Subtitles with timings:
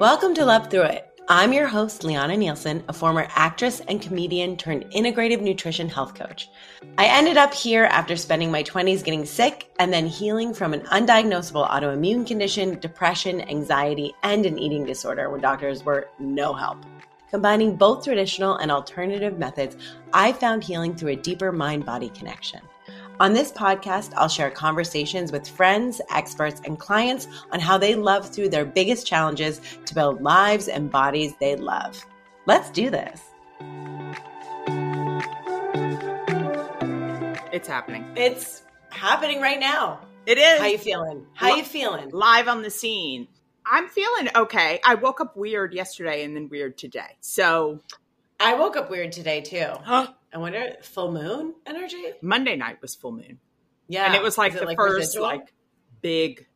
[0.00, 1.20] Welcome to Love Through It.
[1.26, 6.48] I'm your host, Lianna Nielsen, a former actress and comedian turned integrative nutrition health coach.
[6.96, 10.82] I ended up here after spending my 20s getting sick and then healing from an
[10.82, 16.78] undiagnosable autoimmune condition, depression, anxiety, and an eating disorder when doctors were no help.
[17.28, 19.76] Combining both traditional and alternative methods,
[20.12, 22.60] I found healing through a deeper mind body connection.
[23.20, 28.30] On this podcast, I'll share conversations with friends, experts, and clients on how they love
[28.30, 32.00] through their biggest challenges to build lives and bodies they love.
[32.46, 33.20] Let's do this.
[37.52, 38.08] It's happening.
[38.14, 39.98] It's happening right now.
[40.24, 40.60] It is.
[40.60, 41.26] How you feeling?
[41.34, 42.10] How you feeling?
[42.10, 43.26] Live on the scene.
[43.66, 44.78] I'm feeling okay.
[44.84, 47.16] I woke up weird yesterday and then weird today.
[47.20, 47.80] So
[48.40, 49.66] I woke up weird today too.
[49.82, 50.08] Huh?
[50.32, 52.02] I wonder, full moon energy?
[52.20, 53.38] Monday night was full moon.
[53.88, 54.06] Yeah.
[54.06, 55.26] And it was like Is the like first residual?
[55.26, 55.54] like
[56.02, 56.46] big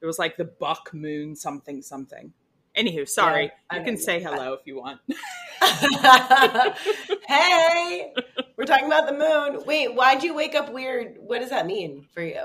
[0.00, 2.32] it was like the buck moon something something.
[2.76, 3.44] Anywho, sorry.
[3.44, 4.00] Yeah, I you can know.
[4.00, 5.00] say hello if you want.
[7.26, 8.12] hey,
[8.56, 9.64] we're talking about the moon.
[9.66, 11.16] Wait, why'd you wake up weird?
[11.18, 12.44] What does that mean for you?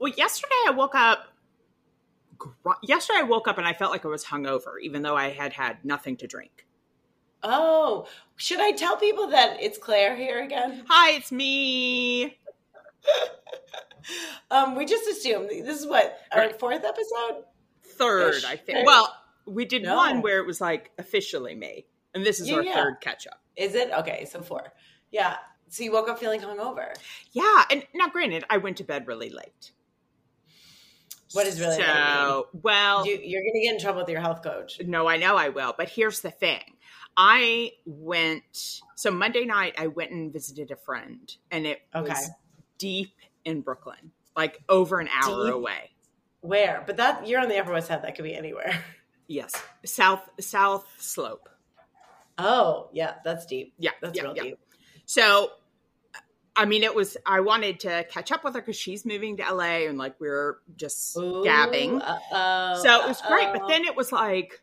[0.00, 1.26] Well, yesterday I woke up.
[2.82, 5.52] Yesterday I woke up and I felt like I was hungover, even though I had
[5.52, 6.66] had nothing to drink.
[7.42, 10.84] Oh, should I tell people that it's Claire here again?
[10.88, 12.38] Hi, it's me.
[14.50, 17.44] Um, we just assumed this is what our fourth episode.
[17.84, 18.42] Third.
[18.44, 18.84] I think.
[18.84, 19.14] Well,
[19.46, 19.94] we did No.
[19.96, 22.74] one where it was like officially me, and this is Yeah, our yeah.
[22.74, 23.40] third catch up.
[23.56, 24.24] Is it okay?
[24.24, 24.72] So four.
[25.12, 25.36] Yeah.
[25.68, 26.92] So you woke up feeling hungover.
[27.30, 29.70] Yeah, and now granted, I went to bed really late.
[31.32, 33.06] What is really late so well?
[33.06, 34.80] You, you're going to get in trouble with your health coach.
[34.84, 35.74] No, I know I will.
[35.78, 36.71] But here's the thing.
[37.16, 42.08] I went so Monday night I went and visited a friend and it Okay.
[42.08, 42.30] was
[42.78, 44.12] deep in Brooklyn.
[44.34, 45.54] Like over an hour Deep?
[45.54, 45.90] away.
[46.40, 46.82] Where?
[46.86, 48.02] But that you're on the Upper West Side.
[48.02, 48.82] That could be anywhere.
[49.28, 49.54] Yes.
[49.86, 51.48] South South Slope.
[52.36, 53.72] Oh, yeah, that's deep.
[53.78, 53.92] Yeah.
[54.02, 54.42] That's yeah, real yeah.
[54.42, 54.58] deep.
[55.06, 55.52] So
[56.54, 59.54] I mean it was I wanted to catch up with her cuz she's moving to
[59.54, 62.02] LA and like we are just gabbing.
[62.02, 64.62] Uh-oh, So it was great, but then it was like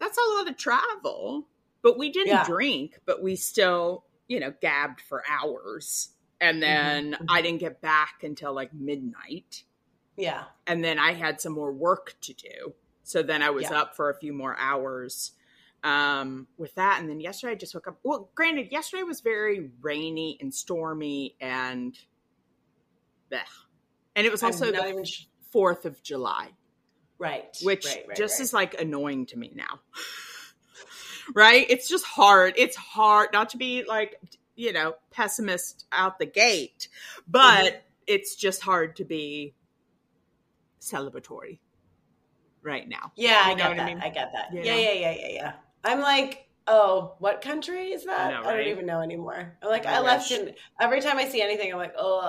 [0.00, 1.46] that's a lot of travel.
[1.84, 2.44] But we didn't Yeah.
[2.44, 6.08] drink, but we still, you know, gabbed for hours.
[6.40, 9.64] And then Mhm, I didn't get back until like midnight.
[10.16, 12.74] yeah, And then I had some more work to do.
[13.02, 13.82] So then I was Yeah.
[13.82, 15.32] up for a few more hours
[15.82, 17.00] um, with that.
[17.00, 17.98] And then yesterday I just woke up.
[18.02, 21.98] Well, granted, yesterday was very rainy and stormy and
[23.30, 23.42] bleh.
[24.16, 25.04] And it was also the even
[25.52, 26.50] 4th of July
[27.18, 28.40] right, which right, right, just right.
[28.40, 29.80] is like annoying to me now.
[31.34, 31.66] Right?
[31.68, 32.54] It's just hard.
[32.56, 34.20] It's hard not to be like,
[34.56, 36.88] you know, pessimist out the gate,
[37.28, 37.76] but Mm-hmm.
[38.06, 39.54] it's just hard to be
[40.80, 41.58] celebratory
[42.62, 43.12] right now.
[43.16, 43.86] Yeah, I You know get what I that.
[43.86, 44.00] mean?
[44.02, 44.52] I get that.
[44.52, 45.52] You Yeah, yeah, yeah, yeah, yeah.
[45.84, 48.34] I'm like, oh, what country is that?
[48.34, 49.56] I know, I don't even know anymore.
[49.62, 50.54] I'm like, I I, left in.
[50.80, 52.20] Every time I see anything, I'm like, oh,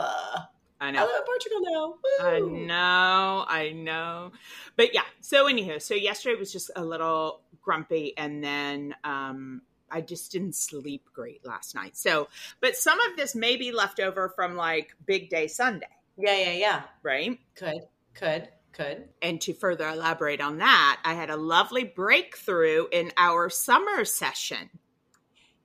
[0.81, 0.99] I know.
[0.99, 1.95] I live in Portugal now.
[2.19, 4.31] I know, I know.
[4.75, 9.61] But yeah, so anywho, so yesterday was just a little grumpy and then um
[9.91, 11.95] I just didn't sleep great last night.
[11.95, 12.27] So,
[12.59, 15.85] but some of this may be left over from like big day Sunday,
[16.17, 16.81] Yeah, yeah, yeah.
[17.03, 17.39] right?
[17.55, 17.81] Could,
[18.15, 19.07] could, could.
[19.21, 24.69] And to further elaborate on that, I had a lovely breakthrough in our summer session.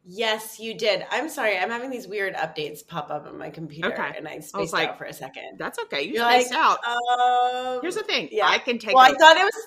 [0.05, 1.05] Yes, you did.
[1.11, 1.57] I'm sorry.
[1.59, 4.13] I'm having these weird updates pop up on my computer, Okay.
[4.17, 5.59] and I spaced was like, out for a second.
[5.59, 6.03] That's okay.
[6.03, 6.79] You You're spaced like, out.
[6.87, 8.29] Um, Here's the thing.
[8.33, 8.47] yeah.
[8.49, 9.67] I can take Well, I thought it was.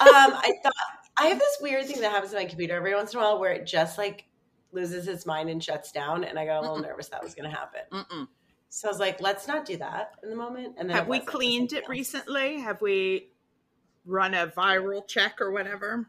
[0.00, 0.72] Um, I thought
[1.16, 3.38] I have this weird thing that happens to my computer every once in a while
[3.38, 4.24] where it just like
[4.72, 6.82] loses its mind and shuts down, and I got a little Mm-mm.
[6.88, 7.82] nervous that was going to happen.
[7.92, 8.26] Mm-mm.
[8.70, 10.74] So I was like, let's not do that in the moment.
[10.78, 12.58] And then Have we cleaned it recently?
[12.60, 13.28] Have we
[14.04, 16.08] run a viral check or whatever?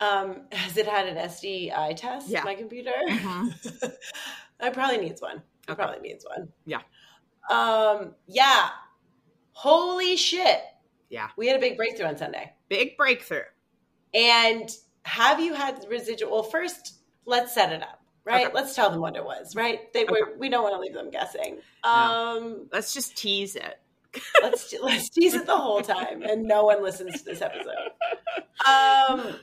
[0.00, 2.28] Um, has it had an STI test?
[2.28, 2.44] Yeah.
[2.44, 2.92] My computer.
[3.08, 3.92] Mhm.
[4.60, 5.36] it probably needs one.
[5.36, 5.74] It Okay.
[5.82, 6.48] probably needs one.
[6.64, 6.80] Yeah.
[7.50, 8.14] Um.
[8.26, 8.70] Yeah.
[9.52, 10.60] Holy shit!
[11.10, 11.28] Yeah.
[11.36, 12.52] We had a big breakthrough on Sunday.
[12.68, 13.42] Big breakthrough.
[14.14, 14.68] And
[15.04, 16.30] have you had residual?
[16.32, 16.94] Well, first,
[17.24, 18.46] let's set it up, right?
[18.46, 18.54] Okay.
[18.54, 19.92] Let's tell them what it was, right?
[19.92, 20.12] They Okay.
[20.12, 21.58] we're, we don't want to leave them guessing.
[21.84, 21.90] No.
[21.90, 23.78] Um, Let's just tease it.
[24.42, 27.92] let's let's tease it the whole time, and no one listens to this episode.
[28.68, 29.36] Um,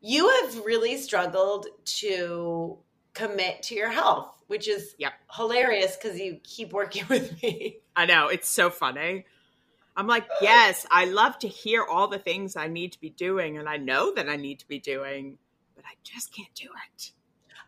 [0.00, 1.66] you have really struggled
[2.00, 2.78] to
[3.14, 5.12] commit to your health, which is Yep.
[5.32, 7.78] hilarious because you keep working with me.
[7.94, 8.26] I know.
[8.28, 9.26] It's so funny.
[9.96, 13.56] I'm like, yes, I love to hear all the things I need to be doing,
[13.58, 15.38] and I know that I need to be doing,
[15.74, 17.12] but I just can't do it.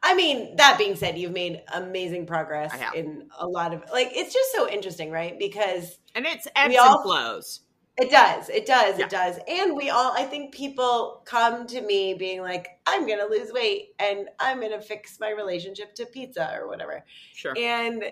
[0.02, 4.32] I mean, that being said, you've made amazing progress in a lot of like it's
[4.32, 5.36] just so interesting, right?
[5.38, 7.60] Because And it's ebbs all- and flows.
[8.00, 8.48] It does.
[8.48, 8.96] It does.
[8.96, 9.06] Yeah.
[9.06, 9.40] It does.
[9.48, 13.52] And we all, I think people come to me being like, I'm going to lose
[13.52, 17.04] weight and I'm going to fix my relationship to pizza or whatever.
[17.34, 17.54] Sure.
[17.58, 18.04] And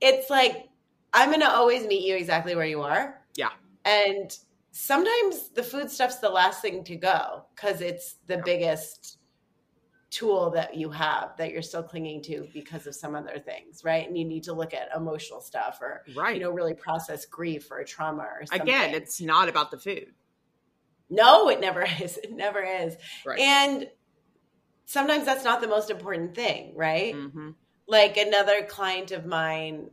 [0.00, 0.68] it's like,
[1.12, 3.17] I'm going to always meet you exactly where you are.
[3.88, 4.36] And
[4.70, 9.18] sometimes the food stuff's the last thing to go because it's the biggest
[10.10, 14.06] tool that you have that you're still clinging to because of some other things, right?
[14.06, 16.34] And you need to look at emotional stuff or, right.
[16.34, 18.68] you know, really process grief or trauma or something.
[18.68, 20.12] Again, it's not about the food.
[21.10, 22.18] No, it never is.
[22.18, 22.96] It never is.
[23.24, 23.38] Right.
[23.40, 23.88] And
[24.84, 27.14] sometimes that's not the most important thing, right?
[27.14, 27.50] hmm
[27.86, 29.90] Like another client of mine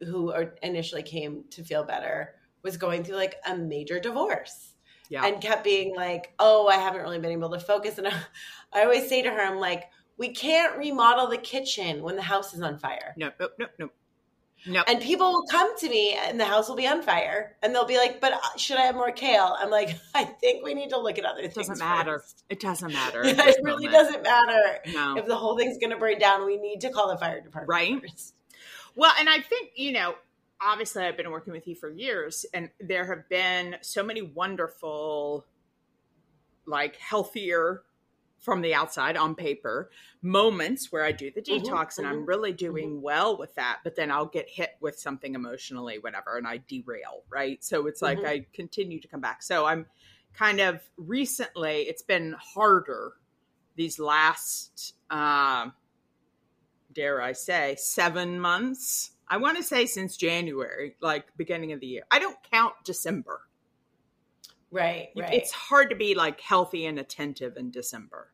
[0.00, 0.32] who
[0.62, 4.72] initially came to feel better was going through like a major divorce
[5.08, 5.24] Yeah.
[5.24, 8.12] and kept being like, "Oh, I haven't really been able to focus." And I,
[8.72, 9.84] I always say to her, "I'm like,
[10.16, 13.88] we can't remodel the kitchen when the house is on fire." no, no, no, no.
[14.64, 14.84] No.
[14.86, 17.84] And people will come to me and the house will be on fire and they'll
[17.84, 19.56] be like, but uh, should I have more kale?
[19.58, 21.66] I'm like, I think we need to look at other It things.
[21.66, 22.22] doesn't matter.
[22.48, 23.22] It doesn't matter.
[23.26, 23.92] Yeah, it really moment.
[23.92, 24.78] doesn't matter.
[24.94, 25.16] No.
[25.16, 27.68] If the whole thing's going to burn down, we need to call the fire department.
[27.70, 28.00] Right.
[28.08, 28.34] first.
[28.94, 30.14] Well, and I think, you know,
[30.62, 35.46] obviously I've been working with you for years, and there have been so many wonderful,
[36.66, 37.82] like healthier
[38.38, 42.26] from the outside on paper moments where I do the Mhm, detox and I'm mhm,
[42.26, 46.46] really doing well with that, but then I'll get hit with something emotionally, whatever, and
[46.46, 47.62] I derail, right?
[47.62, 48.24] So it's like Mhm.
[48.24, 49.42] I continue to come back.
[49.44, 49.86] So I'm
[50.32, 53.14] kind of recently, it's been harder
[53.76, 55.74] these last, um,
[56.92, 59.11] dare I say, seven months.
[59.32, 62.02] I want to say since January, like beginning of the year.
[62.10, 63.40] I don't count December.
[64.70, 65.32] Right, right.
[65.32, 68.30] It's hard to be like healthy and attentive in December.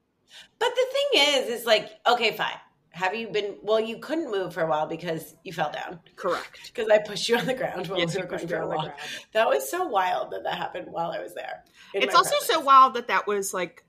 [0.58, 2.58] but the thing is, is like, okay, fine.
[2.90, 6.00] Have you been, well, you couldn't move for a while because you fell down.
[6.16, 6.72] Correct.
[6.74, 8.66] Because I pushed you on the ground while Yes, we you were going for a
[8.66, 8.98] walk.
[9.34, 11.62] That was so wild that that happened while I was there.
[11.94, 13.84] It's also so wild that that was like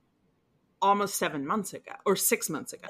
[0.80, 2.90] almost seven months ago or six months ago.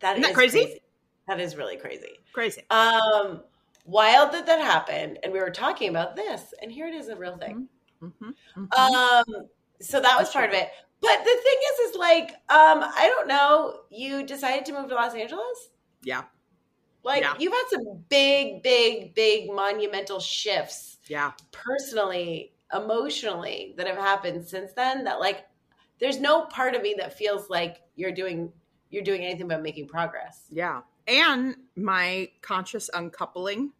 [0.00, 0.80] That Isn't that is crazy?
[1.26, 2.20] That is really crazy.
[2.32, 2.62] Crazy.
[2.70, 3.42] Um,
[3.86, 7.16] wild that that happened, and we were talking about this, and here it is, a
[7.16, 7.68] real thing.
[8.00, 8.30] hmm
[8.76, 9.24] Um,
[9.80, 10.68] so that was part of it.
[11.00, 13.80] But the thing is, is like, um, I don't know.
[13.90, 15.70] You decided to move to Los Angeles.
[16.02, 16.24] yeah.
[17.02, 17.34] Like, Yeah.
[17.38, 21.32] you've had some big, big, big monumental shifts Yeah.
[21.52, 25.04] personally, emotionally that have happened since then.
[25.04, 25.44] That like,
[25.98, 28.52] there's no part of me that feels like you're doing
[28.90, 30.46] you're doing anything but making progress.
[30.50, 30.80] Yeah.
[31.06, 33.72] And my conscious uncoupling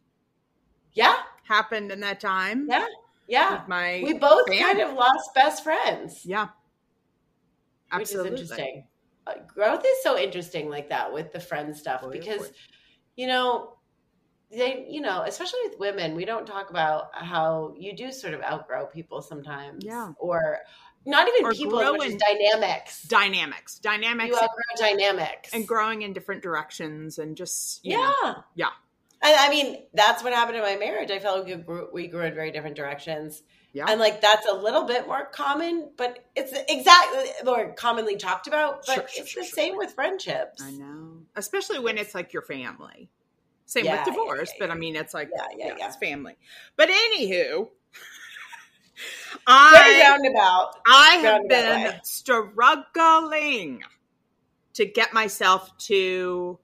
[0.92, 2.66] Yeah, happened in that time.
[2.68, 2.86] yeah,
[3.26, 3.62] yeah.
[3.66, 4.62] My We both family.
[4.62, 6.24] kind of lost best friends.
[6.26, 6.48] Yeah.
[7.92, 8.30] Absolutely.
[8.32, 8.86] which is interesting.
[9.26, 12.54] Uh, growth is so interesting like that with the friend stuff Boy, oh because boy.
[13.16, 13.78] you know
[14.50, 18.42] they you know especially with women we don't talk about how you do sort of
[18.42, 20.12] outgrow people sometimes Yeah.
[20.18, 20.58] or
[21.06, 23.78] not even people as grow much as dynamics dynamics.
[23.78, 28.68] Dynamics you outgrow dynamics and growing in different directions and just you yeah know, yeah.
[29.22, 32.06] and i mean that's what happened in my marriage i felt like we grew, we
[32.06, 33.42] grew in very different directions
[33.72, 33.86] Yeah.
[33.88, 38.84] and like that's a little bit more common but it's exactly more commonly talked about
[38.86, 39.54] but Sure, sure, it's sure, the sure.
[39.56, 41.18] same with friendships I know.
[41.36, 43.10] Especially when it's like your family.
[43.66, 45.86] Same Yeah, with divorce, yeah, but I mean it's like Yeah, yeah, yeah.
[45.88, 46.36] it's family.
[46.76, 47.70] But anywho, very
[49.46, 52.00] I roundabout I have roundabout been way.
[52.02, 53.82] struggling
[54.74, 56.58] to get myself to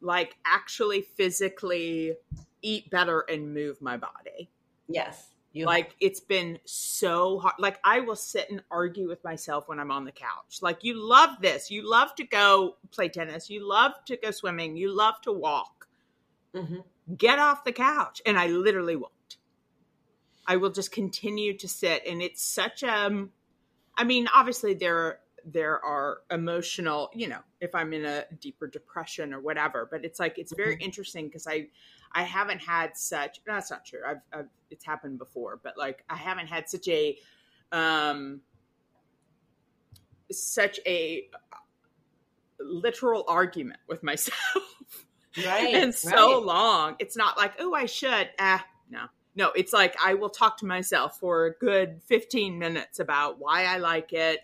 [0.00, 2.14] like actually physically
[2.62, 4.50] eat better and move my body.
[4.88, 5.28] Yes.
[5.52, 7.54] You Like it's been so hard.
[7.58, 10.60] Like I will sit and argue with myself when I'm on the couch.
[10.62, 11.70] Like you love this.
[11.70, 13.50] You love to go play tennis.
[13.50, 14.76] You love to go swimming.
[14.76, 15.88] You love to walk.
[16.54, 16.84] Mhm.
[17.18, 18.22] Get off the couch.
[18.24, 19.12] And I literally won't.
[20.46, 23.26] I will just continue to sit and it's such a
[23.96, 29.34] I mean, obviously there there are emotional, you know, if I'm in a deeper depression
[29.34, 31.68] or whatever, but it's like it's very interesting because I
[32.12, 34.00] I haven't had such no, that's not true.
[34.06, 37.18] I've, I've it's happened before, but like I haven't had such a
[37.72, 38.40] um
[40.30, 41.28] such a
[42.60, 44.36] literal argument with myself
[45.44, 45.74] right.
[45.74, 46.46] in so right.
[46.46, 46.96] long.
[46.98, 48.30] It's not like, oh, I should.
[48.38, 49.06] Ah, no.
[49.34, 53.64] No, it's like I will talk to myself for a good 15 minutes about why
[53.64, 54.40] I like it,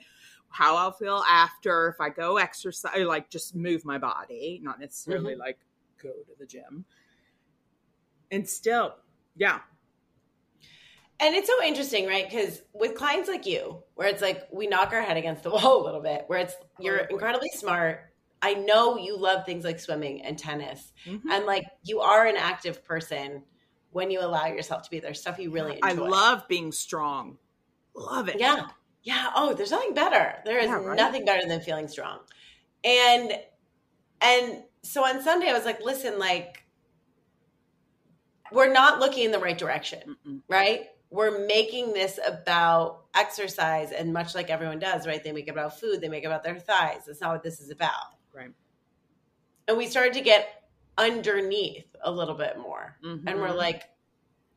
[0.49, 5.35] how I'll feel after if I go exercise, like just move my body, not necessarily
[5.35, 5.37] Mm-hmm.
[5.37, 5.59] like
[6.03, 6.87] go to the gym.
[8.31, 8.97] And still,
[9.37, 9.61] yeah,
[11.21, 12.29] And it's so interesting, right?
[12.29, 15.83] Because with clients like you, where it's like we knock our head against the wall
[15.83, 18.13] a little bit, where it's you're Oh, incredibly smart.
[18.41, 21.29] I know you love things like swimming and tennis, Mhm.
[21.29, 23.43] and like you are an active person.
[23.99, 26.05] When you allow yourself to be there, stuff you really enjoy.
[26.05, 27.37] I love being strong.
[27.97, 28.39] Love it.
[28.39, 28.69] Yeah.
[29.03, 29.31] Yeah.
[29.35, 30.37] Oh, there's nothing better.
[30.45, 30.97] There is Yeah, right?
[30.97, 32.21] nothing better than feeling strong.
[32.85, 33.33] And
[34.21, 36.63] and so on Sunday I was like, listen, like
[38.53, 40.43] we're not looking in the right direction, Mm-mm.
[40.49, 40.87] right?
[41.11, 45.25] We're making this about exercise and much like everyone does, right?
[45.25, 47.03] They make it about food, they make it about their thighs.
[47.07, 48.15] That's not what this is about.
[48.33, 48.53] Right.
[49.67, 50.58] And we started to get
[50.99, 52.99] underneath a little bit more.
[53.03, 53.57] And we're Mhm.
[53.57, 53.85] like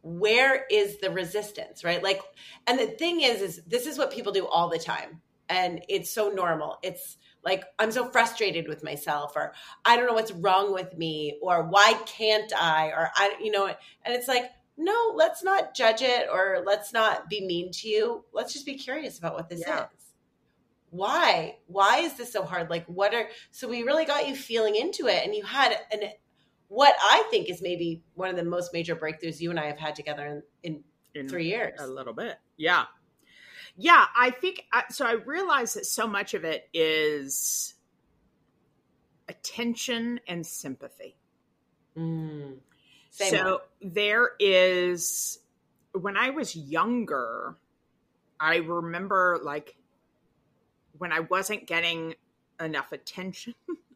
[0.04, 2.02] where is the resistance right?
[2.04, 2.22] Like
[2.68, 5.22] and the thing is is this is what people do all the time.
[5.48, 6.78] And it's so normal.
[6.84, 11.40] It's like i'm so frustrated with myself or i don't know what's wrong with me
[11.42, 14.46] or why can't i or i you know and it's like
[14.78, 18.26] no let's not judge it or let's not be mean to you.
[18.32, 19.86] Let's just be curious about what this Yeah.
[19.86, 20.14] is.
[20.92, 21.58] Why?
[21.68, 22.70] Why is this so hard?
[22.70, 26.12] Like what are so we really got you feeling into it and you had an
[26.72, 29.78] what i think is maybe one of the most major breakthroughs you and i have
[29.78, 30.26] had together
[30.64, 32.38] in, in In three years a little bit.
[32.56, 32.86] Yeah.
[33.76, 34.06] Yeah.
[34.16, 35.06] I think I- so.
[35.06, 37.74] I realize that so much of it is
[39.28, 41.18] attention and sympathy.
[41.98, 42.60] Mm.
[43.10, 45.40] So there is,
[45.92, 47.58] when I was younger,
[48.40, 49.76] I remember like
[50.98, 52.16] when I wasn't getting
[52.62, 53.54] enough attention.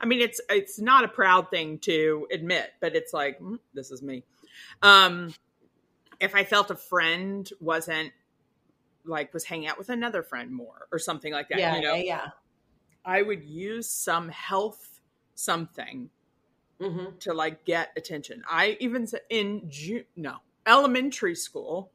[0.00, 3.90] I mean, it's it's not a proud thing to admit, but it's like mm, this
[3.90, 4.24] is me.
[4.82, 5.34] Um,
[6.20, 8.12] if I felt a friend wasn't
[9.04, 11.94] like was hanging out with another friend more or something like that, yeah you know,
[11.94, 12.26] yeah yeah
[13.04, 15.00] I would use some health
[15.34, 16.10] something
[16.80, 18.42] hmm to like get attention.
[18.48, 21.90] I even said in June, no, elementary school,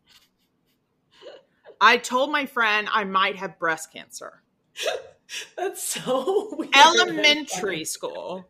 [1.82, 4.42] I told my friend I might have breast cancer.
[5.58, 6.76] that's so weird.
[6.76, 8.48] Elementary school.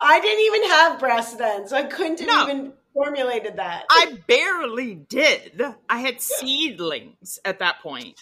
[0.00, 2.52] i didn't even have breasts then so i couldn't have No.
[2.52, 5.62] even formulated that I barely did.
[5.88, 8.20] I had seedlings at that point.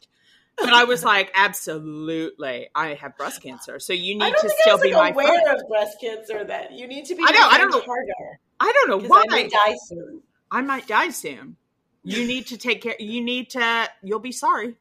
[0.56, 3.80] But I was like, absolutely, I have breast cancer.
[3.80, 5.60] So you need to still was be like my aware friend.
[5.60, 6.44] of breast cancer.
[6.44, 7.24] Then you need to be.
[7.26, 8.12] I know, I don't know harder
[8.60, 9.24] I don't know why.
[9.28, 10.22] I might die soon.
[10.52, 11.56] I might die soon.
[12.04, 12.94] You need to take care.
[13.00, 13.88] You need to.
[14.04, 14.76] You'll be sorry.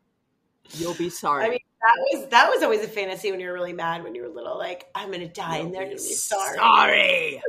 [0.73, 1.45] You'll be sorry.
[1.45, 4.13] I mean, that was that was always a fantasy when you were really mad when
[4.15, 4.57] you were little.
[4.57, 6.57] Like I'm gonna die and they're gonna be sorry.
[6.57, 7.41] Sorry.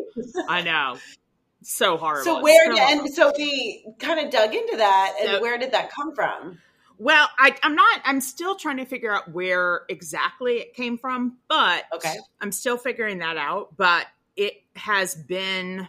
[0.49, 0.99] I know.
[1.63, 2.25] So horrible.
[2.25, 3.05] So where So did, horrible.
[3.07, 6.59] and so we kind of dug into that, and So- where did that come from?
[6.99, 8.01] Well, I, I'm not.
[8.05, 12.15] I'm still trying to figure out where exactly it came from, but Okay.
[12.43, 13.75] I'm still figuring that out.
[13.79, 14.07] But
[14.37, 15.89] it has been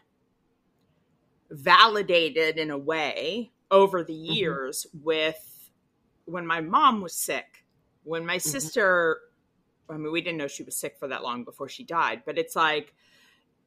[1.50, 4.34] validated in a way over the Mm-hmm.
[4.34, 5.70] years with
[6.26, 7.51] when my mom was sick,
[8.04, 8.50] when my Mm-hmm.
[8.50, 9.20] sister.
[9.90, 12.38] I mean, we didn't know she was sick for that long before she died, but
[12.38, 12.94] it's like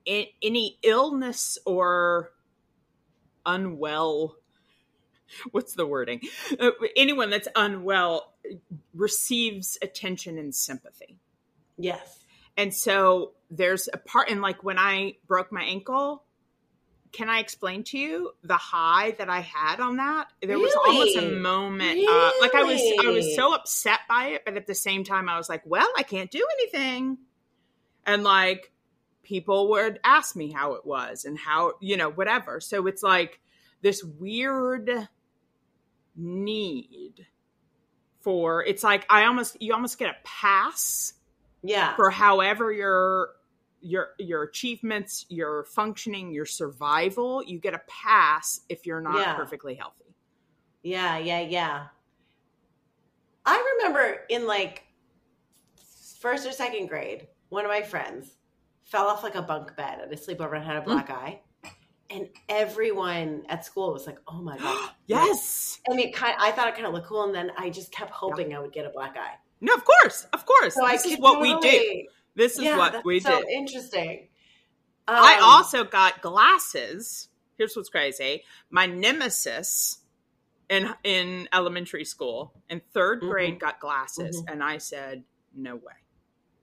[0.04, 2.32] in, any illness or
[3.46, 4.36] unwell
[5.50, 6.20] what's the wording
[6.60, 8.34] uh, anyone that's unwell
[8.94, 11.18] receives attention and sympathy
[11.76, 12.20] Yes.
[12.56, 16.24] and so there's a part and like when i broke my ankle
[17.14, 21.16] can i explain to you the high that i had on that there was almost
[21.16, 21.36] a Really?
[21.40, 25.04] moment uh, like i was i was so upset by it but at the same
[25.04, 27.18] time i was like well i can't do anything
[28.04, 28.72] and like
[29.22, 33.40] people would ask me how it was and how you know whatever so it's like
[33.80, 34.90] this weird
[36.16, 37.26] need
[38.20, 41.12] for it's like i almost you almost get a pass
[41.62, 41.94] Yeah.
[41.96, 43.30] for however your
[43.84, 49.34] your your achievements your functioning your survival you get a pass if you're not Yeah.
[49.34, 50.14] perfectly healthy
[50.82, 51.86] Yeah, yeah, yeah.
[53.46, 54.84] I remember in like
[56.18, 58.36] first or second grade, one of my friends
[58.84, 60.84] fell off like a bunk bed at a sleepover and had a Mm.
[60.84, 61.40] black eye.
[62.10, 66.68] And everyone at school was like, "Oh my god!" yes And it kind, I thought
[66.68, 68.90] it kind of looked cool, and then I just kept hoping I would get a
[68.90, 69.36] black eye.
[69.60, 72.92] no of course of course So this is what we do this is yeah, what
[72.92, 74.28] that's we so do interesting.
[75.06, 77.28] I Um, also got glasses.
[77.56, 78.44] Here's what's crazy.
[78.70, 79.98] My nemesis
[80.68, 83.30] in in elementary school in 3rd Mhm.
[83.30, 85.24] grade got glasses and I said,
[85.54, 85.92] "No way.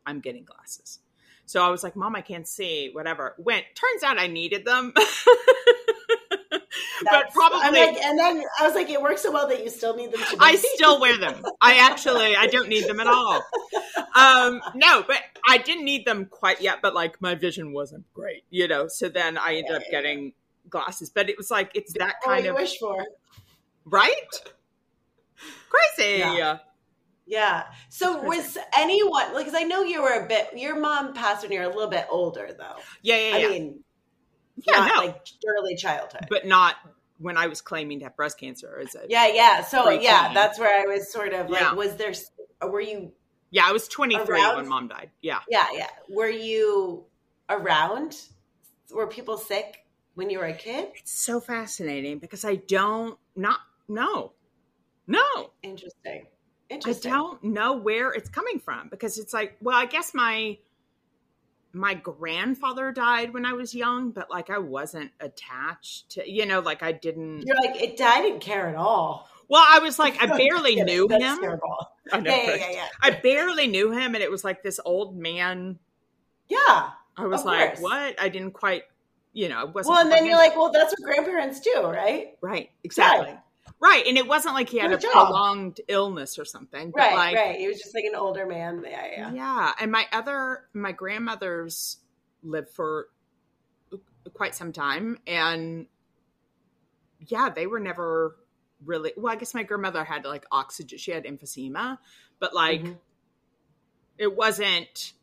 [0.05, 0.99] I'm getting glasses."
[1.45, 4.93] So I was like, "Mom, I can't see, whatever." Went turns out I needed them.
[7.09, 9.69] but probably I'm like, and then I was like, it works so well that you
[9.69, 10.19] still need them.
[10.21, 11.41] To I still wear them.
[11.61, 13.41] I actually I don't need them at all.
[14.15, 15.17] Um no, but
[15.47, 18.87] I didn't need them quite yet, but like my vision wasn't great, you know.
[18.87, 20.33] So then I ended up Yeah, yeah, getting
[20.69, 23.05] glasses, but it was like it's that kind you of wish for.
[23.85, 24.13] right?
[25.69, 26.19] Crazy.
[26.19, 26.59] Yeah.
[27.25, 27.63] Yeah.
[27.89, 29.45] So was anyone like?
[29.45, 31.89] because I know you were a bit your mom passed when you were a little
[31.89, 32.75] bit older though.
[33.01, 33.47] Yeah, yeah, I yeah.
[33.49, 33.83] mean
[34.57, 35.05] Yeah, not no.
[35.07, 36.27] like early childhood.
[36.29, 36.75] but not
[37.17, 38.79] when I was claiming to have breast cancer.
[38.81, 39.63] As a, yeah, yeah.
[39.63, 41.73] So yeah, that's where I was sort of like, Yeah.
[41.73, 42.13] was there?
[42.67, 43.11] Were you?
[43.49, 45.11] yeah, I was 23 Around- when mom died.
[45.21, 45.39] Yeah.
[45.49, 45.87] Yeah, yeah.
[46.09, 47.05] Were you
[47.49, 48.17] around?
[48.91, 50.89] Were people sick when you were a kid?
[50.95, 54.33] It's so fascinating because I don't not no.
[55.07, 55.51] No.
[55.63, 56.27] Interesting.
[56.69, 57.11] Interesting.
[57.11, 60.57] I don't know where it's coming from because it's like, well, I guess my
[61.73, 66.59] my grandfather died when I was young, but like I wasn't attached to, you know,
[66.59, 67.43] like I didn't.
[67.45, 67.99] You're like it.
[68.01, 69.29] I didn't care at all.
[69.47, 71.39] Well, I was like, I barely knew that's him.
[71.41, 71.87] Terrible.
[72.11, 72.87] I know, Yeah, yeah, yeah, yeah.
[73.01, 75.77] I barely knew him, and it was like this old man.
[76.47, 76.91] Yeah.
[77.17, 77.81] I was like, course.
[77.81, 78.21] what?
[78.21, 78.83] I didn't quite,
[79.33, 79.93] you know, I wasn't.
[79.93, 82.37] Well, and then you're like, well, that's what grandparents do, right?
[82.41, 83.35] right, exactly,
[83.81, 85.11] right, and it wasn't like he had a job.
[85.11, 87.55] prolonged illness or something, but Right, like, right.
[87.57, 88.83] He was just like an older man.
[88.85, 89.33] Yeah, yeah.
[89.33, 91.97] Yeah, and my other my grandmothers
[92.43, 93.07] lived for
[94.33, 95.87] quite some time, and
[97.19, 98.35] yeah, they were never
[98.85, 99.13] really.
[99.17, 101.97] Well, I guess my grandmother had like oxygen; she had emphysema,
[102.39, 102.97] but like Mhm.
[104.17, 105.13] it wasn't.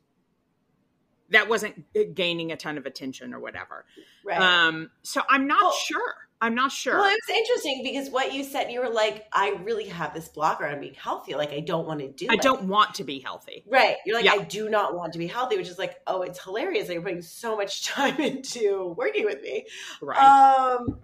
[1.31, 3.85] That wasn't gaining a ton of attention or whatever.
[4.25, 4.39] Right.
[4.39, 6.15] Um, so I'm not Well- sure.
[6.41, 6.93] I'm not sure.
[6.97, 10.29] Well, it was interesting because what you said, you were like, I really have this
[10.29, 11.35] blocker on being healthy.
[11.35, 12.41] Like, I don't want to do I it.
[12.41, 13.65] don't want to be healthy.
[13.67, 13.97] Right.
[14.05, 14.35] You're like, Yeah.
[14.35, 17.01] I do not want to be healthy, which is like, oh, it's hilarious that you're
[17.01, 19.65] putting so much time into working with me.
[20.01, 20.17] Right.
[20.17, 20.99] Um,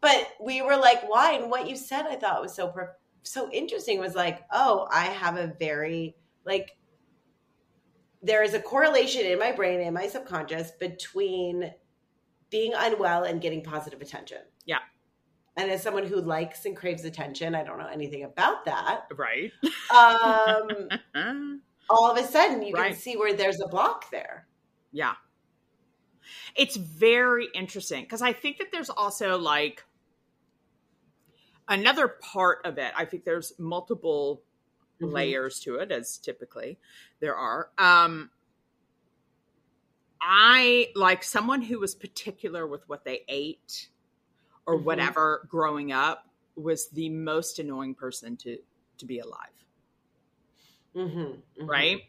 [0.00, 1.32] but we were like, why?
[1.32, 2.72] And what you said, I thought was so
[3.24, 3.98] so interesting.
[3.98, 6.14] Was like, oh, I have a very
[6.44, 6.75] like
[8.22, 11.72] there is a correlation in my brain and my subconscious between
[12.50, 14.38] being unwell and getting positive attention.
[14.64, 14.78] Yeah.
[15.56, 19.06] And as someone who likes and craves attention, I don't know anything about that.
[19.16, 19.52] right.
[19.90, 22.92] Um, all of a sudden, you Right.
[22.92, 24.46] can see where there's a block there.
[24.92, 25.14] Yeah.
[26.56, 29.84] It's very interesting because I think that there's also like
[31.68, 32.92] another part of it.
[32.96, 34.42] I think there's multiple
[35.00, 35.12] Mhm.
[35.12, 36.78] layers to it, as typically
[37.20, 37.70] there are.
[37.78, 38.30] Um,
[40.20, 43.88] I like someone who was particular with what they ate
[44.66, 44.84] or Mhm.
[44.84, 48.58] whatever growing up was the most annoying person to
[48.98, 49.64] to be alive
[50.94, 51.68] Mhm, mhm.
[51.68, 52.02] right?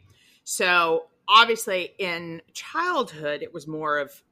[0.45, 4.23] So obviously in childhood it was more of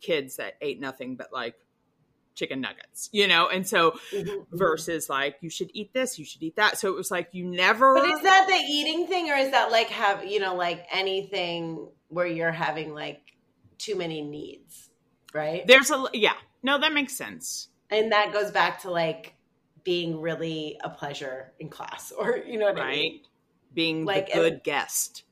[0.00, 1.56] kids that ate nothing but like
[2.36, 3.48] chicken nuggets, you know?
[3.48, 4.46] And so Mhm, mhm.
[4.52, 6.78] versus like you should eat this, you should eat that.
[6.78, 9.72] So it was like you never But is that the eating thing, or is that
[9.72, 13.20] like have you know like anything where you're having like
[13.78, 14.88] too many needs,
[15.34, 15.66] right?
[15.66, 16.34] there's a yeah.
[16.62, 17.68] No, that makes sense.
[17.90, 19.34] And that goes back to like
[19.84, 23.20] being really a pleasure in class, or you know what I mean?
[23.74, 25.22] Being Like, the good guest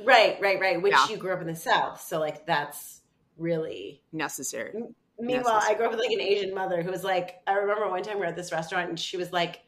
[0.00, 0.80] Right, right, right.
[0.80, 1.08] Which Yeah.
[1.08, 3.00] you grew up in the South, so like that's
[3.36, 4.00] really.
[4.12, 4.72] necessary.
[5.18, 8.02] Meanwhile, I grew up with like an Asian mother who was like, I remember one
[8.02, 9.62] time we were at this restaurant and she was like,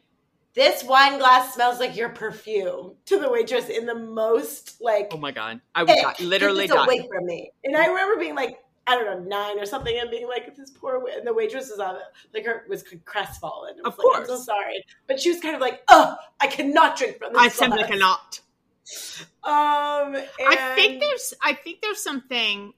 [0.53, 5.17] "This wine glass smells like your perfume." To the waitress in the most like Oh
[5.17, 5.61] my god.
[5.75, 7.51] I "Hey, literally this away from me.
[7.63, 10.71] And I remember being like, I don't know, nine or something, and being like, this
[10.71, 11.97] poor, and the waitress was on,
[12.33, 13.75] like, her was crestfallen.
[13.83, 14.45] Was Of like, I'm so course.
[14.45, 17.41] sorry, but she was kind of like, oh, I cannot drink from this.
[17.41, 18.39] I simply glass." cannot.
[19.43, 20.15] Um,
[20.47, 22.73] I think there's I think there's something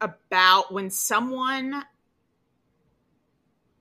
[0.00, 1.84] about when someone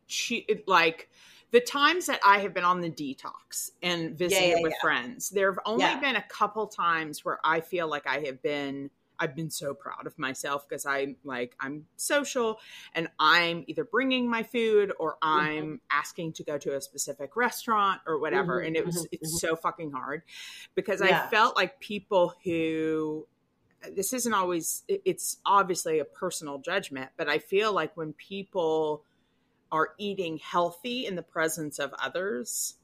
[0.07, 1.09] she like
[1.51, 4.77] the times that I have been on the detox and visited yeah, with yeah.
[4.81, 6.01] friends, there have only Yeah.
[6.01, 10.07] been a couple times where I feel like I have been I've been so proud
[10.07, 12.59] of myself because I'm like I'm social
[12.93, 15.65] and I'm either bringing my food or Mm-hmm.
[15.65, 19.07] I'm asking to go to a specific restaurant or whatever Mhm, and it was mhm,
[19.11, 19.39] it's mhm.
[19.39, 20.23] so fucking hard
[20.75, 21.01] because Yeah.
[21.01, 23.25] I felt like people who
[23.95, 29.03] this isn't always it's obviously a personal judgment but I feel like when people
[29.71, 32.75] are eating healthy in the presence of others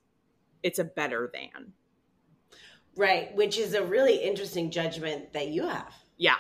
[0.64, 1.74] it's a better than
[2.96, 5.94] right, which is a really interesting judgment that you have.
[6.18, 6.36] yeah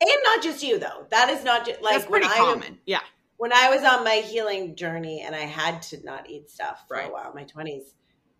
[0.00, 1.06] And not just you, though.
[1.10, 3.00] That is not just like that's pretty when I common yeah
[3.36, 6.96] when I was on my healing journey and I had to not eat stuff for
[6.96, 7.08] Right.
[7.08, 7.92] a while in my 20s,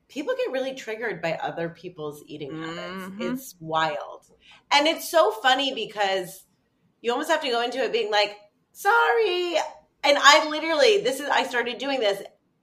[0.09, 3.05] people get really triggered by other people's eating habits.
[3.15, 3.33] Mhm.
[3.33, 4.27] It's wild.
[4.75, 6.45] And it's so funny because
[7.01, 8.37] you almost have to go into it being like,
[8.73, 9.57] sorry.
[10.05, 12.23] And I literally, this is, I started doing this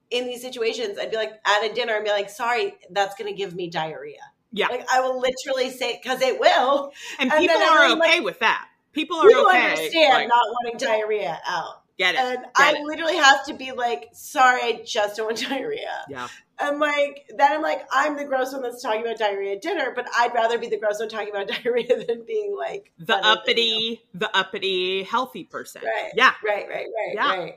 [0.09, 0.97] in these situations.
[0.99, 3.69] I'd be like at a dinner and be like, sorry, that's going to give me
[3.69, 4.17] diarrhea.
[4.51, 6.91] yeah Like I will literally say, because it will.
[7.19, 10.45] and and people are okay like, with that people are You okay understand like- not
[10.63, 11.78] wanting diarrhea out.
[11.99, 12.21] Get it.
[12.21, 12.83] And Get I it.
[12.85, 16.05] literally have to be like, sorry, I just don't want diarrhea.
[16.09, 16.27] Yeah.
[16.57, 19.91] And like, then I'm like, I'm the gross one that's talking about diarrhea at dinner,
[19.93, 23.27] but I'd rather be the gross one talking about diarrhea than being like The better
[23.27, 25.81] uppity, the uppity healthy person.
[25.83, 26.11] Right.
[26.15, 26.31] Yeah.
[26.43, 27.37] Right, right, right, Yeah.
[27.37, 27.55] right.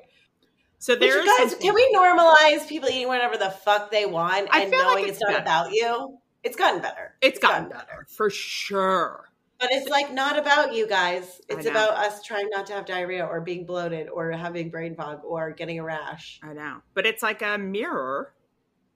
[0.78, 4.80] So there's guys, can we normalize people eating whatever the fuck they want and feel
[4.80, 6.18] like knowing it's it's, not about you?
[6.42, 7.14] It's gotten better.
[7.20, 9.28] It's gotten better for sure.
[9.62, 11.40] But it's like not about you guys.
[11.48, 15.20] It's about us trying not to have diarrhea or being bloated or having brain fog
[15.24, 16.40] or getting a rash.
[16.42, 16.78] I know.
[16.94, 18.34] But it's like a mirror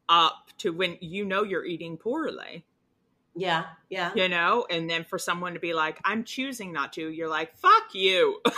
[0.08, 2.64] up to when you know you're eating poorly,
[3.36, 4.10] Yeah, yeah.
[4.16, 4.66] you know?
[4.68, 8.40] And then for someone to be like, I'm choosing not to, you're like, fuck you.
[8.42, 8.54] God,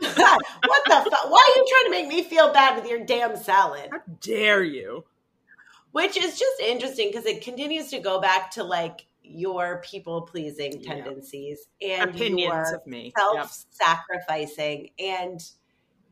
[0.66, 1.30] what the fuck?
[1.30, 3.88] Why are you trying to make me feel bad with your damn salad?
[3.90, 5.04] How dare you?
[5.90, 10.80] Which is just interesting because it continues to go back to like your people pleasing
[10.80, 10.94] Yeah.
[10.96, 13.04] tendencies and Opinions your of me.
[13.06, 13.14] Yep.
[13.16, 15.40] self sacrificing and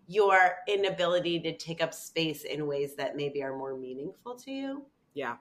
[0.06, 4.86] your inability to take up space in ways that maybe are more meaningful to you.
[5.14, 5.36] Yeah.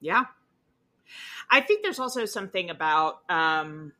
[0.00, 0.24] Yeah.
[1.50, 3.92] I think there's also something about um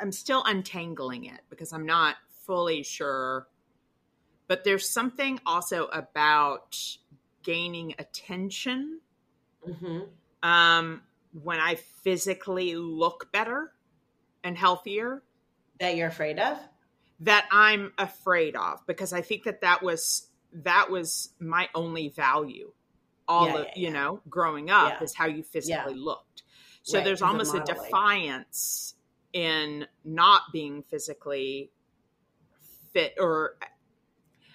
[0.00, 3.48] I'm still untangling it because I'm not fully sure.
[4.46, 6.78] But there's something also about
[7.42, 9.00] gaining attention
[9.68, 10.00] Mm-hmm.
[10.42, 13.72] um when I physically look better
[14.44, 15.22] and healthier
[15.78, 16.58] That you're afraid of?
[17.20, 22.72] that I'm afraid of because I think that that was that was my only value.
[23.28, 23.92] All Yeah, of yeah, you yeah.
[23.92, 26.42] know, growing up is how you physically looked.
[26.82, 28.94] So Right, there's almost a defiance
[29.32, 31.70] in not being physically
[32.92, 33.56] fit or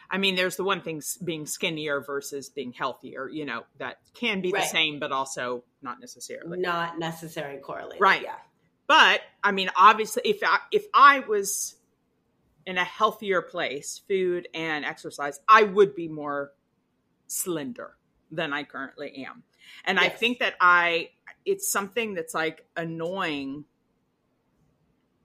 [0.10, 4.42] I mean, there's the one thing being skinnier versus being healthier, you know, that can
[4.42, 6.60] be the same, but also not necessarily.
[6.60, 8.02] Not necessarily correlated.
[8.02, 8.22] Right.
[8.24, 8.36] Yeah.
[8.88, 11.76] But I mean, obviously, if I, if I was
[12.66, 16.52] in a healthier place, food and exercise, I would be more
[17.28, 17.96] slender
[18.32, 19.44] than I currently am.
[19.86, 21.10] And I think that I,
[21.46, 23.66] it's something that's like annoying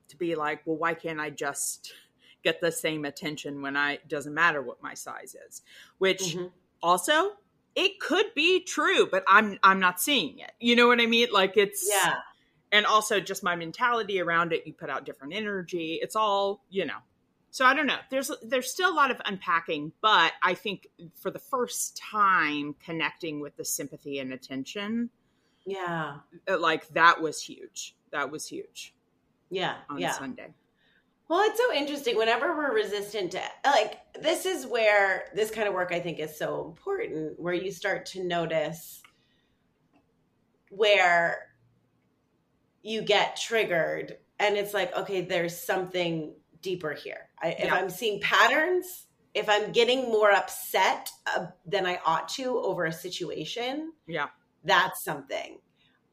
[0.09, 1.93] to be like, well, why can't I just
[2.43, 5.63] get the same attention when I, doesn't matter what my size is,
[5.99, 6.51] which Mhm.
[6.83, 7.33] also
[7.77, 10.53] it could be true, but I'm, I'm not seeing it.
[10.59, 11.29] You know what I mean?
[11.33, 12.17] Like it's, Yeah.
[12.73, 16.85] and also just my mentality around it you put out different energy it's all you
[16.85, 16.99] know
[17.51, 21.33] so i don't know there's there's still a lot of unpacking but i think for
[21.33, 25.11] the first time connecting with the sympathy and attention
[25.67, 26.19] Yeah.
[26.49, 28.95] uh, like that was huge that was huge
[29.51, 29.79] Yeah.
[29.89, 30.13] on yeah.
[30.13, 30.55] sunday
[31.31, 32.17] Well, it's so interesting.
[32.17, 36.37] Whenever we're resistant to, like, this is where this kind of work I think is
[36.37, 39.01] so important, where you start to notice
[40.71, 41.47] where
[42.83, 47.29] you get triggered and it's like, okay, there's something deeper here.
[47.41, 52.59] I, If I'm seeing patterns, if I'm getting more upset uh, than I ought to
[52.59, 54.31] over a situation, yeah
[54.65, 55.59] that's something.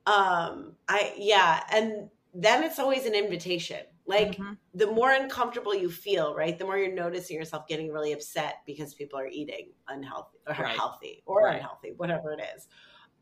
[0.05, 1.63] Um, I, yeah.
[1.71, 3.79] And then it's always an invitation.
[4.07, 4.57] Like, Mhm.
[4.73, 8.93] the more uncomfortable you feel, right, the more you're noticing yourself getting really upset because
[8.93, 10.77] people are eating unhealthy or Right.
[10.77, 11.55] healthy or Right.
[11.55, 12.67] unhealthy, whatever it is.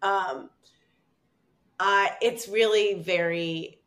[0.01, 0.51] Um,
[1.79, 3.81] uh, it's really very,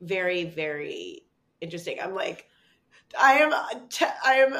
[0.00, 1.26] very, very
[1.60, 2.00] interesting.
[2.00, 2.48] I'm like,
[3.18, 4.56] I am, t- I am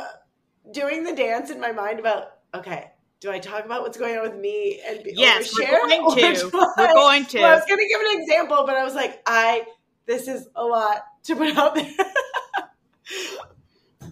[0.72, 2.90] doing the dance in my mind about okay.
[3.20, 6.52] Do I talk about what's going on with me and be yes we're going to
[6.76, 9.22] we're going to well, I was going to give an example, but I was like,
[9.26, 9.64] I
[10.06, 11.90] this is a lot to put out there.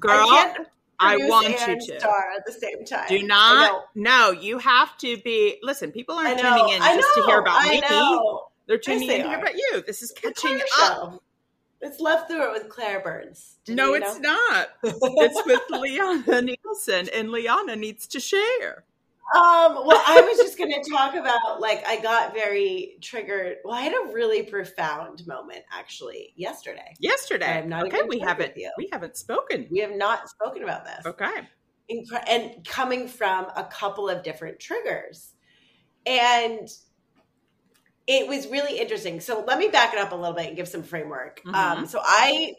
[0.00, 0.54] girl I
[0.98, 2.00] I want you to.
[2.00, 3.06] star at the same time.
[3.08, 7.40] do not no you have to be listen people aren't tuning in just to hear
[7.40, 7.80] about me
[8.66, 11.22] they're tuning they in to hear about you this is catching up show.
[11.84, 13.56] It's left through it with Claire Burns.
[13.64, 14.38] Did No, it's know?
[14.44, 14.68] not.
[14.84, 18.84] It's with Lianna Nielsen, and Lianna needs to share.
[19.34, 23.58] Um, well, I was just going to talk about like I got very triggered.
[23.64, 26.94] Well, I had a really profound moment actually yesterday.
[26.98, 27.58] Yesterday.
[27.58, 29.68] I'm not okay, we haven't we haven't spoken.
[29.70, 31.06] We have not spoken about this.
[31.06, 31.48] Okay.
[31.90, 35.32] Incre- and coming from a couple of different triggers.
[36.04, 36.68] And
[38.06, 39.20] it was really interesting.
[39.20, 41.40] So let me back it up a little bit and give some framework.
[41.44, 41.54] Mhm.
[41.54, 42.54] Um, so I,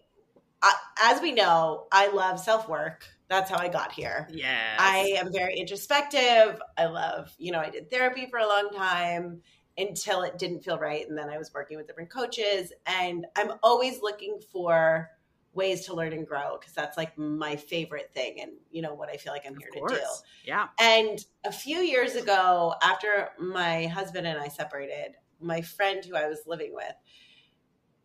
[0.61, 3.05] I, as we know, I love self work.
[3.33, 4.27] That's how I got here.
[4.31, 4.75] Yeah.
[4.77, 6.61] I am very introspective.
[6.77, 9.41] I love, you know, I did therapy for a long time
[9.75, 11.09] until it didn't feel right.
[11.09, 12.71] And then I was working with different coaches.
[12.85, 15.09] And I'm always looking for
[15.55, 19.09] ways to learn and grow because that's like my favorite thing and, you know, what
[19.09, 20.01] I feel like I'm here of to do.
[20.45, 20.67] Yeah.
[20.79, 26.27] And a few years ago, after my husband and I separated, my friend who I
[26.27, 26.93] was living with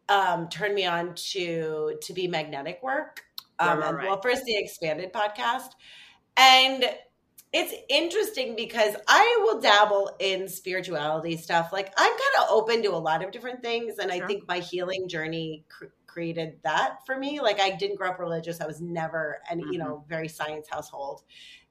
[0.09, 3.25] um, turned me on to to be magnetic work.
[3.59, 4.07] Um, Right, right, right.
[4.09, 5.71] well, first the expanded podcast,
[6.37, 6.85] and
[7.53, 11.71] it's interesting because I will dabble in spirituality stuff.
[11.73, 14.59] Like I'm kind of open to a lot of different things, and I think my
[14.61, 17.41] healing journey cr- created that for me.
[17.41, 21.23] Like I didn't grow up religious; I was never, and you know, very science household.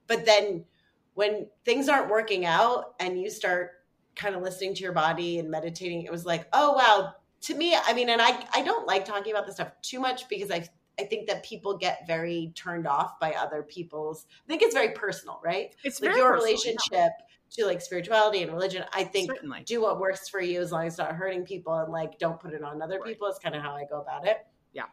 [0.08, 0.66] But then
[1.14, 3.72] when things aren't working out, and you start
[4.16, 7.14] kind of listening to your body and meditating, it was like, oh wow.
[7.42, 10.28] To me, I mean, and I I don't like talking about this stuff too much
[10.28, 10.68] because I
[11.00, 14.26] I think that people get very turned off by other people's.
[14.30, 15.76] I think it's very personal, right?
[15.84, 17.12] It's Like very your relationship
[17.52, 18.84] to like spirituality and religion.
[18.94, 19.64] I think certainly.
[19.66, 22.40] do what works for you as long as it's not hurting people and like don't
[22.40, 23.14] put it on other Right.
[23.14, 23.28] people.
[23.28, 24.46] Is kind of how I go about it.
[24.74, 24.84] Yeah.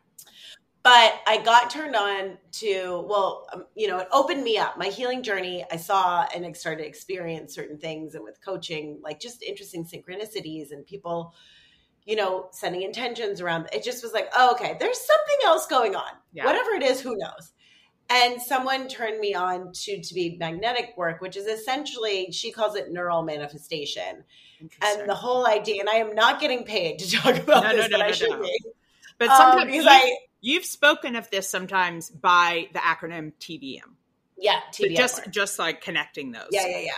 [0.82, 4.76] But I got turned on to well, um, you know, it opened me up.
[4.76, 5.64] My healing journey.
[5.72, 9.84] I saw and I started to experience certain things, and with coaching, like just interesting
[9.86, 11.32] synchronicities and people
[12.04, 13.68] you know, sending intentions around.
[13.72, 16.10] It just was like, oh, okay, there's something else going on.
[16.32, 16.44] Yeah.
[16.44, 17.52] Whatever it is, who knows?
[18.10, 22.76] And someone turned me on to to be magnetic work, which is essentially she calls
[22.76, 24.24] it neural manifestation.
[24.82, 27.76] And the whole idea, and I am not getting paid to talk about No, no,
[27.76, 28.40] this, no, but I no, should no.
[28.42, 28.58] be.
[29.18, 33.80] but Um, sometimes because you, I you've spoken of this sometimes by the acronym TBM.
[34.38, 35.30] yeah, But just work.
[35.30, 36.48] just like connecting those.
[36.50, 36.92] yeah, yeah, yeah.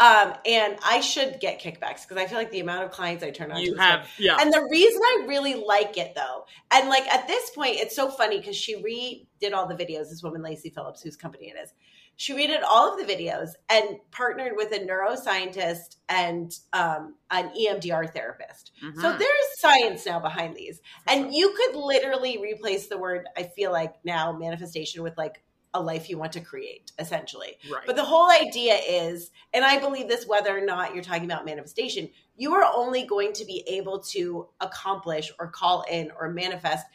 [0.00, 3.30] Um, and I should get kickbacks because I feel like the amount of clients I
[3.30, 4.36] turn on You to this work- have yeah.
[4.40, 8.08] And the reason I really like it though, and like at this point, it's so
[8.08, 10.08] funny because she redid all the videos.
[10.10, 11.72] This woman, Lacy Phillips, whose company it is,
[12.14, 18.12] she redid all of the videos and partnered with a neuroscientist and um, an EMDR
[18.12, 18.70] therapist.
[18.80, 19.18] So Mhm.
[19.18, 23.26] there's science now behind these, and you could literally replace the word.
[23.36, 25.42] I feel like now manifestation with like
[25.78, 27.56] a life you want to create, essentially.
[27.70, 27.86] right.
[27.86, 31.44] But the whole idea is, and I believe this whether or not you're talking about
[31.44, 36.86] manifestation, you are only going to be able to accomplish or call in or manifest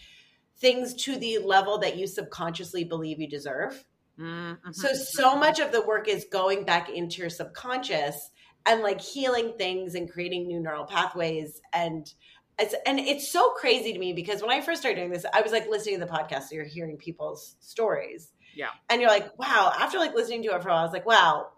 [0.57, 3.85] things to the level that you subconsciously believe you deserve.
[4.19, 8.31] Mhm, So, so much of the work is going back into your subconscious
[8.65, 11.59] and like healing things and creating new neural pathways.
[11.73, 12.11] And
[12.59, 15.41] it's, and it's so crazy to me because when I first started doing this, I
[15.41, 16.43] was like listening to the podcast.
[16.43, 18.31] So you're hearing people's stories.
[18.55, 18.69] Yeah.
[18.89, 21.05] And you're like, wow, after like listening to it for a while, I was like,
[21.05, 21.49] wow,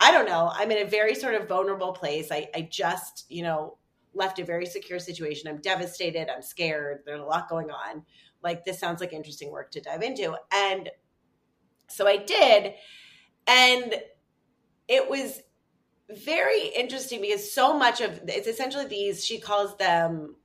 [0.00, 0.50] I don't know.
[0.52, 2.30] I'm in a very sort of vulnerable place.
[2.30, 3.78] I, I just, you know,
[4.14, 5.48] left a very secure situation.
[5.48, 6.28] I'm devastated.
[6.28, 7.00] I'm scared.
[7.06, 8.02] There's a lot going on.
[8.42, 10.36] Like, this sounds like interesting work to dive into.
[10.52, 10.90] And
[11.88, 12.74] so I did.
[13.46, 13.94] And
[14.88, 15.40] it was
[16.10, 20.36] very interesting because so much of it's essentially these, she calls them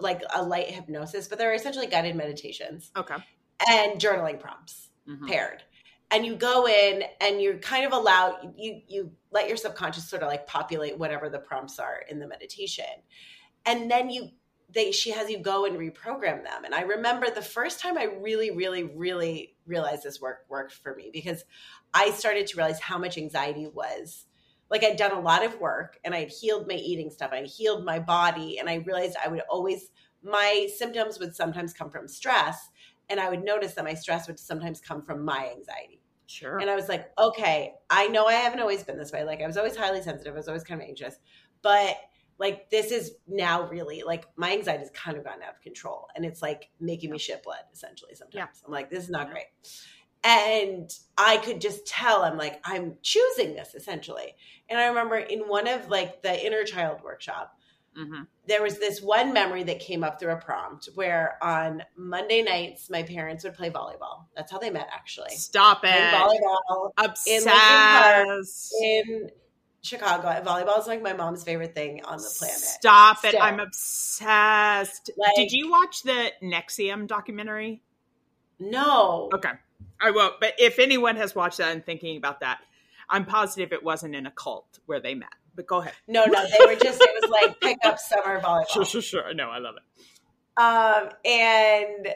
[0.00, 3.14] like a light hypnosis, but they're essentially guided meditations Okay.
[3.68, 5.26] and journaling prompts Mhm.
[5.28, 5.62] paired.
[6.10, 10.22] And you go in and you're kind of allowed you you let your subconscious sort
[10.22, 12.84] of like populate whatever the prompts are in the meditation.
[13.64, 14.30] And then you
[14.68, 16.64] they she has you go and reprogram them.
[16.64, 20.94] And i remember the first time i really really really realized this work worked for
[20.94, 21.44] me because
[21.94, 24.26] i started to realize how much anxiety was.
[24.70, 27.84] Like i'd done a lot of work and i'd healed my eating stuff i healed
[27.84, 29.90] my body and i realized i would always
[30.22, 32.68] my symptoms would sometimes come from stress
[33.08, 36.02] and I would notice that my stress would sometimes come from my anxiety.
[36.26, 36.58] Sure.
[36.58, 39.24] And I was like, okay, I know I haven't always been this way.
[39.24, 40.34] Like I was always highly sensitive.
[40.34, 41.16] I was always kind of anxious.
[41.62, 41.96] But
[42.38, 46.08] like this is now really like my anxiety has kind of gotten out of control.
[46.16, 48.34] And it's like making me shit blood essentially sometimes.
[48.34, 48.66] Yeah.
[48.66, 49.32] I'm like, this is not Yeah.
[49.32, 49.46] great.
[50.24, 54.34] And I could just tell I'm like, I'm choosing this essentially.
[54.68, 57.55] And I remember in one of like the inner child workshop,
[57.96, 62.42] hmm there was this one memory that came up through a prompt where on Monday
[62.42, 64.26] nights my parents would play volleyball.
[64.36, 65.30] That's how they met actually.
[65.30, 65.88] Stop it.
[65.90, 68.72] volleyball Obsessed.
[68.80, 69.30] in
[69.82, 70.28] Chicago.
[70.44, 72.56] Volleyball is like my mom's favorite thing on the planet.
[72.56, 73.34] Stop it.
[73.40, 75.10] I'm obsessed.
[75.16, 77.82] Like- Did you watch the NXIVM documentary?
[78.58, 79.30] No.
[79.34, 79.50] Okay.
[80.00, 80.34] I won't.
[80.40, 82.60] But if anyone has watched that and thinking about that,
[83.08, 85.34] I'm positive it wasn't in a cult where they met.
[85.56, 85.94] But go ahead.
[86.06, 86.42] No, no.
[86.42, 88.68] They were just it was like pick up summer volleyball.
[88.70, 89.34] Sure, sure, sure.
[89.34, 89.82] No, I love it.
[90.60, 92.08] Um and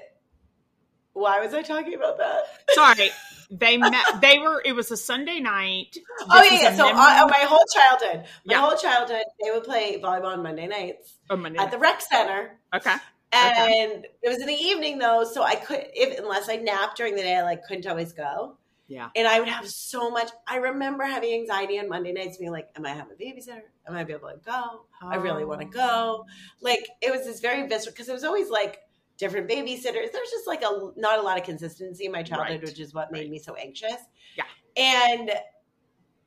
[1.13, 2.43] why was I talking about that?
[2.71, 3.11] Sorry.
[3.51, 4.07] They met.
[4.21, 4.63] They were.
[4.65, 5.97] It was a Sunday night.
[6.31, 6.77] oh yeah, yeah.
[6.77, 8.61] So memory- uh, my whole childhood, my Yeah.
[8.61, 11.71] whole childhood, they would play volleyball on Monday nights oh, Monday at night.
[11.73, 12.59] the rec center.
[12.75, 12.95] okay.
[13.33, 17.17] And it was in the evening though, so I could if unless I napped during
[17.17, 18.57] the day, I like couldn't always go.
[18.91, 19.09] Yeah.
[19.15, 22.69] And I would have so much I remember having anxiety on Monday nights being like,
[22.77, 23.63] Am I having a babysitter?
[23.87, 24.87] Am I be able to go?
[25.01, 25.71] I really want to Oh.
[25.71, 26.27] go.
[26.61, 28.81] Like it was this very visceral because it was always like
[29.17, 30.11] different babysitters.
[30.13, 32.63] There's just like a not a lot of consistency in my childhood, Right.
[32.65, 33.31] which is what made Right.
[33.31, 33.97] me so anxious.
[34.37, 34.45] Yeah.
[34.77, 35.31] And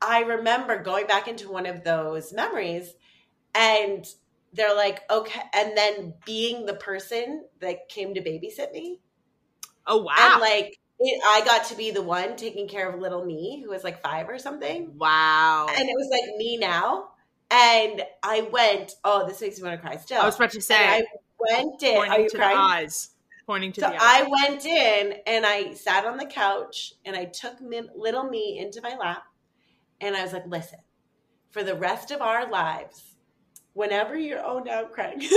[0.02, 2.96] I remember going back into one of those memories
[3.56, 4.06] and
[4.54, 9.00] they're like, okay, and then being the person that came to babysit me.
[9.86, 10.14] Oh wow!
[10.18, 10.80] And like
[11.26, 14.30] I got to be the one taking care of little me, who was like five
[14.30, 14.98] or something.
[14.98, 15.68] Wow!
[15.70, 17.10] And it was like me now,
[17.52, 18.94] and I went.
[19.04, 19.98] Oh, this makes me want to cry.
[19.98, 20.76] Still, I was about to say.
[20.76, 21.96] And I went in.
[21.96, 22.56] Pointing Are you to crying?
[22.56, 23.10] the eyes.
[23.46, 24.02] Pointing to So the eyes.
[24.02, 28.82] I went in and I sat on the couch and I took little me into
[28.82, 29.24] my lap
[30.00, 30.80] and I was like, listen,
[31.52, 33.16] for the rest of our lives,
[33.74, 35.22] whenever you're, oh, now I'm crying.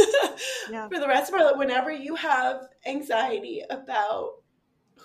[0.69, 0.89] Yeah.
[0.89, 4.31] For the rest of our life, whenever you have anxiety about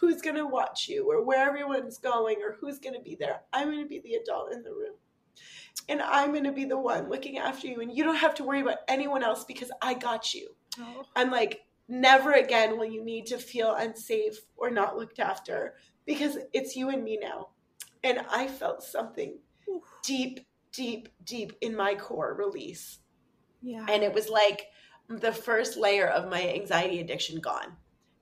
[0.01, 3.41] who's going to watch you or where everyone's going or who's going to be there,
[3.53, 4.95] I'm going to be the adult in the room.
[5.87, 7.81] And I'm going to be the one looking after you.
[7.81, 10.55] And you don't have to worry about anyone else because I got you.
[10.79, 11.05] Oh.
[11.15, 15.75] I'm like, never again will you need to feel unsafe or not looked after
[16.07, 17.49] because it's you and me now.
[18.03, 19.37] And I felt something
[19.69, 19.83] Oof.
[20.03, 22.97] deep, deep, deep in my core release.
[23.61, 23.85] Yeah.
[23.87, 24.67] And it was like
[25.09, 27.77] the first layer of my anxiety addiction gone.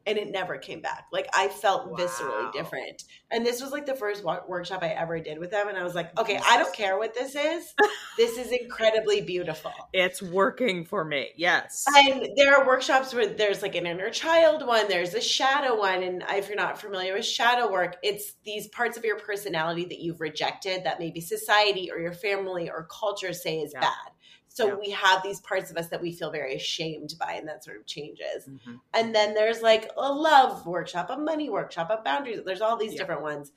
[0.09, 1.05] And it never came back.
[1.13, 1.97] Like I felt Wow.
[1.97, 3.03] viscerally different.
[3.29, 5.67] And this was like the first wo- workshop I ever did with them.
[5.67, 7.75] And I was like, okay, I don't care what this is.
[8.17, 9.71] this is incredibly beautiful.
[9.93, 11.29] it's working for me.
[11.37, 11.85] Yes.
[11.95, 16.01] And there are workshops where there's like an inner child one, there's a shadow one.
[16.01, 19.99] And if you're not familiar with shadow work, it's these parts of your personality that
[19.99, 23.81] you've rejected that maybe society or your family or culture say is Yeah.
[23.81, 24.11] bad.
[24.51, 24.73] So Yeah.
[24.75, 27.77] we have these parts of us that we feel very ashamed by, and that sort
[27.77, 28.47] of changes.
[28.47, 28.81] Mhm.
[28.93, 32.41] And then there's like a love workshop, a money workshop, a boundaries.
[32.43, 32.99] There's all these Yeah.
[32.99, 33.51] different ones.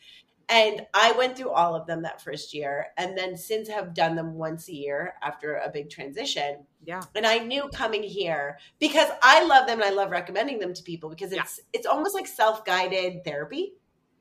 [0.48, 4.16] And I went through all of them that first year, and then since have done
[4.16, 6.66] them once a year after a big transition.
[6.84, 7.02] Yeah.
[7.14, 10.82] And I knew coming here because I love them and I love recommending them to
[10.82, 13.74] people because it's it's almost like self-guided therapy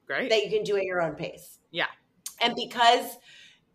[0.08, 0.30] Great.
[0.30, 1.60] that you can do at your own pace.
[1.72, 1.88] Yeah.
[2.40, 3.18] And because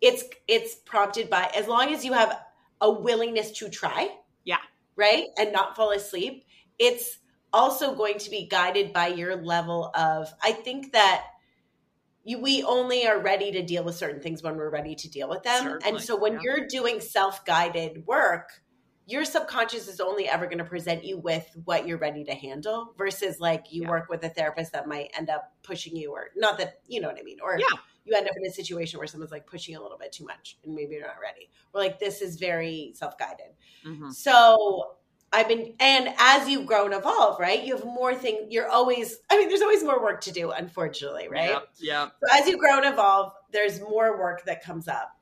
[0.01, 2.41] it's it's prompted by as long as you have
[2.81, 4.09] a willingness to try.
[4.45, 4.59] Yeah.
[4.97, 5.27] Right?
[5.39, 6.45] And not fall asleep,
[6.79, 7.19] it's
[7.53, 11.25] also going to be guided by your level of I think that
[12.25, 15.29] you, we only are ready to deal with certain things when we're ready to deal
[15.29, 15.63] with them.
[15.63, 16.41] Certainly, And so when yeah.
[16.43, 18.51] you're doing self-guided work,
[19.07, 22.93] your subconscious is only ever going to present you with what you're ready to handle
[22.99, 23.91] versus like you Yeah.
[23.91, 27.07] work with a therapist that might end up pushing you or not that you know
[27.09, 27.67] what I mean or Yeah.
[28.07, 30.57] You end up in a situation where someone's like pushing a little bit too much
[30.65, 31.51] and maybe you're not ready.
[31.73, 33.55] We're like this is very self-guided.
[33.85, 34.13] Mhm.
[34.13, 34.97] So
[35.33, 37.63] I've been, and as you grow and evolve, right?
[37.63, 38.47] You have more things.
[38.51, 41.51] You're always, I mean, there's always more work to do, unfortunately, right?
[41.79, 42.05] Yeah.
[42.05, 42.13] yep.
[42.25, 45.13] So as you grow and evolve, there's more work that comes up.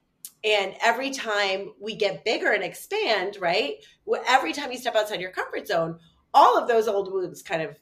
[0.44, 3.76] And every time we get bigger and expand, right?
[4.28, 5.98] Every time you step outside your comfort zone,
[6.34, 7.78] all of those old wounds kind of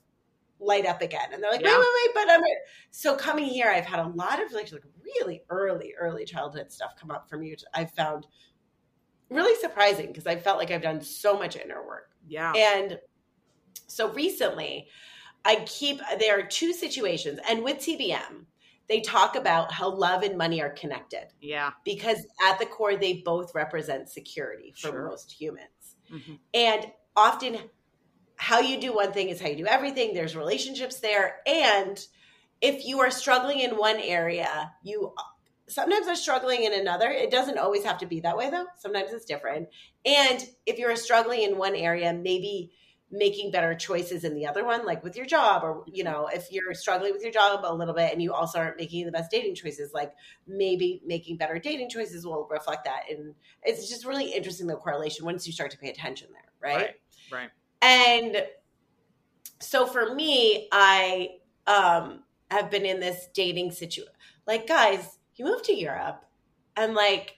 [0.63, 1.29] light up again.
[1.33, 1.71] And they're like, Yeah.
[1.71, 2.43] wait, wait, wait, but I'm
[2.91, 6.93] so coming here, I've had a lot of like, like really early, early childhood stuff
[6.99, 7.57] come up from you.
[7.75, 8.27] I've found
[9.29, 12.11] really surprising because I felt like I've done so much inner work.
[12.27, 12.53] Yeah.
[12.53, 12.99] And
[13.87, 14.89] so recently,
[15.45, 17.41] I keep, there are two situations.
[17.49, 18.47] And with TBM,
[18.89, 21.71] they talk about how love and money are connected Yeah.
[21.85, 25.09] because at the core, they both represent security for Sure.
[25.09, 25.97] most humans.
[26.11, 26.39] Mhm.
[26.55, 27.59] And often,
[28.43, 30.13] how you do one thing is how you do everything.
[30.13, 31.37] There's relationships there.
[31.47, 32.05] And
[32.61, 35.15] if you are struggling in one area, you
[35.69, 37.09] sometimes are struggling in another.
[37.09, 38.67] It doesn't always have to be that way, though.
[38.81, 39.69] Sometimes it's different.
[40.05, 42.73] And if you're struggling in one area, maybe
[43.13, 46.51] making better choices in the other one, like with your job, or, you know, if
[46.51, 49.31] you're struggling with your job a little bit and you also aren't making the best
[49.31, 50.15] dating choices, like
[50.49, 53.03] maybe making better dating choices will reflect that.
[53.09, 56.97] And it's just really interesting the correlation once you start to pay attention there, right?
[57.31, 57.51] Right.
[57.83, 58.45] And
[59.61, 64.13] so for me, I um have been in this dating situation.
[64.47, 66.25] Like, guys, you move to Europe
[66.77, 67.37] and like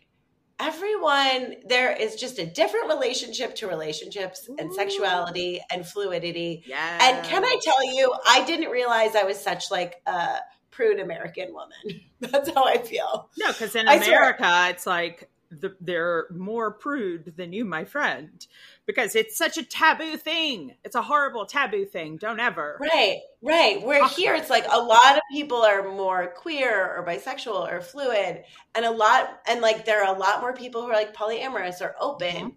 [0.61, 6.63] everyone there is just a different relationship to relationships and sexuality and fluidity.
[6.67, 6.99] Yeah.
[7.01, 10.37] And can I tell you, I didn't realize I was such like a
[10.71, 12.01] prude American woman.
[12.21, 13.31] That's how I feel.
[13.39, 14.19] No, because in I swear.
[14.19, 18.47] America, it's like the, they're more prude than you, my friend,
[18.87, 20.75] because it's such a taboo thing.
[20.85, 22.17] It's a horrible taboo thing.
[22.17, 22.79] Don't ever.
[22.81, 23.83] Right, right.
[23.83, 27.81] Where Talk here it's like a lot of people are more queer or bisexual or
[27.81, 28.45] fluid,
[28.75, 31.81] and a lot, and like there are a lot more people who are like polyamorous
[31.81, 32.35] or open.
[32.35, 32.57] Mhm.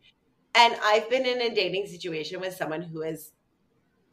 [0.55, 3.31] And I've been in a dating situation with someone who has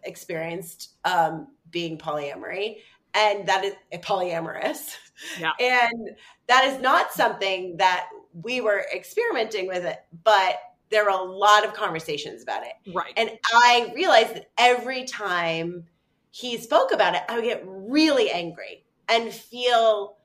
[0.03, 2.77] experienced um, being polyamory,
[3.15, 4.97] and that is a polyamorous.
[5.39, 5.53] Yeah.
[5.61, 6.11] And
[6.49, 10.57] that is not something that we were experimenting with it, but
[10.95, 12.95] there are a lot of conversations about it.
[12.95, 13.13] Right.
[13.17, 15.87] And I realized that every time
[16.31, 20.19] he spoke about it, I would get really angry and feel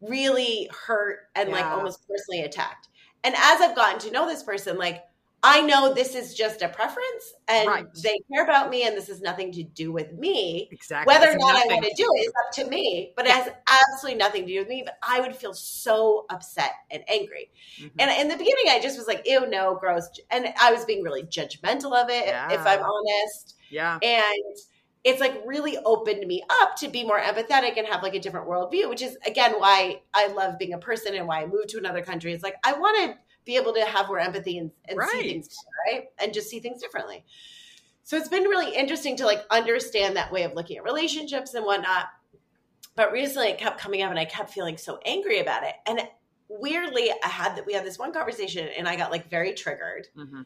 [0.00, 2.88] really hurt and like almost personally attacked.
[3.22, 5.04] And as I've gotten to know this person, like
[5.42, 7.86] I know this is just a preference and Right.
[8.02, 10.68] they care about me and this has nothing to do with me.
[10.72, 11.12] Exactly.
[11.12, 13.32] Whether or not I nothing want to do it is up to me, but it
[13.32, 14.82] has absolutely nothing to do with me.
[14.84, 17.50] But I would feel so upset and angry.
[17.78, 17.92] Mhm.
[17.98, 20.08] And in the beginning, I just was like, ew, no, gross.
[20.30, 22.52] And I was being really judgmental of it, Yeah.
[22.52, 23.54] if I'm honest.
[23.70, 23.98] yeah.
[24.02, 24.56] And
[25.04, 28.48] it's like really opened me up to be more empathetic and have like a different
[28.48, 31.78] worldview, which is again why I love being a person and why I moved to
[31.78, 32.32] another country.
[32.32, 35.56] It's like I want to be able to have more empathy and, and see things
[35.86, 37.24] right and just see things differently.
[38.02, 41.64] So it's been really interesting to like understand that way of looking at relationships and
[41.64, 42.06] whatnot.
[42.94, 45.74] But recently it kept coming up and I kept feeling so angry about it.
[45.86, 46.00] And
[46.48, 50.08] weirdly, I had that we had this one conversation and I got like very triggered
[50.16, 50.44] Mhm.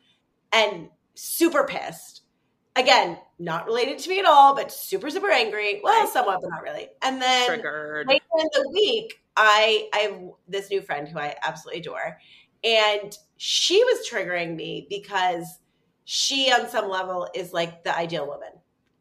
[0.53, 2.23] and super pissed.
[2.77, 5.81] Again, not related to me at all, but super, super angry.
[5.83, 6.13] Well, Right.
[6.13, 6.89] somewhat, but not really.
[7.03, 8.07] And then Triggered.
[8.09, 12.19] later in the week, I I have this new friend who I absolutely adore,
[12.65, 15.59] and she was triggering me because
[16.05, 18.53] she, on some level, is like the ideal woman,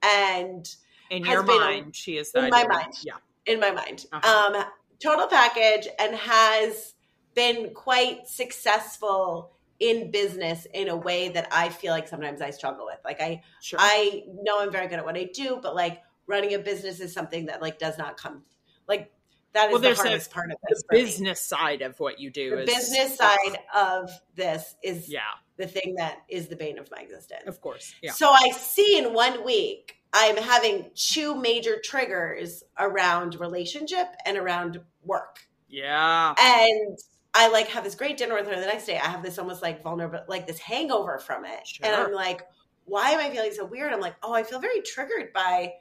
[0.03, 0.68] and
[1.10, 2.93] In your been mind, she is the in my ideal- mind.
[3.03, 3.14] Yeah.
[3.45, 4.53] in my mind, Uh-huh.
[4.55, 4.64] um,
[4.99, 6.93] total package, and has
[7.34, 12.86] been quite successful in business in a way that I feel like sometimes I struggle
[12.86, 12.99] with.
[13.05, 13.80] Like I Sure.
[13.82, 17.14] I know I'm very good at what I do, but like running a business is
[17.14, 18.43] something that like does not come
[18.88, 19.12] like
[19.54, 20.84] that is Well, the there's a- hardest part of the this.
[20.91, 21.02] me.
[21.04, 25.22] business side of what you do The is business side of this is Yeah,
[25.58, 27.43] the thing that is the bane of my existence.
[27.47, 27.93] of course.
[28.02, 28.12] Yeah.
[28.12, 34.82] So I see in one week I'm having two major triggers around relationship and around
[35.04, 35.39] work.
[35.68, 36.34] Yeah.
[36.39, 36.97] And
[37.36, 38.97] I like have this great dinner with her the next day.
[38.97, 41.60] I have this almost like vulnerable, like this hangover from it.
[41.84, 42.41] And I'm like,
[42.86, 43.93] why am I feeling so weird?
[43.93, 45.74] I'm like, oh, I feel very triggered by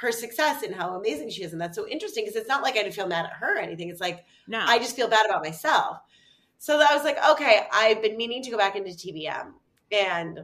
[0.00, 1.52] her success and how amazing she is.
[1.52, 3.58] And that's so interesting because it's not like I didn't feel mad at her or
[3.58, 3.88] anything.
[3.88, 4.62] It's like, No.
[4.64, 5.98] I just feel bad about myself.
[6.58, 9.52] So I was like, okay, I've been meaning to go back into TBM
[9.92, 10.40] and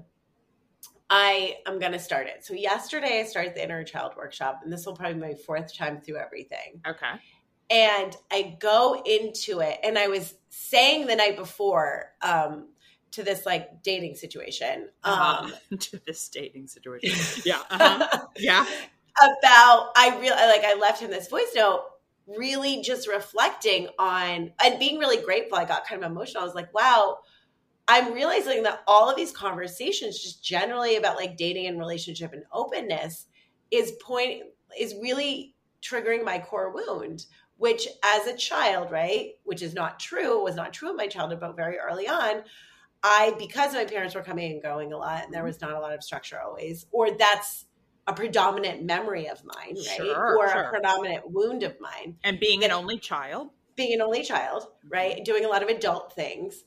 [1.11, 2.45] I am going to start it.
[2.45, 5.77] So yesterday I started the inner child workshop and this will probably be my fourth
[5.77, 7.21] time through everything okay.
[7.71, 12.69] and I go into it, and I was saying the night before um,
[13.13, 15.51] to this like dating situation um, Uh-huh.
[15.79, 17.43] to this dating situation.
[17.45, 17.61] Yeah.
[17.71, 18.27] Uh-huh.
[18.37, 18.67] Yeah.
[19.19, 21.85] About I really like I left him this voice note,
[22.27, 25.59] really just reflecting on and being really grateful.
[25.59, 26.43] I got kind of emotional.
[26.43, 27.19] I was like, wow.
[27.87, 32.45] I'm realizing that all of these conversations, just generally about like dating and relationship and
[32.51, 33.27] openness,
[33.71, 34.45] is point
[34.79, 40.43] is really triggering my core wound which as a child, right, which is not true,
[40.43, 42.43] was not true in my childhood, but very early on,
[43.03, 45.49] I, because my parents were coming and going a lot and there mm-hmm.
[45.49, 47.67] was not a lot of structure always, or that's
[48.07, 49.87] a predominant memory of mine, right?
[49.97, 50.61] Sure, or sure.
[50.63, 53.51] a predominant wound of mine, And being an only child.
[53.77, 55.25] being an only child, right?
[55.25, 56.63] Doing a lot of adult things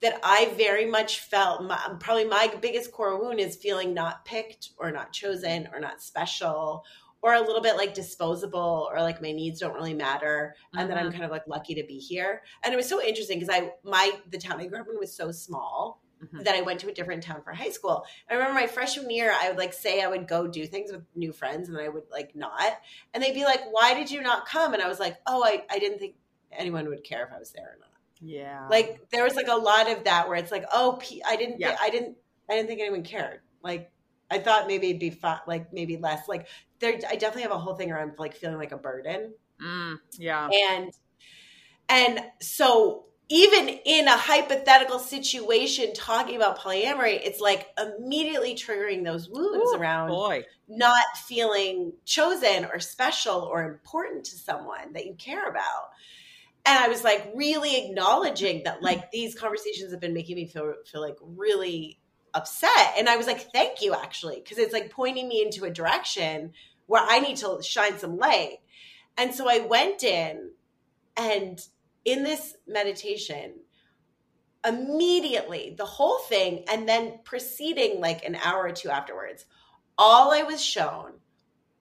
[0.00, 4.70] that I very much felt my, probably my biggest core wound is feeling not picked
[4.78, 6.84] or not chosen or not special
[7.22, 10.98] or a little bit like disposable or like my needs don't really matter and that
[10.98, 11.12] I'm Mhm.
[11.12, 12.42] kind of like lucky to be here.
[12.64, 15.14] And it was so interesting because I my the town I grew up in was
[15.14, 16.44] so small Mhm.
[16.44, 18.04] that I went to a different town for high school.
[18.30, 21.02] I remember my freshman year, I would like say I would go do things with
[21.14, 22.80] new friends and I would like not.
[23.12, 24.72] And they'd be like, Why did you not come?
[24.74, 26.14] And I was like, Oh, I, I didn't think
[26.52, 27.88] anyone would care if I was there or not.
[28.20, 28.68] Yeah.
[28.70, 31.76] Like there was like a lot of that where it's like, oh, I didn't, Yeah.
[31.80, 32.16] I didn't,
[32.48, 33.40] I didn't think anyone cared.
[33.64, 33.90] Like
[34.30, 36.28] I thought maybe it'd be fun, like maybe less.
[36.28, 36.46] Like
[36.78, 40.48] there, I definitely have a whole thing around like feeling like a burden, Mm, yeah.
[40.48, 40.92] and
[41.88, 49.26] and so even in a hypothetical situation talking about polyamory, it's like immediately triggering those
[49.26, 50.44] wounds Ooh, around Boy.
[50.68, 55.92] not feeling chosen or special or important to someone that you care about.
[56.66, 60.74] And I was like really acknowledging that like these conversations have been making me feel
[60.84, 61.98] feel like really
[62.34, 62.98] upset.
[62.98, 66.52] And I was like, thank you actually, because it's like pointing me into a direction
[66.84, 68.58] where I need to shine some light.
[69.16, 70.50] And so I went in
[71.16, 71.66] and
[72.04, 73.54] in this meditation,
[74.66, 79.44] immediately the whole thing, and then proceeding like an hour or two afterwards,
[79.98, 81.12] all I was shown,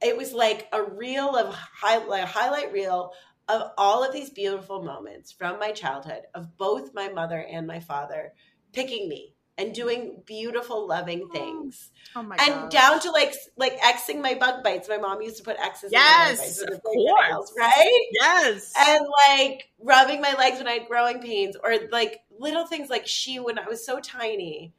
[0.02, 3.14] it was like a reel of high, like highlight reel
[3.48, 7.80] of all of these beautiful moments from my childhood of both my mother and my
[7.80, 8.34] father
[8.72, 11.34] picking me and doing beautiful, loving oh.
[11.34, 12.72] things, Oh my and god.
[12.72, 14.90] down to like like Xing my bug bites.
[14.90, 15.92] My mom used to put X's.
[15.94, 17.54] in my bug Yes, bites of course.
[17.58, 18.02] right?
[18.14, 18.74] Yes.
[18.78, 23.08] and like rubbing my legs when I had growing pains, or like little things like
[23.08, 24.74] she when I was so tiny,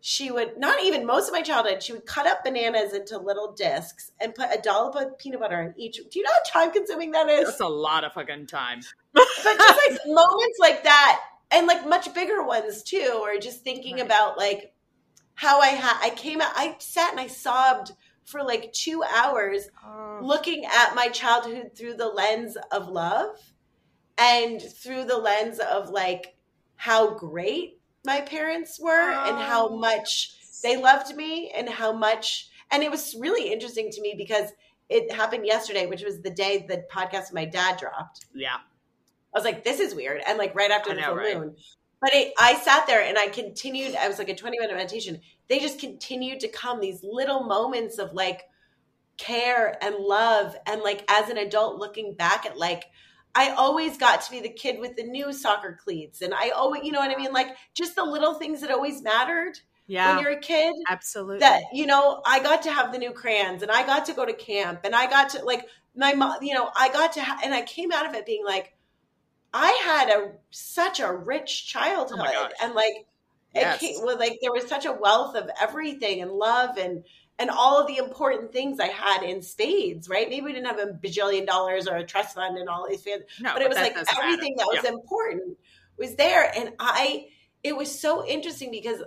[0.00, 3.52] she would not even most of my childhood, she would cut up bananas into little
[3.52, 5.96] discs and put a dollop of peanut butter in each.
[5.96, 7.46] Do you know how time consuming that is?
[7.46, 8.80] That's a lot of fucking time.
[9.14, 11.20] but just like moments like that,
[11.54, 14.04] and like much bigger ones too, or just thinking Right.
[14.06, 14.74] about like
[15.34, 17.92] how I had I came out I sat and I sobbed
[18.24, 20.18] for like 2 hours Oh.
[20.22, 23.36] looking at my childhood through the lens of love
[24.16, 26.36] and through the lens of like
[26.76, 29.76] how great my parents were and how Oh.
[29.76, 34.50] much they loved me and how much and it was really interesting to me because
[34.88, 38.58] it happened yesterday which was the day the podcast my dad dropped yeah.
[39.34, 41.38] I was like this is weird and like right after the know, full right?
[41.38, 41.54] moon
[42.00, 45.20] but it, i sat there and i continued i was like a 20 minute meditation
[45.48, 48.42] they just continued to come these little moments of like
[49.16, 52.84] care and love and like as an adult looking back at like
[53.36, 56.82] I always got to be the kid with the new soccer cleats and I always
[56.84, 60.14] you know what I mean like just the little things that always mattered Yeah.
[60.16, 61.38] when you're a kid absolutely.
[61.40, 64.24] that you know I got to have the new crayons and I got to go
[64.24, 65.66] to camp and I got to like
[65.96, 68.44] my mom you know I got to ha- and I came out of it being
[68.44, 68.73] like
[69.54, 73.06] I had a such a rich childhood Oh and like
[73.54, 73.80] Yes.
[73.80, 77.04] it came with like there was such a wealth of everything and love and
[77.38, 80.28] and all of the important things I had in spades, right?
[80.28, 83.22] Maybe we didn't have a bajillion dollars or a trust fund and all these things,
[83.40, 84.68] no, but it was like everything matter.
[84.72, 85.56] that was important
[85.96, 87.26] was there and i
[87.62, 89.02] it was so interesting because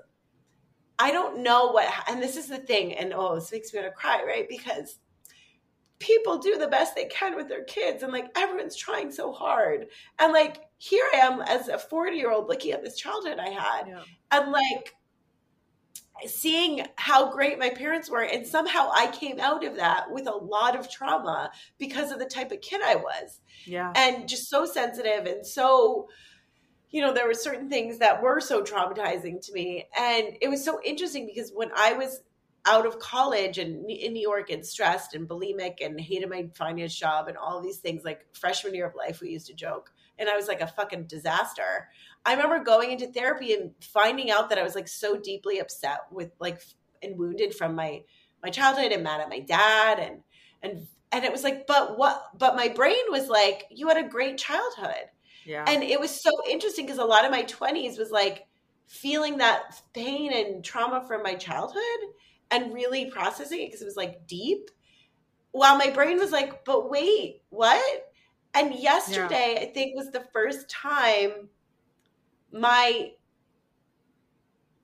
[0.99, 3.91] i don't know what and this is the thing and oh this makes me want
[3.91, 4.99] to cry right because
[5.99, 9.87] people do the best they can with their kids and like everyone's trying so hard
[10.19, 13.49] and like here i am as a 40 year old looking at this childhood i
[13.49, 14.01] had Yeah.
[14.31, 14.93] and like
[16.25, 20.31] seeing how great my parents were and somehow i came out of that with a
[20.35, 23.91] lot of trauma because of the type of kid i was Yeah.
[23.95, 26.07] and just so sensitive and so
[26.89, 30.63] you know there were certain things that were so traumatizing to me and it was
[30.63, 32.21] so interesting because when i was
[32.67, 36.93] out of college and in new york and stressed and bulimic and hated my finance
[36.93, 40.29] job and all these things like freshman year of life we used to joke and
[40.29, 41.89] i was like a fucking disaster
[42.25, 45.99] i remember going into therapy and finding out that i was like so deeply upset
[46.11, 46.61] with like
[47.01, 48.01] and wounded from my
[48.43, 50.21] my childhood and mad at my dad and
[50.61, 54.07] and and it was like but what but my brain was like you had a
[54.07, 55.09] great childhood
[55.45, 55.65] yeah.
[55.67, 58.45] and it was so interesting because a lot of my 20s was like
[58.87, 61.81] feeling that pain and trauma from my childhood
[62.51, 64.69] and really processing it because it was like deep
[65.51, 68.11] while my brain was like but wait what
[68.53, 71.49] and yesterday i think was the first time
[72.51, 73.11] my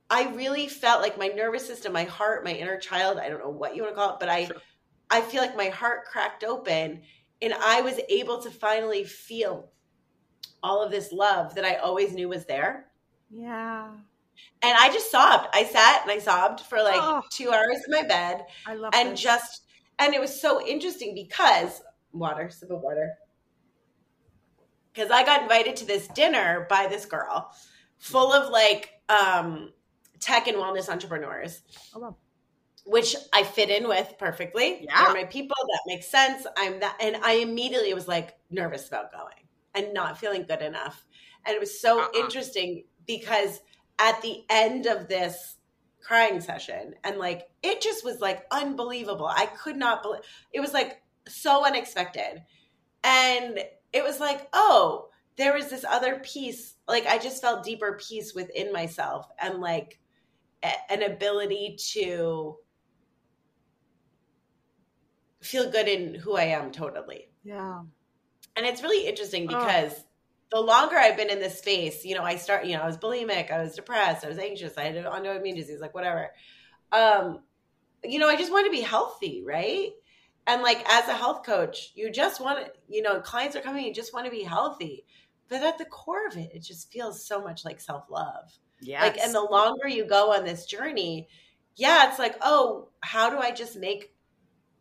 [0.10, 3.50] i really felt like my nervous system my heart my inner child i don't know
[3.50, 4.58] what you want to call it but i Sure.
[5.10, 7.02] i feel like my heart cracked open
[7.42, 9.70] and i was able to finally feel
[10.62, 12.88] all of this love that i always knew was there
[13.36, 13.88] yeah.
[14.62, 17.22] And i just sobbed i sat and i sobbed for like Oh.
[17.32, 19.22] two hours in my bed I love and this.
[19.22, 19.62] just
[20.00, 21.82] and it was so interesting because
[22.12, 23.12] water sip of water
[24.94, 27.52] because i got invited to this dinner by this girl
[27.98, 29.72] full of like um
[30.20, 31.62] tech and wellness entrepreneurs
[31.96, 32.16] Oh, wow.
[32.86, 35.06] which i fit in with perfectly Yeah.
[35.06, 39.12] they're my people that makes sense i'm that and i immediately was like nervous about
[39.12, 39.36] going
[39.76, 41.06] and not feeling good enough
[41.46, 42.10] and it was so Uh-uh.
[42.16, 43.60] interesting because
[44.00, 45.58] at the end of this
[46.02, 50.22] crying session and like it just was like unbelievable i could not believe
[50.52, 52.44] it was like so unexpected
[53.06, 53.60] and
[53.94, 58.34] it was like oh there was this other piece like i just felt deeper peace
[58.36, 59.98] within myself and like
[60.62, 62.58] a- an ability to
[65.42, 67.82] feel good in who i am totally Yeah.
[68.56, 69.66] and it's really interesting Oh.
[70.54, 72.98] The longer I've been in this space, you know, I start, you know, I was
[72.98, 76.30] bulimic, I was depressed, I was anxious, I had an autoimmune disease, like whatever.
[76.92, 77.40] Um,
[78.04, 79.90] you know, I just want to be healthy, right?
[80.46, 83.84] And like as a health coach, you just want to, you know, clients are coming,
[83.84, 85.06] you just want to be healthy.
[85.50, 88.52] But at the core of it, it just feels so much like self love.
[88.80, 89.02] Yeah.
[89.02, 91.30] Like, and the longer you go on this journey,
[91.76, 94.13] yeah, it's like, oh, how do I just make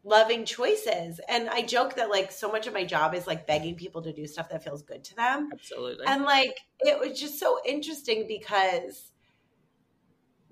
[0.04, 1.20] loving choices?
[1.28, 4.12] And I joke that like so much of my job is like begging people to
[4.12, 5.50] do stuff that feels good to them.
[5.52, 6.06] Absolutely.
[6.06, 9.12] And like, it was just so interesting because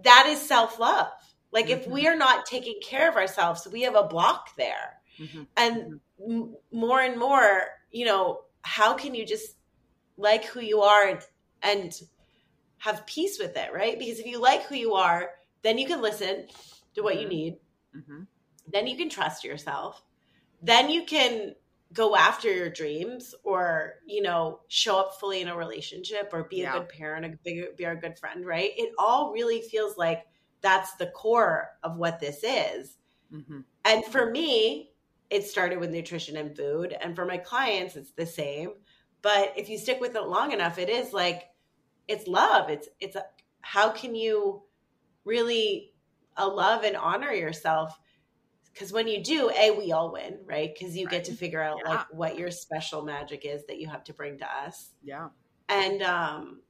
[0.02, 1.08] that is self love.
[1.52, 1.90] Like, if Mhm.
[1.90, 5.00] we are not taking care of ourselves, we have a block there.
[5.18, 5.46] Mhm.
[5.56, 9.56] And m- more and more, you know, how can you just
[10.16, 11.20] like who you are and,
[11.62, 12.00] and
[12.78, 13.98] have peace with it, right?
[13.98, 15.30] Because if you like who you are,
[15.62, 16.48] then you can listen
[16.94, 17.28] to what you Mhm.
[17.28, 17.58] need.
[18.72, 20.04] Then you can trust yourself.
[20.62, 21.54] Then you can
[21.92, 26.62] go after your dreams or, you know, show up fully in a relationship or be
[26.62, 26.70] Yeah.
[26.76, 28.72] a good parent, a big, be a good friend, right?
[28.76, 30.24] It all really feels like
[30.62, 32.98] that's the core of what this is.
[33.30, 33.64] Mhm.
[33.84, 34.92] And for me,
[35.30, 36.92] it started with nutrition and food.
[36.92, 38.74] And for my clients, it's the same.
[39.22, 41.50] But if you stick with it long enough, it is like
[42.08, 42.70] it's love.
[42.70, 43.26] It's it's a,
[43.62, 44.64] how can you
[45.24, 45.94] really
[46.36, 47.98] a love and honor yourself
[48.80, 50.72] because when you do a we all win right?
[50.72, 51.12] Because you right.
[51.12, 51.90] get to figure out yeah.
[51.90, 54.92] like what your special magic is that you have to bring to us.
[55.04, 55.28] Yeah.
[55.68, 56.62] And um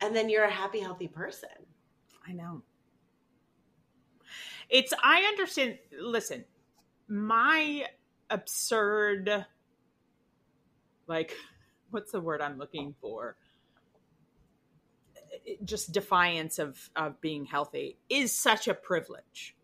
[0.00, 1.50] and then you're a happy healthy person.
[2.26, 2.62] I know.
[4.70, 6.46] It's i understand listen
[7.06, 7.84] my
[8.30, 9.44] absurd
[11.06, 11.36] like
[11.90, 13.36] what's the word i'm looking for?
[15.66, 19.54] Just defiance of of being healthy is such a privilege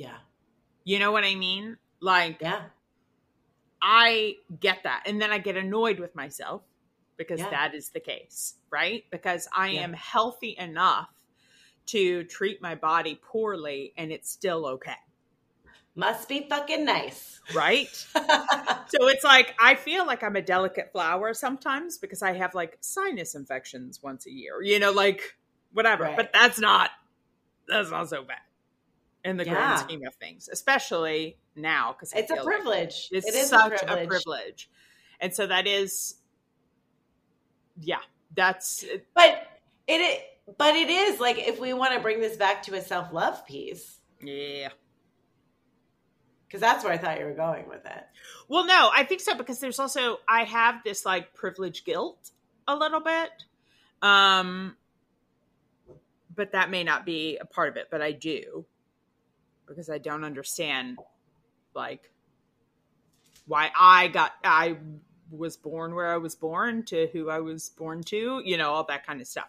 [0.00, 0.16] yeah.
[0.84, 1.76] You know what I mean?
[2.00, 2.62] Like, yeah.
[3.82, 5.02] I get that.
[5.04, 6.62] And then I get annoyed with myself
[7.18, 7.50] because yeah.
[7.50, 9.04] that is the case, right?
[9.10, 9.82] Because I yeah.
[9.82, 11.10] am healthy enough
[11.88, 14.96] to treat my body poorly and it's still okay.
[15.94, 17.40] Must be fucking nice.
[17.54, 17.88] Right?
[17.94, 22.78] so it's like I feel like I'm a delicate flower sometimes because I have like
[22.80, 25.36] sinus infections once a year, you know, like
[25.74, 26.04] whatever.
[26.04, 26.16] Right.
[26.16, 26.90] But that's not
[27.68, 28.38] that's not so bad
[29.24, 29.52] in the yeah.
[29.52, 33.08] grand scheme of things, especially now because it's a privilege.
[33.12, 34.04] Like it's such a privilege.
[34.04, 34.70] a privilege.
[35.20, 36.16] and so that is,
[37.80, 38.00] yeah,
[38.34, 38.84] that's.
[39.14, 39.46] But
[39.86, 40.24] it,
[40.56, 43.46] but it is like if we want to bring this back to a self love
[43.46, 44.68] piece, yeah,
[46.46, 48.04] because that's where I thought you were going with it.
[48.48, 52.30] Well, no, I think so because there's also I have this like privilege guilt
[52.66, 53.30] a little bit.
[54.02, 54.76] Um
[56.34, 58.64] but that may not be a part of it, but I do
[59.70, 60.98] because I don't understand
[61.74, 62.10] like
[63.46, 64.76] why I got I
[65.30, 68.84] was born where I was born to who I was born to, you know, all
[68.84, 69.48] that kind of stuff.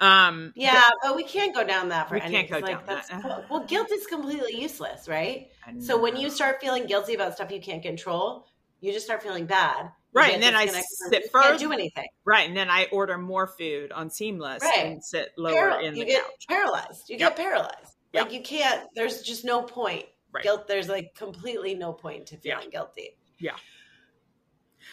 [0.00, 3.02] Um, yeah, but, but we can't go down that for we can't go like, down
[3.08, 3.50] that.
[3.50, 5.48] well, guilt is completely useless, right?
[5.80, 8.46] So when you start feeling guilty about stuff you can't control,
[8.80, 9.90] you just start feeling bad.
[10.12, 11.48] Right, and then I sit further.
[11.48, 12.06] Can't do anything.
[12.24, 14.86] Right, and then I order more food on Seamless right.
[14.86, 16.46] and sit lower Paral- in the you get couch.
[16.48, 17.10] Paralyzed.
[17.10, 17.36] You yep.
[17.36, 17.97] get paralyzed.
[18.14, 18.88] Like you can't.
[18.94, 20.04] There's just no point.
[20.32, 20.44] Right.
[20.44, 20.66] Guilt.
[20.68, 22.70] There's like completely no point to feeling yeah.
[22.70, 23.16] guilty.
[23.38, 23.56] Yeah.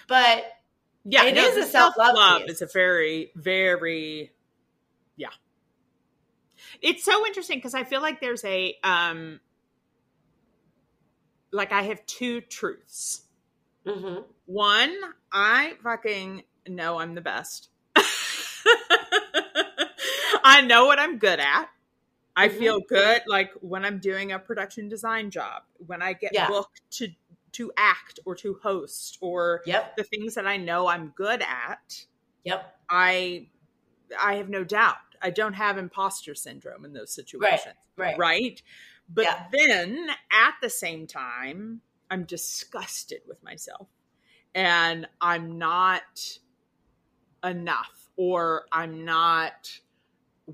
[0.07, 0.45] But
[1.03, 2.43] yeah, it no, is a self love.
[2.47, 4.31] It's a very, very,
[5.15, 5.29] yeah.
[6.81, 9.39] It's so interesting because I feel like there's a um,
[11.51, 13.21] like I have two truths.
[13.85, 14.21] Mm-hmm.
[14.47, 14.95] One,
[15.31, 17.69] I fucking know I'm the best.
[20.43, 21.69] I know what I'm good at.
[22.35, 22.57] I mm-hmm.
[22.57, 26.47] feel good like when I'm doing a production design job, when I get yeah.
[26.47, 27.09] booked to
[27.53, 29.95] to act or to host or yep.
[29.95, 32.05] the things that I know I'm good at.
[32.43, 32.75] Yep.
[32.89, 33.47] I
[34.19, 34.97] I have no doubt.
[35.21, 37.75] I don't have imposter syndrome in those situations.
[37.97, 38.17] Right.
[38.17, 38.17] Right.
[38.17, 38.61] right?
[39.09, 39.45] But yeah.
[39.51, 43.87] then at the same time, I'm disgusted with myself.
[44.53, 46.39] And I'm not
[47.43, 49.79] enough or I'm not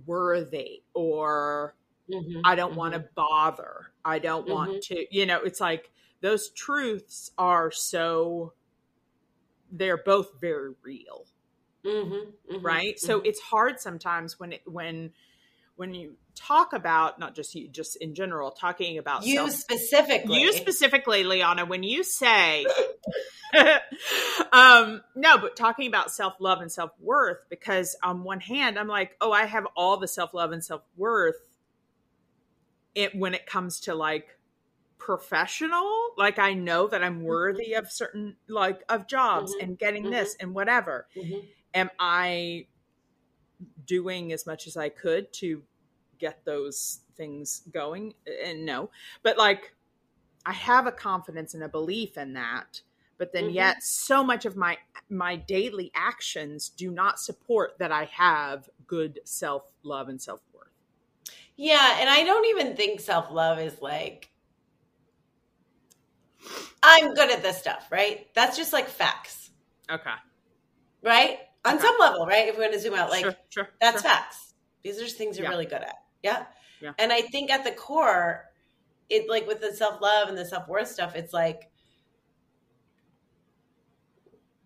[0.05, 1.75] worthy or
[2.09, 2.79] mm-hmm, I don't mm-hmm.
[2.79, 3.91] want to bother.
[4.03, 4.53] I don't mm-hmm.
[4.53, 8.53] want to, you know, it's like those truths are so,
[9.71, 11.25] they're both very real.
[11.85, 12.99] Mm-hmm, mm-hmm, right.
[12.99, 13.27] So mm-hmm.
[13.27, 15.11] it's hard sometimes when it, when,
[15.75, 20.39] when you talk about not just you just in general talking about you self, specifically
[20.39, 22.65] you specifically Lianna when you say
[24.53, 29.31] um no but talking about self-love and self-worth because on one hand i'm like oh
[29.31, 31.35] i have all the self-love and self-worth
[32.95, 34.37] it when it comes to like
[34.97, 37.25] professional like i know that i'm mm-hmm.
[37.25, 39.65] worthy of certain like of jobs mm-hmm.
[39.65, 40.13] and getting mm-hmm.
[40.13, 41.39] this and whatever mm-hmm.
[41.73, 42.65] am i
[43.85, 45.61] doing as much as i could to
[46.21, 48.13] get those things going
[48.45, 48.89] and no.
[49.23, 49.73] But like
[50.45, 52.81] i have a confidence and a belief in that
[53.19, 53.55] but then mm-hmm.
[53.55, 54.75] yet so much of my
[55.09, 60.67] my daily actions do not support that i have good self-love and self-worth.
[61.57, 64.31] Yeah and i don't even think self-love is like
[66.81, 68.27] i'm good at this stuff right?
[68.33, 69.51] That's just like facts.
[69.91, 70.09] Okay.
[71.03, 71.83] Right on okay.
[71.83, 74.09] some level right if we want to zoom out like sure, sure, that's sure.
[74.09, 74.53] facts
[74.83, 75.51] these are just things you're yeah.
[75.51, 76.45] really good at yeah.
[76.81, 76.93] Yeah.
[76.97, 78.45] And I think at the core,
[79.09, 81.69] it like with the self love and the self worth stuff, it's like,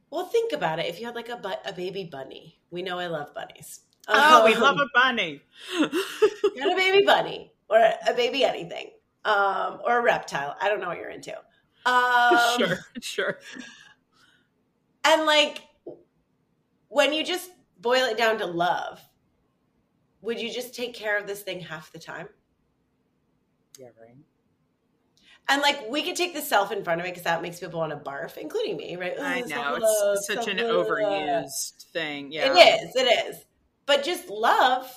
[0.10, 0.86] well, think about it.
[0.86, 3.82] If you had like a, bu- a baby bunny, we know I love bunnies.
[4.08, 5.42] Oh, um, we love a bunny.
[5.74, 8.92] you had a baby bunny or a baby anything,
[9.26, 10.56] um, or a reptile.
[10.62, 11.36] I don't know what you're into.
[11.88, 13.40] Um, sure, sure.
[15.04, 15.62] And like
[16.96, 19.02] when you just boil it down to love,
[20.22, 22.30] would you just take care of this thing half the time?
[23.78, 24.16] Yeah, right.
[25.50, 27.80] And like we could take the self in front of it because that makes people
[27.80, 29.20] want to barf, including me, right?
[29.20, 32.32] I know it's such an overused thing.
[32.32, 32.96] Yeah, it is.
[32.96, 33.44] It is.
[33.86, 34.90] But just love.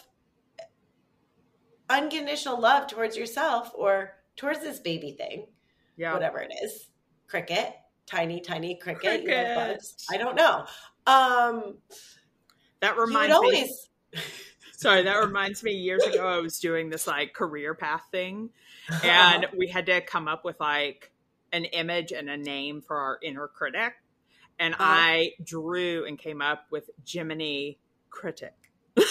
[1.91, 5.49] unconditional love towards yourself or towards this baby thing,
[5.97, 6.13] Yeah.
[6.13, 6.91] whatever it is,
[7.27, 7.75] cricket,
[8.07, 10.07] tiny, tiny cricket, you know, bugs.
[10.11, 10.65] I don't know.
[11.09, 11.75] Um,
[12.81, 13.35] That reminds me.
[13.35, 13.89] always,
[14.73, 15.73] Sorry, that reminds me.
[15.73, 18.51] Years ago, I was doing this like career path thing,
[19.05, 21.11] and we had to come up with like
[21.53, 23.95] an image and a name for our inner critic.
[24.61, 24.85] And Uh-huh.
[24.87, 27.79] I drew and came up with Jiminy
[28.11, 28.55] Critic.
[28.99, 29.03] Ooh,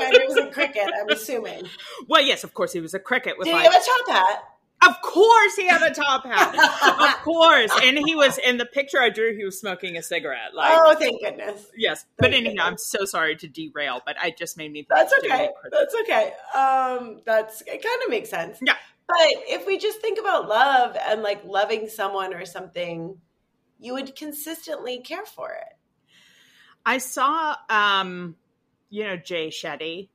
[0.00, 1.64] and it was a cricket, I'm assuming.
[2.08, 3.72] Well, yes, of course, he was a cricket with Did he like.
[3.72, 4.44] have a top hat?
[4.86, 6.54] Of course, he had a top hat.
[7.16, 9.36] of course, and he was in the picture I drew.
[9.36, 10.54] He was smoking a cigarette.
[10.54, 11.66] Like, oh, thank goodness.
[11.76, 12.60] yes, but anyhow, you.
[12.60, 14.82] I'm so sorry to derail, but I just made me.
[14.82, 15.50] Think That's okay.
[15.70, 16.32] That's okay.
[16.54, 17.82] Um, that's it.
[17.82, 18.58] Kind of makes sense.
[18.60, 18.76] Yeah.
[19.06, 23.18] But if we just think about love and like loving someone or something,
[23.78, 25.76] you would consistently care for it.
[26.86, 28.36] I saw, um,
[28.90, 30.08] you know, Jay Shetty.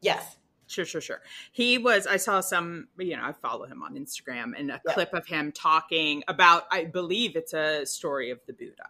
[0.00, 0.36] Yes.
[0.70, 1.20] Sure, sure, sure.
[1.50, 4.92] He was, I saw some, you know, I follow him on Instagram and a Yeah.
[4.94, 8.86] clip of him talking about, I believe it's a story of the Buddha.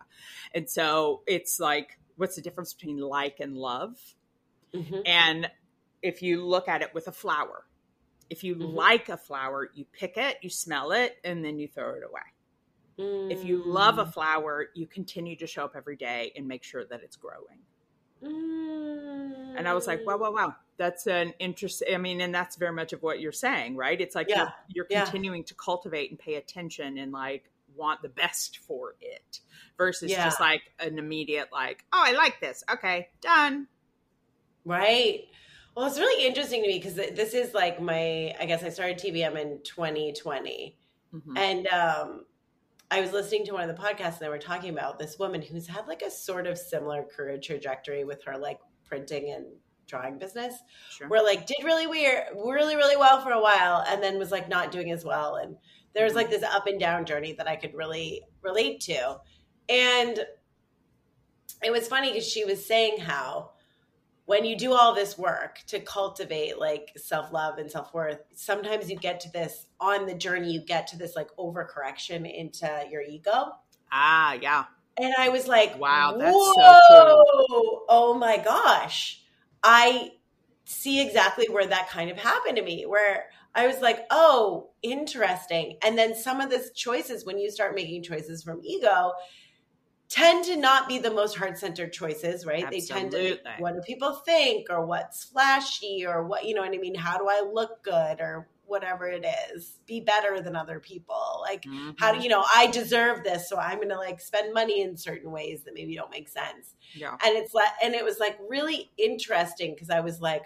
[0.55, 3.99] And so it's like, what's the difference between like and love?
[4.74, 5.03] Mhm.
[5.07, 5.51] And
[6.03, 7.64] if you look at it with a flower,
[8.28, 8.74] if you Mhm.
[8.74, 12.20] like a flower, you pick it, you smell it, and then you throw it away.
[13.33, 14.12] If you love a Mm.
[14.12, 17.64] flower, you continue to show up every day and make sure that it's growing.
[18.22, 19.57] Mm.
[19.57, 20.57] And I was like, wow, wow, wow.
[20.81, 21.83] That's an interest.
[21.93, 24.01] I mean, and that's very much of what you're saying, right?
[24.01, 24.53] It's like Yeah.
[24.68, 25.05] you're, you're Yeah.
[25.05, 29.41] continuing to cultivate and pay attention and like want the best for it
[29.76, 30.24] versus Yeah.
[30.24, 32.64] just like an immediate, like, oh, I like this.
[32.72, 33.68] Okay, done.
[34.64, 35.24] Right.
[35.76, 38.97] Well, it's really interesting to me because this is like my, I guess I started
[38.99, 40.78] TBM in 2020.
[41.14, 41.37] Mhm.
[41.39, 42.24] And um,
[42.91, 45.43] I was listening to one of the podcasts and they were talking about this woman
[45.43, 49.45] who's had like a sort of similar career trajectory with her like printing and
[49.91, 50.55] drawing business
[50.91, 51.09] Sure.
[51.09, 54.49] where like did really weird really really well for a while and then was like
[54.49, 55.57] not doing as well and
[55.95, 59.16] there was like this up and down journey that i could really relate to
[59.68, 60.20] and
[61.62, 63.51] it was funny because she was saying how
[64.26, 69.18] when you do all this work to cultivate like self-love and self-worth sometimes you get
[69.20, 73.51] to this on the journey you get to this like overcorrection into your ego
[73.93, 74.66] Ah, yeah.
[74.99, 76.53] and I was like, Wow, that's Whoa!
[76.55, 77.80] so true.
[77.88, 79.19] Oh my gosh.
[79.62, 80.12] I
[80.64, 85.78] see exactly where that kind of happened to me, where I was like, oh, interesting.
[85.82, 89.12] And then some of the choices, when you start making choices from ego,
[90.08, 92.68] tend to not be the most heart centered choices, right?
[92.70, 96.74] They tend to, what do people think or what's flashy or what, you know what
[96.74, 96.94] I mean?
[96.94, 99.80] How do I look good or whatever it is?
[99.86, 101.40] Be better than other people.
[101.42, 102.16] Like, how Mhm.
[102.16, 103.48] do you know I deserve this?
[103.48, 106.74] So I'm gonna like spend money in certain ways that maybe don't make sense.
[106.92, 107.18] Yeah.
[107.24, 110.44] And it's like, and it was like really interesting because I was like,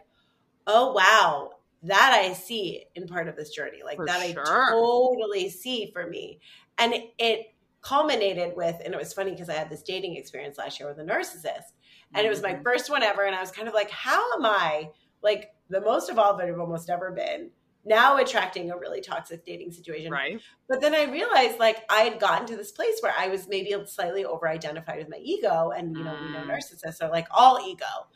[0.67, 1.51] oh wow,
[1.83, 4.45] that I see in part of this journey, like For that sure.
[4.71, 6.41] I totally see for me,
[6.79, 7.47] and it, it
[7.83, 10.99] culminated with, and it was funny because I had this dating experience last year with
[10.99, 11.73] a narcissist,
[12.15, 12.63] and it was my Mhm.
[12.65, 14.91] first one ever, and I was kind of like, how am I
[15.23, 17.51] like the most evolved I've almost ever been?
[17.85, 20.41] Now attracting a really toxic dating situation, Right.
[20.69, 23.75] but then I realized like I had gotten to this place where I was maybe
[23.87, 25.71] slightly over identified with my ego.
[25.71, 26.49] And, you know, we know Mm.
[26.51, 28.09] narcissists are like all ego.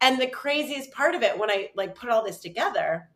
[0.00, 3.08] And the craziest part of it, when I like put all this together,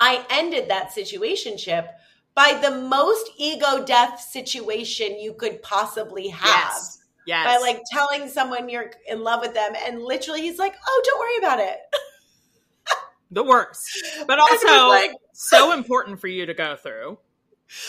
[0.00, 1.88] I ended that situationship
[2.34, 6.72] by the most ego death situation you could possibly have.
[6.72, 6.98] Yes.
[7.26, 7.44] Yes.
[7.46, 11.18] By like telling someone you're in love with them, and literally he's like, "Oh, don't
[11.20, 11.78] worry about it."
[13.30, 13.86] the worst,
[14.26, 17.18] but And it was also like, so important for you to go through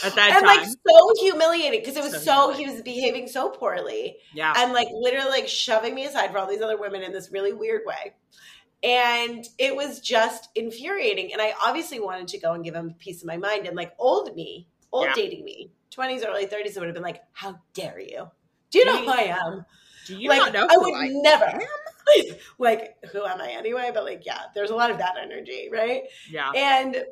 [0.03, 0.57] at that and time.
[0.57, 4.17] like so humiliating because it was So so, he was behaving so poorly.
[4.33, 4.53] yeah.
[4.57, 7.53] and like literally like shoving me aside for all these other women in this really
[7.53, 8.13] weird way.
[8.83, 11.33] And it was just infuriating.
[11.33, 13.67] And I obviously wanted to go and give him a piece of my mind.
[13.67, 15.13] And like old me, old Yeah.
[15.15, 18.29] dating me, 20s, early 30s, I would have been like, How dare you?
[18.71, 19.65] Do you know Do who I am?
[20.07, 21.45] Do you like, not know I would I never.
[21.45, 21.59] am?
[22.59, 23.91] like, who am I anyway?
[23.93, 26.03] But like, yeah, there's a lot of that energy, right?
[26.29, 26.51] Yeah.
[26.55, 27.03] And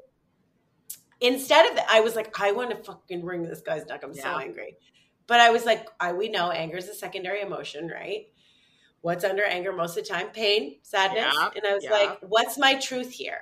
[1.22, 4.02] instead of that, I was like, I want to fucking wring this guy's neck.
[4.04, 4.78] I'm so angry.
[5.28, 8.28] But I was like, I we know anger is a secondary emotion, right?
[9.02, 10.30] What's under anger most of the time?
[10.30, 11.34] Pain, sadness.
[11.34, 11.92] Yeah, And I was yeah.
[11.92, 13.40] like, what's my truth here?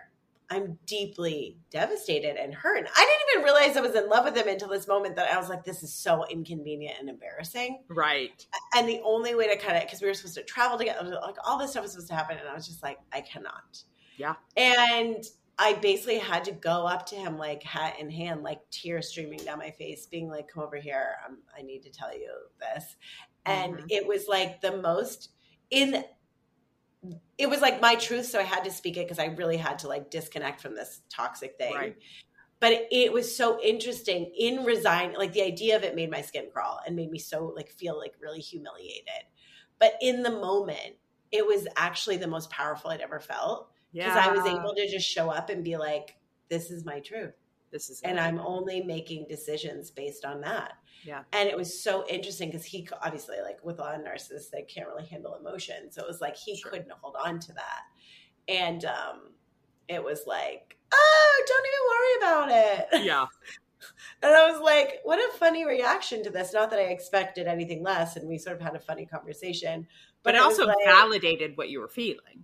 [0.50, 2.78] I'm deeply devastated and hurt.
[2.78, 5.32] And I didn't even realize I was in love with him until this moment that
[5.32, 7.84] I was like, this is so inconvenient and embarrassing.
[7.90, 8.46] Right.
[8.76, 11.36] And the only way to kind of, because we were supposed to travel together, like
[11.46, 12.38] all this stuff was supposed to happen.
[12.38, 13.84] And I was just like, I cannot.
[14.18, 14.36] Yeah.
[14.56, 15.24] And
[15.58, 19.40] I basically had to go up to him, like hat in hand, like tears streaming
[19.40, 21.16] down my face, being like, come over here.
[21.26, 22.30] Um, I need to tell you
[22.60, 22.98] this.
[23.46, 23.86] And Mhm.
[23.90, 25.30] it was like the most,
[25.70, 26.04] in
[27.38, 29.80] it was like my truth, so I had to speak it because I really had
[29.80, 31.74] to like disconnect from this toxic thing.
[31.74, 31.98] Right.
[32.60, 35.14] But it, it was so interesting in resign.
[35.14, 37.98] Like the idea of it made my skin crawl and made me so like feel
[37.98, 39.26] like really humiliated.
[39.80, 40.96] But in the moment,
[41.32, 44.28] it was actually the most powerful I'd ever felt because Yeah.
[44.28, 46.16] I was able to just show up and be like,
[46.50, 47.34] "This is my truth."
[47.72, 50.74] This is and I'm only making decisions based on that.
[51.06, 51.22] Yeah.
[51.34, 54.64] And it was so interesting because he obviously, like with a lot of narcissists, they
[54.64, 55.92] can't really handle emotion.
[55.92, 56.72] So it was like he Sure.
[56.72, 57.82] couldn't hold on to that.
[58.48, 59.30] And um,
[59.88, 63.06] it was like, oh, don't even worry about it.
[63.06, 63.26] yeah.
[64.24, 66.54] And I was like, what a funny reaction to this.
[66.54, 68.16] Not that I expected anything less.
[68.16, 69.86] And we sort of had a funny conversation.
[70.24, 72.44] But it also like- validated what you were feeling.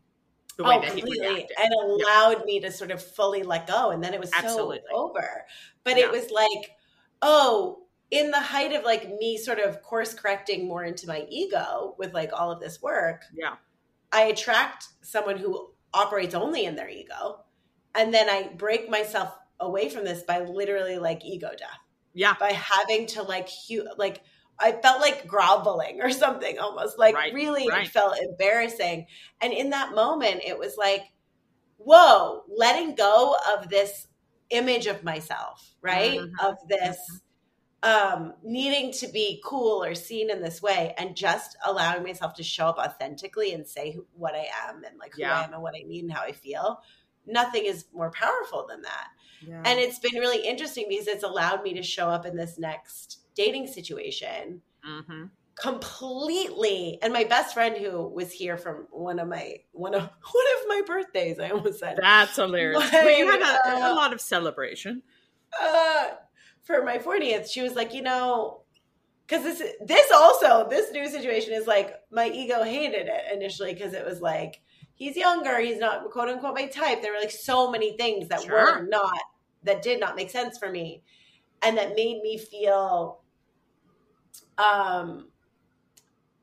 [0.57, 4.03] The way oh, that completely, and allowed me to sort of fully let go, and
[4.03, 5.45] then it was so over.
[5.84, 6.05] But Yeah.
[6.05, 6.76] it was like,
[7.24, 11.95] oh, in the height of like me sort of course correcting more into my ego
[11.97, 13.55] with like all of this work, yeah.
[14.12, 17.45] I attract someone who operates only in their ego,
[17.95, 21.70] and then I break myself away from this by literally like ego death
[22.14, 22.34] Yeah.
[22.39, 24.22] by having to like hu- like
[24.59, 27.88] I felt like groveling or something almost like Right, really right.
[27.88, 29.07] felt embarrassing
[29.39, 31.03] and in that moment it was like
[31.78, 34.07] whoa letting go of this
[34.49, 36.97] image of myself right Mhm, of this
[37.84, 42.43] um needing to be cool or seen in this way and just allowing myself to
[42.43, 45.39] show up authentically and say who, what I am and like who Yeah.
[45.39, 46.82] I am and what I need and how I feel
[47.25, 49.07] nothing is more powerful than that
[49.41, 49.61] yeah.
[49.65, 53.19] and it's been really interesting because it's allowed me to show up in this next
[53.36, 55.25] dating situation hmm
[55.55, 60.01] completely and my best friend who was here from one of my one of
[60.32, 62.79] one of my birthdays i almost said That's hilarious.
[62.79, 65.03] Like, But you had a, a uh, lot of celebration.
[65.61, 66.07] uh,
[66.64, 68.62] for my 40th she was like you know
[69.28, 73.93] because this this also this new situation is like my ego hated it initially because
[73.93, 74.62] it was like
[74.95, 78.41] he's younger he's not quote unquote my type there were like so many things that
[78.43, 78.82] Sure.
[78.82, 79.12] were not
[79.64, 81.03] that did not make sense for me
[81.62, 83.22] and that made me feel
[84.57, 85.28] um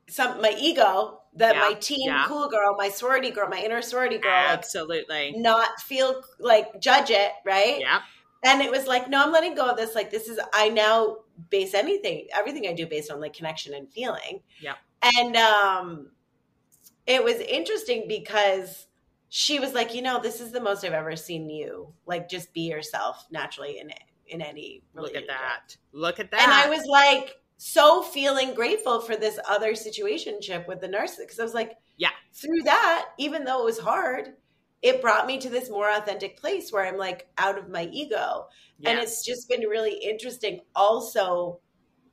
[0.09, 2.25] some my ego that Yeah, my teen yeah.
[2.27, 5.33] cool girl my sorority girl my inner sorority girl like Absolutely.
[5.37, 8.01] not feel like judge it right Yep.
[8.43, 11.17] And it was like no i'm letting go of this like this is i now
[11.49, 14.73] base anything everything i do based on like connection and feeling yeah
[15.17, 16.09] and um
[17.07, 18.87] it was interesting because
[19.29, 22.53] she was like you know this is the most i've ever seen you like just
[22.53, 23.91] be yourself naturally in
[24.27, 25.75] in any Look at that.
[25.91, 26.41] Look at that.
[26.41, 31.39] and i was like so feeling grateful for this other situationship with the nurse because
[31.39, 32.09] i was like Yeah.
[32.33, 34.33] through that even though it was hard
[34.81, 38.47] it brought me to this more authentic place where i'm like out of my ego.
[38.85, 41.61] And it's just been really interesting also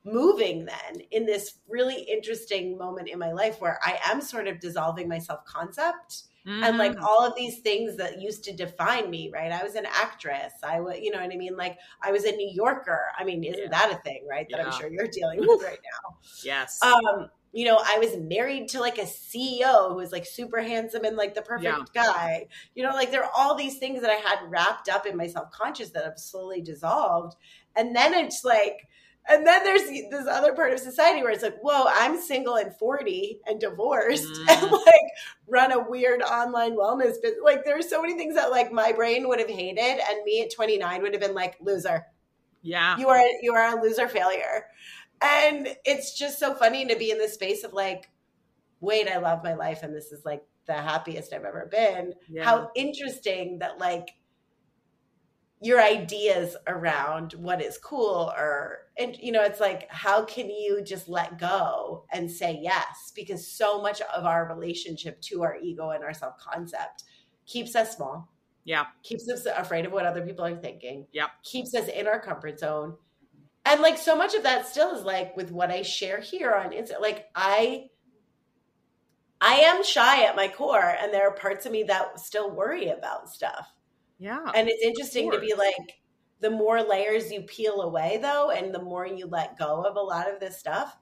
[0.05, 4.59] moving then in this really interesting moment in my life where i am sort of
[4.61, 6.23] dissolving my self-concept
[6.63, 7.01] and like Mhm.
[7.01, 9.51] all of these things that used to define me right?
[9.51, 10.53] I was an actress.
[10.63, 11.57] I was you know what i mean?
[11.57, 13.01] Like i was a new yorker.
[13.17, 13.71] I mean isn't Yeah.
[13.71, 16.17] that a thing right that i'm sure you're dealing with right now?
[16.43, 16.79] Yes.
[16.81, 21.03] um you know i was married to like a ceo who was like super handsome
[21.05, 22.45] and like the perfect guy.
[22.75, 25.25] You know like there are all these things that i had wrapped up in my
[25.27, 27.35] self-conscious that have slowly dissolved.
[27.75, 28.87] And then it's like
[29.29, 32.75] and then there's this other part of society where it's like whoa i'm single and
[32.75, 34.49] 40 and divorced Mm.
[34.63, 35.07] and like
[35.47, 39.27] run a weird online wellness business like there's so many things that like my brain
[39.27, 42.05] would have hated and me at 29 would have been like loser.
[42.61, 42.97] Yeah.
[42.97, 44.65] you are you are a loser failure
[45.21, 48.09] and it's just so funny to be in the space of like
[48.79, 52.43] wait i love my life and this is like the happiest i've ever been yeah.
[52.43, 54.09] how interesting that like
[55.59, 60.83] your ideas around what is cool or and you know it's like how can you
[60.83, 65.89] just let go and say yes because so much of our relationship to our ego
[65.91, 67.03] and our self-concept
[67.47, 68.29] keeps us small
[68.67, 68.87] yeah.
[69.01, 71.07] keeps us afraid of what other people are thinking.
[71.13, 72.95] yeah Keeps us in our comfort zone.
[73.67, 76.71] And like so much of that still is like with what I share here on
[76.71, 77.01] Insta.
[77.01, 77.87] Like I
[79.41, 82.87] I am shy at my core and there are parts of me that still worry
[82.89, 83.67] about stuff.
[84.19, 84.45] Yeah.
[84.55, 85.99] And it's interesting to be like
[86.39, 90.01] the more layers you peel away though and the more you let go of a
[90.01, 90.97] lot of this stuff,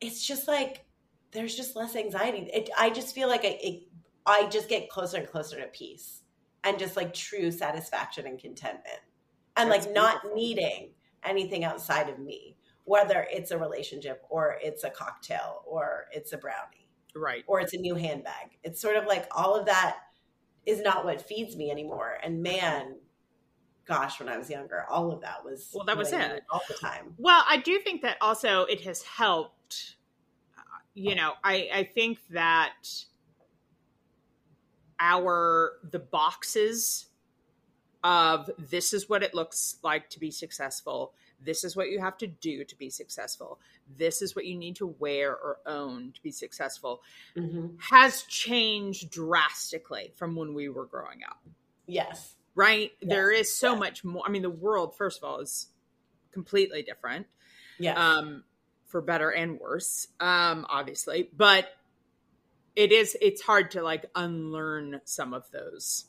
[0.00, 0.84] it's just like
[1.30, 2.50] there's just less anxiety.
[2.52, 3.82] It, I just feel like I, it,
[4.26, 6.22] I just get closer and closer to peace
[6.64, 8.98] and just like true satisfaction and contentment
[9.56, 10.34] and That's like not beautiful.
[10.34, 10.90] needing
[11.28, 16.38] anything outside of me, whether it's a relationship or it's a cocktail or it's a
[16.38, 17.44] brownie right.
[17.46, 18.58] or it's a new handbag.
[18.62, 19.98] It's sort of like all of that
[20.64, 22.18] is not what feeds me anymore.
[22.22, 22.96] And man,
[23.86, 26.42] gosh, when I was younger, all of that was Well, that was I it.
[26.50, 27.14] all the time.
[27.18, 29.96] Well, I do think that also it has helped.
[30.58, 30.62] uh,
[30.94, 32.74] You know, I I think that
[34.98, 37.06] our the boxes
[38.06, 41.12] of this is what it looks like to be successful.
[41.44, 43.58] This is what you have to do to be successful.
[43.98, 47.02] This is what you need to wear or own to be successful.
[47.36, 47.76] Mm-hmm.
[47.90, 51.40] has changed drastically from when we were growing up.
[51.86, 52.34] Yes.
[52.54, 52.92] right?
[53.02, 53.80] There Yes, is so yes.
[53.80, 54.22] much more.
[54.24, 55.66] I mean the world first of all is
[56.32, 57.26] completely different.
[57.78, 57.98] Yes.
[57.98, 58.44] um
[58.86, 61.28] for better and worse um obviously.
[61.36, 61.68] But
[62.76, 66.06] it is it's hard to like unlearn some of those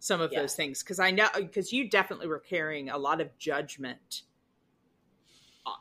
[0.00, 0.40] some of Yeah.
[0.40, 4.22] those things because i know because you definitely were carrying a lot of judgment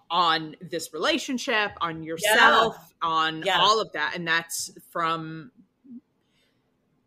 [0.10, 3.60] on this relationship on yourself on Yeah.
[3.60, 5.52] all of that and that's from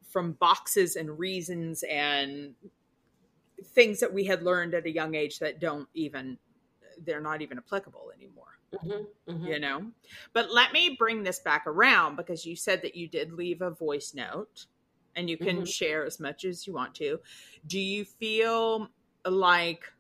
[0.08, 2.54] from boxes and reasons and
[3.62, 6.38] things that we had learned at a young age that don't even
[7.04, 9.46] they're not even applicable anymore Mhm, mhm.
[9.46, 9.90] you know
[10.32, 13.70] but let me bring this back around because you said that you did leave a
[13.70, 14.66] voice note
[15.16, 15.68] and you can Mhm.
[15.72, 17.20] share as much as you want to
[17.66, 18.88] do you feel
[19.24, 19.92] like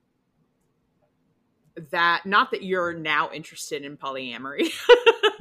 [1.90, 4.70] that not that you're now interested in polyamory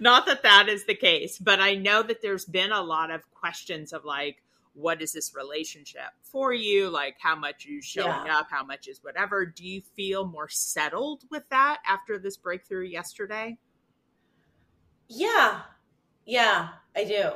[0.00, 3.22] not that that is the case but i know that there's been a lot of
[3.34, 4.42] questions of like
[4.74, 8.38] what is this relationship for you like how much are you showing Yeah.
[8.38, 12.84] up how much is whatever do you feel more settled with that after this breakthrough
[12.86, 13.56] yesterday
[15.08, 15.62] Yeah.
[16.26, 17.32] Yeah, I do.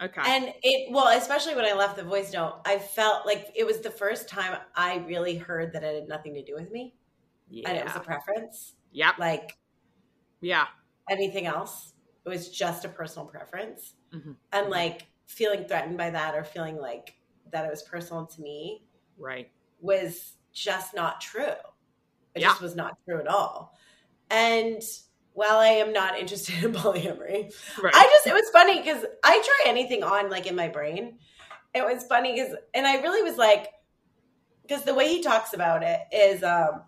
[0.00, 3.64] okay And it, well, especially when I left the voice note, I felt like it
[3.66, 6.96] was the first time I really heard that it had nothing to do with me
[7.48, 8.76] yeah and it was a preference.
[8.92, 9.58] yep Like
[10.40, 10.66] yeah
[11.08, 13.94] anything else, it was just a personal preference.
[14.12, 14.36] Mhm.
[14.52, 17.16] And like feeling threatened by that or feeling like
[17.52, 18.86] that it was personal to me
[19.18, 21.54] right was just not true.
[22.34, 22.48] It Yeah.
[22.48, 23.76] just was not true at all.
[24.30, 24.82] And
[25.36, 29.40] while I am not interested in polyamory, right I just it was funny because I
[29.40, 31.18] try anything on like in my brain.
[31.74, 33.68] It was funny because and I really was like
[34.62, 36.82] because the way he talks about it is um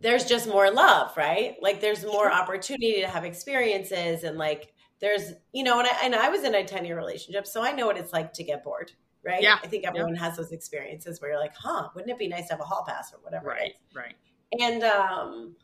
[0.00, 1.56] there's just more love, right?
[1.62, 6.14] Like there's more opportunity to have experiences and like there's you know and I and
[6.14, 8.64] I was in a 10 year relationship, so I know what it's like to get
[8.64, 8.90] bored,
[9.24, 9.42] right?
[9.42, 9.58] Yeah.
[9.62, 12.54] I think everyone has those experiences where you're like, huh, wouldn't it be nice to
[12.54, 14.14] have a hall pass or whatever right right
[14.58, 15.54] And um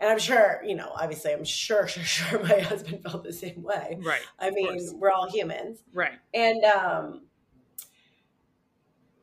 [0.00, 3.62] and I'm sure, you know, obviously I'm sure, sure, sure my husband felt the same
[3.62, 3.98] way.
[4.02, 4.54] right I course.
[4.54, 5.78] mean, we're all humans.
[5.92, 7.22] right And um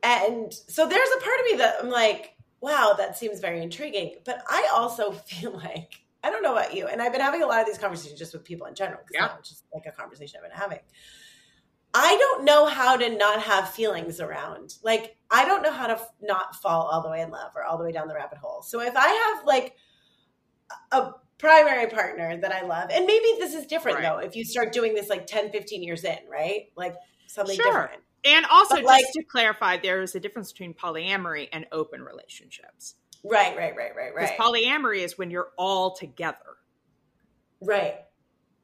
[0.02, 4.16] and so there's a part of me that I'm like, wow, that seems very intriguing.
[4.24, 5.92] But I also feel like
[6.24, 8.32] I don't know about you, and I've been having a lot of these conversations just
[8.32, 9.26] with people in general, Yeah.
[9.26, 10.78] now it's just like a conversation I've been having.
[11.94, 14.76] I don't know how to not have feelings around.
[14.82, 17.64] Like, I don't know how to f- not fall all the way in love or
[17.64, 18.62] all the way down the rabbit hole.
[18.62, 19.74] So if I have like
[20.92, 24.04] a primary partner that I love, and maybe this is different Right.
[24.04, 26.66] though, if you start doing this like 10, 15 years in, right?
[26.76, 26.94] Like
[27.26, 27.64] something Sure.
[27.64, 28.02] different.
[28.24, 32.02] and also But, just like- to clarify there is a difference between polyamory and open
[32.02, 32.94] relationships
[33.24, 34.28] Right, right, right, right, right.
[34.28, 36.56] because polyamory is when you're all together
[37.60, 37.96] right.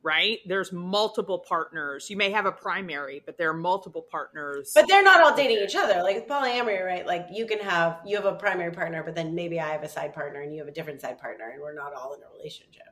[0.03, 0.39] Right?
[0.47, 2.09] There's multiple partners.
[2.09, 4.73] You may have a primary, but there are multiple partners.
[4.75, 6.03] But they're not all dating each other.
[6.03, 7.07] Like polyamory, right?
[7.07, 9.89] Like you can have you have a primary partner, but then maybe I have a
[9.89, 12.37] side partner and you have a different side partner, and we're not all in a
[12.37, 12.85] relationship.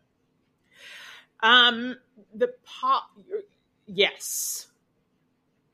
[1.40, 1.96] um,
[2.34, 3.00] the po-
[3.86, 4.68] yes,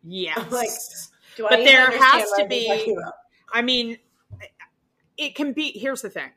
[0.03, 0.37] yes.
[0.37, 0.69] I'm like,
[1.37, 2.97] Do But there has to be-
[3.53, 3.99] I mean,
[5.17, 5.71] it can be.
[5.79, 6.31] Here's the thing: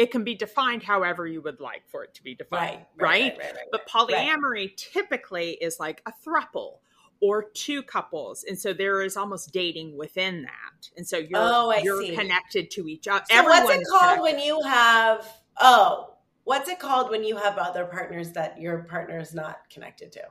[0.00, 3.38] it can be defined however you would like for it to be defined, right, right?
[3.38, 6.78] right, right, But polyamory typically is like a thruple
[7.20, 11.78] or two couples, and so there is almost dating within that, and so you're Oh,
[11.82, 12.14] you're see.
[12.14, 13.24] connected to each other.
[13.30, 15.26] So what's it called when you have?
[15.60, 20.12] Oh, what's it called when you have other partners that your partner is not connected
[20.12, 20.22] to?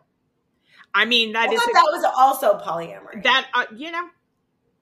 [0.96, 3.24] I mean, that I is thought a- that was also polyamory.
[3.24, 4.08] that uh, you know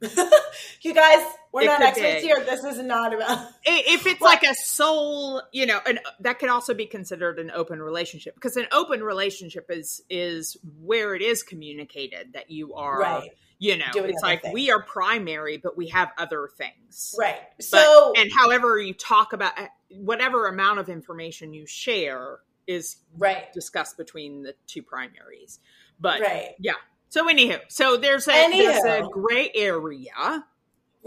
[0.82, 2.28] you guys, we're It not experts be.
[2.28, 2.43] here.
[2.45, 3.50] This is not about.
[3.66, 7.52] if it's Well- like a soul you know and that could also be considered an
[7.52, 13.00] open relationship because an open relationship is is where it is communicated that you are
[13.00, 13.30] Right,
[13.60, 14.54] you know Doing it's like things.
[14.54, 17.38] we are primary but we have other things right.
[17.58, 22.98] But- So and however you talk about uh, whatever amount of information you share is
[23.18, 25.60] right, discussed between the two primaries
[26.00, 26.54] but right.
[27.10, 30.43] So anywho so there's a there's a gray area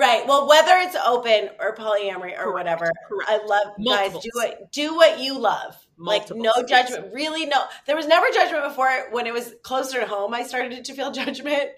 [0.01, 0.26] Right.
[0.26, 3.30] Well, whether it's open or polyamory or Correct, whatever, correct.
[3.30, 4.22] I love guys.
[4.22, 5.76] Do what do what you love.
[5.98, 7.12] like no judgment.
[7.12, 7.64] Really, no.
[7.86, 8.90] There was never judgment before.
[9.11, 11.72] When it was closer to home, I started to feel judgment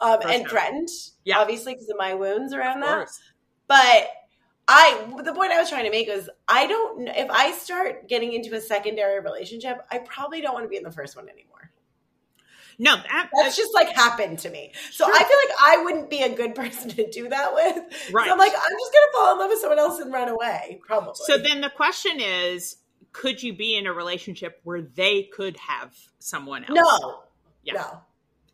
[0.00, 0.88] um, and threatened.
[1.24, 1.38] Yeah.
[1.38, 3.10] obviously because of my wounds around that.
[3.68, 4.08] But
[4.66, 7.06] I, the point I was trying to make was, I don't.
[7.06, 10.82] If I start getting into a secondary relationship, I probably don't want to be in
[10.82, 11.57] the first one anymore.
[12.80, 14.72] No, that, that's just like happened to me.
[14.92, 15.14] So sure.
[15.14, 17.76] I feel like I wouldn't be a good person to do that with.
[18.12, 18.26] Right.
[18.26, 20.80] So I'm like, I'm just gonna fall in love with someone else and run away,
[20.86, 21.14] probably.
[21.14, 22.76] So then the question is,
[23.12, 26.78] could you be in a relationship where they could have someone else?
[26.78, 27.22] No.
[27.64, 27.72] Yeah.
[27.74, 28.00] No.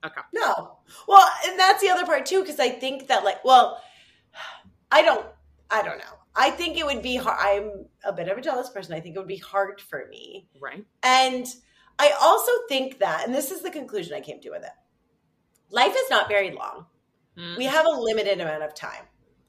[0.04, 0.20] Okay.
[0.32, 0.78] No.
[1.08, 3.82] Well, and that's the other part too, because I think that like, well,
[4.90, 5.26] I don't,
[5.70, 6.04] I don't know.
[6.36, 7.38] I think it would be hard.
[7.40, 8.94] I'm a bit of a jealous person.
[8.94, 10.46] I think it would be hard for me.
[10.60, 10.84] Right.
[11.02, 11.46] And
[11.98, 14.70] I also think that, and this is the conclusion I came to with it
[15.74, 16.86] life is not very long.
[17.36, 17.58] Mm-hmm.
[17.58, 19.04] We have a limited amount of time.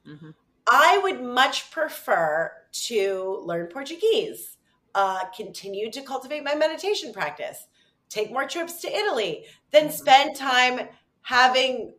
[0.06, 0.30] Mm-hmm.
[0.68, 2.52] I would much prefer
[2.88, 4.56] to learn Portuguese,
[4.94, 7.68] uh, continue to cultivate my meditation practice,
[8.08, 9.92] take more trips to Italy, then mm-hmm.
[9.92, 10.88] spend time
[11.22, 11.94] having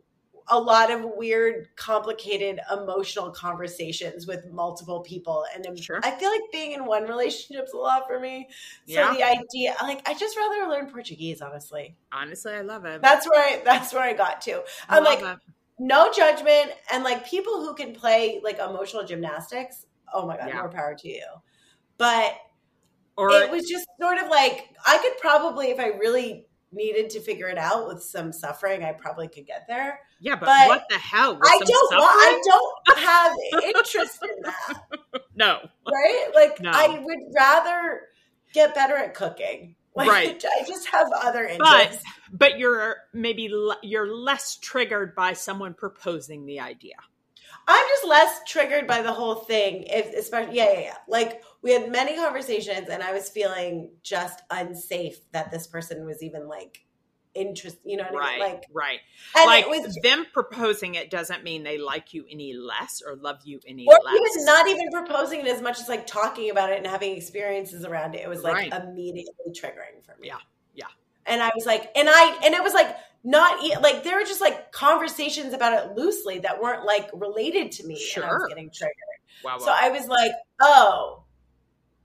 [0.50, 5.44] a lot of weird, complicated, emotional conversations with multiple people.
[5.54, 6.00] And sure.
[6.02, 8.48] I feel like being in one relationship is a lot for me.
[8.86, 9.12] So yeah.
[9.12, 11.96] the idea, like, I just rather learn Portuguese, honestly.
[12.12, 13.02] Honestly, I love it.
[13.02, 14.62] That's where I, that's where I got to.
[14.88, 15.38] I'm like, it.
[15.78, 16.72] no judgment.
[16.92, 20.56] And like people who can play like emotional gymnastics, oh my God, yeah.
[20.56, 21.24] more power to you.
[21.98, 22.34] But
[23.16, 27.20] or it was just sort of like, I could probably, if I really needed to
[27.20, 30.00] figure it out with some suffering, I probably could get there.
[30.20, 31.38] Yeah, but, but what the hell?
[31.42, 31.96] I don't.
[31.96, 34.82] Want, I don't have interest in that.
[35.34, 35.58] No,
[35.90, 36.28] right?
[36.34, 36.70] Like no.
[36.72, 38.02] I would rather
[38.52, 39.76] get better at cooking.
[39.94, 40.44] Like, right.
[40.60, 42.04] I just have other interests.
[42.30, 43.52] But, but you're maybe
[43.82, 46.94] you're less triggered by someone proposing the idea.
[47.66, 49.84] I'm just less triggered by the whole thing.
[49.88, 50.96] If especially, yeah, yeah, yeah.
[51.06, 56.22] Like we had many conversations, and I was feeling just unsafe that this person was
[56.22, 56.84] even like
[57.34, 57.78] interest.
[57.84, 58.40] You know, what right, I mean?
[58.40, 59.00] like right.
[59.34, 63.60] like was, them proposing it doesn't mean they like you any less or love you
[63.66, 64.14] any or less.
[64.14, 67.84] Even not even proposing it as much as like talking about it and having experiences
[67.84, 68.22] around it.
[68.22, 68.72] It was like right.
[68.72, 70.28] immediately triggering for me.
[70.28, 70.38] Yeah,
[70.74, 70.86] yeah.
[71.26, 74.40] And I was like, and I, and it was like not like there were just
[74.40, 78.22] like conversations about it loosely that weren't like related to me sure.
[78.22, 78.94] and I was getting triggered.
[79.44, 79.64] Wow, wow.
[79.64, 81.24] So I was like, oh,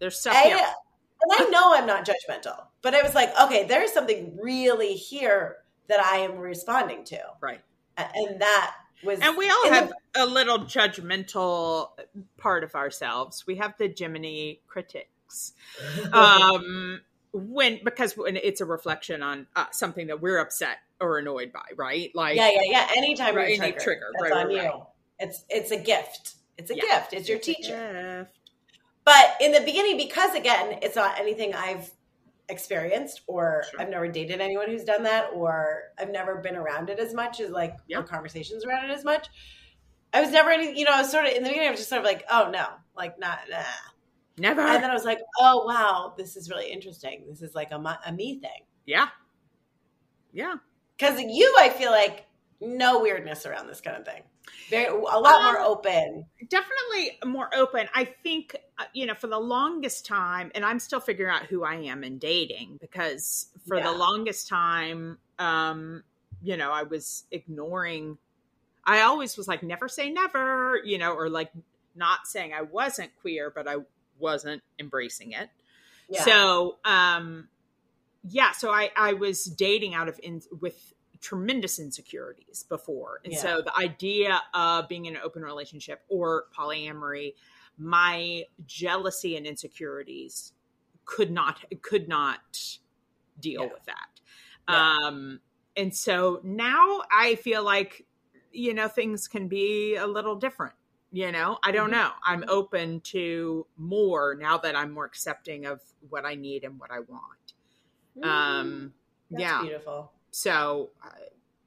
[0.04, 0.58] there's stuff I, here.
[0.58, 5.58] And I know I'm not judgmental, but I was like, okay, there's something really here
[5.88, 7.20] that I am responding to.
[7.42, 7.62] Right.
[7.96, 8.76] And that
[9.06, 11.92] was And we all have the, a little judgmental
[12.38, 13.48] part of ourselves.
[13.48, 15.54] We have the Gemini critics.
[16.14, 17.00] um
[17.32, 21.64] when because when it's a reflection on uh, something that we're upset or annoyed by,
[21.78, 22.12] right?
[22.14, 22.88] Like yeah, yeah, yeah.
[22.96, 24.70] Anytime right, triggered, trigger, that's right, on right, you.
[24.70, 24.82] Right.
[25.20, 26.36] It's it's a gift.
[26.58, 26.82] It's a yeah.
[26.82, 27.14] gift.
[27.14, 28.30] It's your it's teacher.
[29.06, 31.92] But in the beginning, because again, it's not anything I've
[32.50, 33.82] experienced or sure.
[33.82, 37.40] I've never dated anyone who's done that or I've never been around it as much
[37.40, 38.02] as like yeah.
[38.02, 39.28] conversations around it as much.
[40.14, 41.80] I was never any, you know, I was sort of in the beginning, I was
[41.80, 43.64] just sort of like, oh no, like not, nah.
[44.38, 44.62] Never.
[44.62, 47.24] And then I was like, oh wow, this is really interesting.
[47.28, 48.64] This is like a, a me thing.
[48.86, 49.08] Yeah.
[50.32, 50.56] Yeah.
[50.98, 52.26] Because you, I feel like
[52.62, 54.22] no weirdness around this kind of thing.
[54.70, 56.26] Very a lot um, more open.
[56.50, 57.88] Definitely more open.
[57.96, 61.64] I think uh, you know for the longest time, and I'm still figuring out who
[61.64, 63.84] I am in dating because for yeah.
[63.84, 66.04] the longest time, um,
[66.42, 68.18] you know, I was ignoring.
[68.86, 71.52] I always was like, never say never, you know, or like
[71.96, 73.78] not saying I wasn't queer, but I
[74.20, 75.50] wasn't embracing it.
[76.10, 76.24] Yeah.
[76.24, 77.48] So, um,
[78.28, 80.94] yeah, so I I was dating out of in with
[81.24, 83.22] tremendous insecurities before.
[83.24, 83.40] And yeah.
[83.40, 87.34] so the idea of being in an open relationship or polyamory,
[87.78, 90.52] my jealousy and insecurities
[91.06, 92.80] could not could not
[93.40, 93.68] deal yeah.
[93.68, 94.22] with that.
[94.70, 94.98] Yeah.
[95.08, 95.40] Um
[95.76, 98.06] and so now I feel like
[98.52, 100.76] you know things can be a little different.
[101.12, 102.00] You know, I don't mm-hmm.
[102.00, 102.12] know.
[102.26, 102.50] I'm mm-hmm.
[102.50, 105.80] open to more now that I'm more accepting of
[106.10, 107.54] what I need and what I want.
[108.18, 108.94] Mm, um
[109.30, 109.62] yeah.
[109.62, 111.10] beautiful so uh,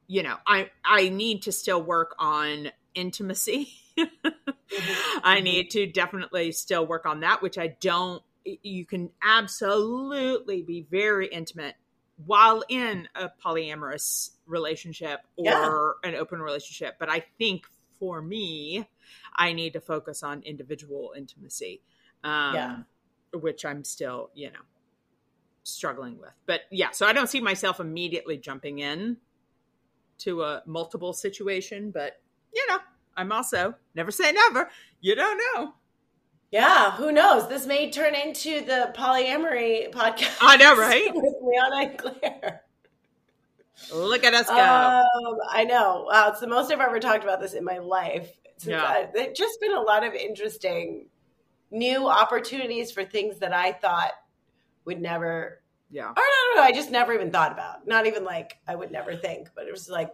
[0.07, 4.27] you know i i need to still work on intimacy mm-hmm.
[5.23, 5.43] i mm-hmm.
[5.43, 11.27] need to definitely still work on that which i don't you can absolutely be very
[11.27, 11.75] intimate
[12.25, 15.45] while in a polyamorous relationship or
[16.03, 16.09] yeah.
[16.09, 17.63] an open relationship but i think
[17.99, 18.85] for me
[19.37, 21.81] i need to focus on individual intimacy
[22.25, 22.77] um, yeah.
[23.33, 24.59] which i'm still you know
[25.67, 26.33] struggling with.
[26.45, 29.17] But yeah, so I don't see myself immediately jumping in
[30.19, 32.19] to a multiple situation, but
[32.53, 32.79] you know,
[33.15, 34.69] I'm also never say never.
[35.01, 35.73] You don't know.
[36.51, 37.49] Yeah, who knows?
[37.49, 40.37] This may turn into the polyamory podcast.
[40.39, 41.11] I know, right?
[41.13, 41.33] with
[41.73, 42.61] and Claire.
[43.93, 44.55] Look at us go.
[44.55, 46.07] Um, I know.
[46.09, 48.31] Wow, it's the most I've ever talked about this in my life.
[48.61, 49.07] yeah.
[49.13, 51.07] There's just been a lot of interesting
[51.69, 54.13] new opportunities for things that I thought
[54.87, 55.61] would never
[55.91, 56.09] Yeah.
[56.09, 56.61] Or no, no, no.
[56.63, 57.85] I just never even thought about.
[57.87, 60.11] Not even like I would never think, but it was like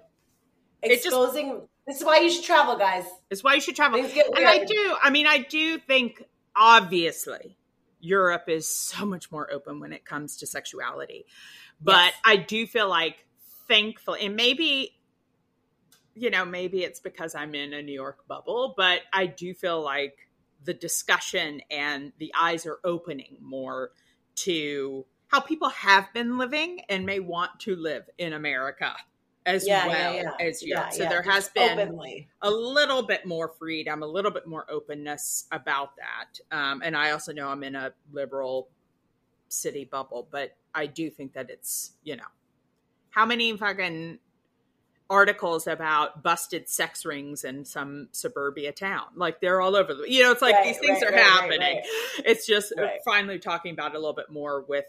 [0.82, 1.68] It just- exposing.
[1.88, 3.06] this is why you should travel, guys.
[3.32, 4.00] It's why you should travel.
[4.00, 4.98] And I do.
[5.02, 6.22] I mean, I do think
[6.56, 7.58] obviously
[8.02, 11.26] Europe is so much more open when it comes to sexuality.
[11.82, 12.14] But Yes.
[12.26, 13.26] I do feel like
[13.68, 14.98] thankful and maybe
[16.16, 19.82] you know, maybe it's because I'm in a New York bubble, but I do feel
[19.82, 20.16] like
[20.64, 23.90] the discussion and the eyes are opening more
[24.36, 28.94] to how people have been living and may want to live in America
[29.46, 30.48] as Yeah, well yeah, yeah.
[30.48, 30.86] as Europe.
[30.92, 32.30] Yeah, so there has been openly.
[32.42, 36.40] a little bit more freedom, a little bit more openness about that.
[36.56, 38.70] Um, and I also know I'm in a liberal
[39.50, 42.24] city bubble, but I do think that it's, you know,
[43.10, 44.20] how many fucking
[45.14, 49.06] articles about busted sex rings in some suburbia town?
[49.16, 51.24] Like they're all over the, you know, it's like Right, these things right, are right,
[51.24, 51.82] happening.
[52.26, 52.74] It's just
[53.06, 54.86] finally talking about it a little bit more with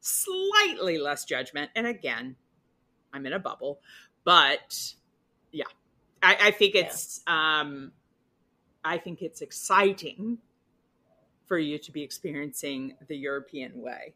[0.00, 1.70] slightly less judgment.
[1.74, 2.36] And again,
[3.12, 3.80] I'm in a bubble,
[4.24, 4.94] but
[5.50, 5.64] yeah,
[6.22, 7.92] I, I think it's, um,
[8.84, 10.38] I think it's exciting
[11.46, 14.14] for you to be experiencing the European way.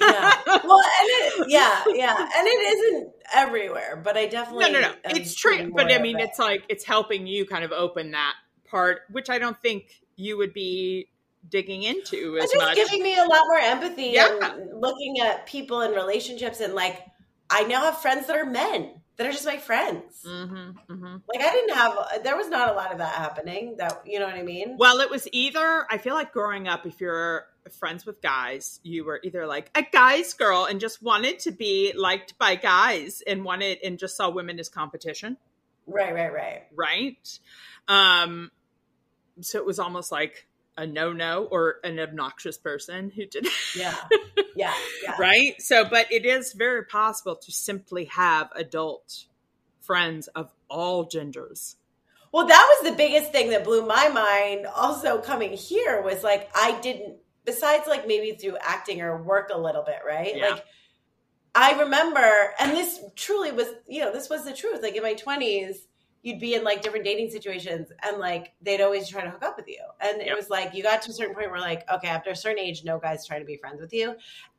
[0.00, 0.32] Yeah.
[0.64, 4.94] Well, and it, yeah, yeah, and it isn't everywhere, but I definitely no, no, no.
[5.06, 6.30] It's true, but I mean, it.
[6.30, 8.34] it's like it's helping you kind of open that
[8.64, 11.08] part, which I don't think you would be
[11.48, 12.44] digging into as much.
[12.44, 12.76] it's just much.
[12.76, 14.38] giving me a lot more empathy Yeah.
[14.42, 17.02] and looking at people in relationships and like
[17.50, 20.24] I now have friends that are men that are just my friends.
[20.26, 21.16] mm-hmm, mm-hmm.
[21.28, 23.76] Like I didn't have there was not a lot of that happening.
[23.78, 24.76] That you know what I mean?
[24.78, 29.04] Well, it was either I feel like growing up, if you're friends with guys, you
[29.04, 33.44] were either like a guy's girl and just wanted to be liked by guys and
[33.44, 35.36] wanted and just saw women as competition,
[35.86, 36.62] Right, right, right.
[36.74, 37.38] right?
[37.88, 38.50] Um,
[39.40, 40.46] so it was almost like
[40.76, 43.46] a no-no or an obnoxious person who did
[43.76, 43.94] Yeah,
[44.56, 44.72] yeah,
[45.02, 45.16] yeah.
[45.18, 45.60] right?
[45.60, 49.24] So, but it is very possible to simply have adult
[49.80, 51.76] friends of all genders.
[52.32, 54.66] Well, that was the biggest thing that blew my mind.
[54.66, 57.16] Also, coming here was like I didn't.
[57.44, 60.36] Besides, like maybe through acting or work a little bit, right?
[60.36, 60.50] Yeah.
[60.50, 60.64] Like
[61.54, 64.82] I remember, and this truly was, you know, this was the truth.
[64.82, 65.86] Like in my twenties,
[66.24, 69.56] you'd be in like different dating situations, and like they'd always try to hook up
[69.56, 72.08] with you, and it was like you got to a certain point where like, okay,
[72.08, 74.10] after a certain age, no guy's trying to be friends with you,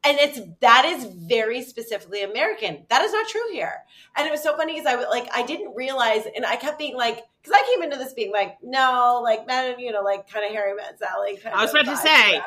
[0.03, 2.85] and it's that is very specifically American.
[2.89, 3.83] That is not true here.
[4.15, 6.95] And it was so funny because I like I didn't realize, and I kept being
[6.95, 10.45] like, because I came into this being like, no, like men, you know, like kind
[10.45, 11.39] of Harry Met Sally.
[11.45, 12.39] I was about to say.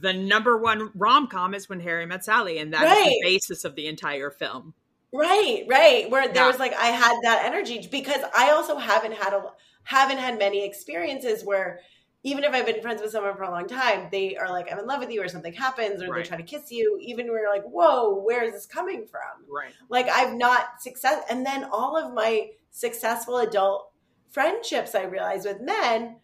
[0.00, 3.18] The number one rom com is When Harry Met Sally, and that is Right.
[3.20, 4.74] the basis of the entire film.
[5.14, 6.46] Right, right, where there Yeah.
[6.46, 9.52] was like I had that energy because I also haven't had a
[9.84, 11.80] haven't had many experiences where.
[12.26, 14.78] Even if I've been friends with someone for a long time, they are like, I'm
[14.78, 16.24] in love with you, or something happens, or Right.
[16.24, 16.98] they try to kiss you.
[17.02, 19.44] Even where you're like, whoa, where is this coming from?
[19.46, 19.74] Right.
[19.90, 23.90] like i've not success and then all of my successful adult
[24.30, 26.16] friendships i realize with men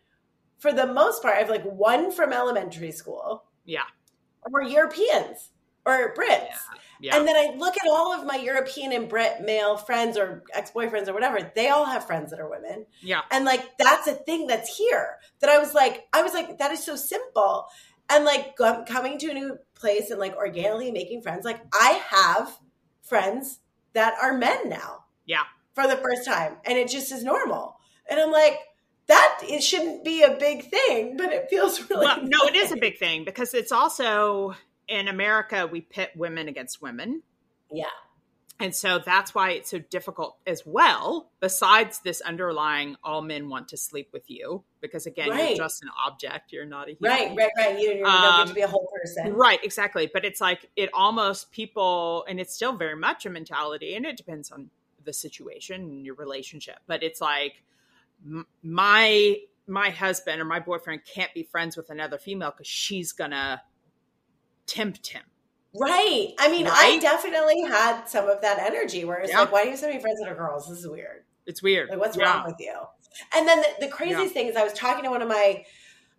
[0.59, 3.85] for the most part i have like one from elementary school Yeah.
[4.53, 5.51] or europeans
[5.91, 6.57] or brits
[7.01, 7.17] Yeah.
[7.17, 11.09] and then i look at all of my european and brit male friends or ex-boyfriends
[11.09, 13.23] or whatever they all have friends that are women yeah.
[13.31, 16.71] and like that's a thing that's here that I was like, I was like, that
[16.71, 17.67] is so simple.
[18.09, 22.59] And like coming to a new place and like organically making friends, like I have
[23.03, 23.61] friends
[23.93, 25.05] that are men now.
[25.27, 25.43] Yeah.
[25.75, 26.57] For the first time.
[26.65, 27.77] And it just is normal.
[28.09, 28.59] And I'm like,
[29.07, 32.73] that it shouldn't be a big thing, but it feels really Well, no, it is
[32.73, 34.55] a big thing because it's also
[34.91, 37.23] in America, we pit women against women.
[37.73, 37.85] Yeah.
[38.62, 43.69] And so that's why it's so difficult as well, besides this underlying all men want
[43.69, 45.57] to sleep with you, because again, Right.
[45.57, 47.11] you're just an object, you're not a human.
[47.11, 47.79] Right, right, right.
[47.81, 49.33] You, you don't Um, get to be a whole person.
[49.33, 50.11] Right, exactly.
[50.12, 54.19] But it's like it almost people, and it's still very much a mentality, and it
[54.19, 54.69] depends on
[55.05, 56.81] the situation and your relationship.
[56.87, 57.62] But it's like
[58.23, 63.12] m- my my husband or my boyfriend can't be friends with another female because she's
[63.12, 63.62] gonna
[64.66, 65.23] tempt him.
[65.74, 66.32] Right.
[66.39, 69.41] I mean, I definitely had some of that energy where it's Yeah.
[69.41, 70.69] like, why do you have so many friends that are girls?
[70.69, 71.24] This is weird.
[71.47, 71.91] It's weird.
[71.91, 72.24] Like, what's Yeah.
[72.24, 72.74] wrong with you?
[73.35, 75.65] And then the, the craziest thing is, I was talking to one of my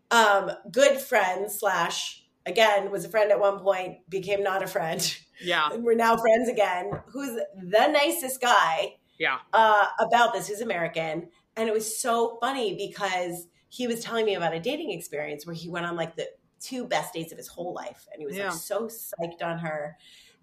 [0.09, 5.17] um, good friends, slash, again, was a friend at one point, became not a friend,
[5.41, 10.59] Yeah, and we're now friends again, who's the nicest guy yeah, uh, about this, who's
[10.61, 11.29] American.
[11.55, 15.55] And it was so funny because he was telling me about a dating experience where
[15.55, 16.27] he went on like the
[16.61, 18.07] two best dates of his whole life.
[18.11, 18.49] And he was Yeah.
[18.49, 19.97] like so psyched on her.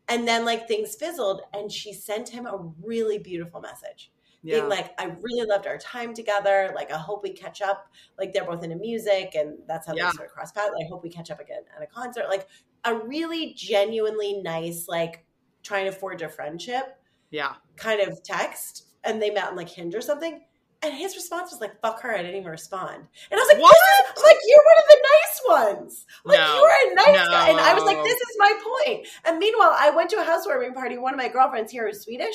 [0.08, 4.10] And then like things fizzled, and she sent him a really beautiful message
[4.42, 4.56] yeah.
[4.56, 6.72] being like, I really loved our time together.
[6.74, 7.92] Like, I hope we catch up.
[8.18, 10.06] Like, they're both into music, and that's how Yeah.
[10.06, 10.72] they sort of cross paths.
[10.82, 12.28] I hope we catch up again at a concert.
[12.28, 12.48] Like,
[12.84, 15.26] a really genuinely nice, like
[15.62, 16.98] trying to forge a friendship
[17.30, 17.56] Yeah.
[17.76, 20.44] kind of text, and they met on like Hinge or something.
[20.80, 22.96] And his response was like, "Fuck her," I didn't even respond.
[22.96, 23.76] And I was like, What?
[24.16, 26.06] I'm like, "You're one of the nice ones.
[26.24, 26.54] Like No.
[26.56, 28.52] you're a nice guy." And I was like, "This is my
[28.84, 30.96] point." And meanwhile, I went to a housewarming party.
[30.96, 32.34] One of my girlfriends here is Swedish.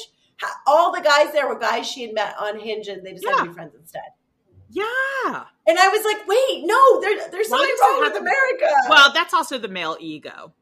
[0.68, 3.46] All the guys there were guys she had met on Hinge, and they decided to
[3.46, 4.02] be friends instead.
[4.70, 5.46] Yeah.
[5.66, 9.34] And I was like, "Wait, no, there, there's Why something wrong with America." Well, that's
[9.34, 10.54] also the male ego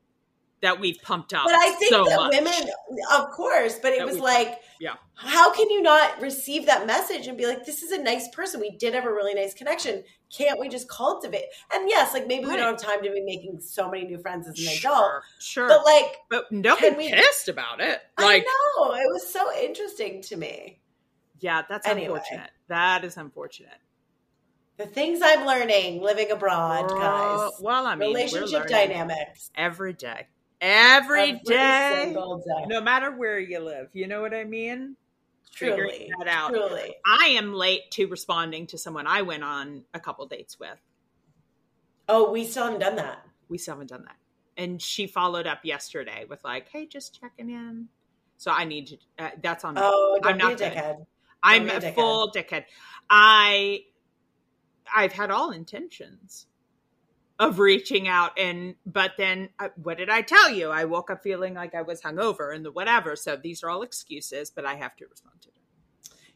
[0.61, 1.45] that we've pumped up.
[1.45, 2.33] But I think so that much.
[2.35, 2.69] women,
[3.13, 4.93] of course, but it That was like, yeah.
[5.15, 8.59] how can you not receive that message and be like, this is a nice person.
[8.61, 10.03] We did have a really nice connection.
[10.35, 11.45] Can't we just cultivate?
[11.73, 14.47] And yes, like maybe we don't have time to be making so many new friends
[14.47, 15.67] as an adult, Sure, sure.
[15.67, 17.99] but like, But don't we- pissed about it.
[18.19, 20.79] Like, I know it was so interesting to me.
[21.39, 22.05] yeah, that's Anyway.
[22.19, 22.51] unfortunate.
[22.67, 23.71] That is unfortunate.
[24.77, 27.51] The things I'm learning living abroad, guys.
[27.59, 29.51] Well, I mean, Relationship dynamics.
[29.55, 30.27] every day,
[30.61, 32.65] every Every day, day.
[32.67, 33.89] no matter where you live.
[33.93, 34.95] You know what I mean?
[35.53, 36.49] Truly, that out.
[36.49, 36.95] truly.
[37.19, 40.77] I am late to responding to someone I went on a couple dates with.
[42.07, 43.25] Oh, we still haven't done that.
[43.49, 44.15] We still haven't done that.
[44.55, 47.89] And she followed up yesterday with like, "Hey, just checking in."
[48.37, 48.97] So I need to.
[49.19, 49.75] Uh, that's on.
[49.77, 50.71] Oh, I'm not a good.
[50.73, 51.05] dickhead.
[51.43, 51.95] I'm a dickhead.
[51.95, 52.65] full dickhead.
[53.09, 53.83] I
[54.93, 56.47] I've had all intentions
[57.41, 60.69] of reaching out and but then uh, what did I tell you?
[60.69, 63.15] I woke up feeling like I was hungover and the whatever.
[63.15, 65.57] So these are all excuses, but I have to respond to them.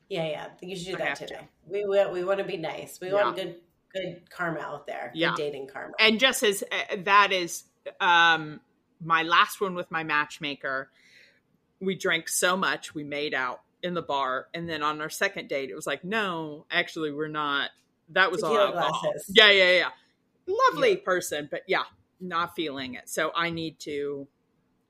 [0.10, 0.48] Yeah, yeah.
[0.62, 1.28] You should do I that have to.
[1.28, 1.48] today.
[1.68, 3.00] We want we want to be nice.
[3.00, 3.24] We Yeah.
[3.24, 3.56] want good
[3.94, 5.12] good karma out there.
[5.14, 5.34] Good Yeah.
[5.38, 5.94] dating karma.
[6.00, 7.66] And just as uh, that is
[8.02, 8.60] um
[9.00, 10.90] my last one with my matchmaker,
[11.80, 15.50] we drank so much we made out in the bar and then on our second
[15.50, 17.70] date it was like, "No, actually we're not."
[18.10, 19.02] That was all Tequila alcohol.
[19.12, 19.32] glasses.
[19.36, 19.90] Yeah, yeah, yeah.
[20.48, 21.84] Lovely person, but yeah,
[22.20, 23.10] not feeling it.
[23.10, 24.28] So I need to.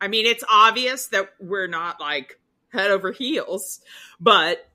[0.01, 2.39] I mean, it's obvious that we're not like
[2.73, 3.81] head over heels,
[4.19, 4.69] but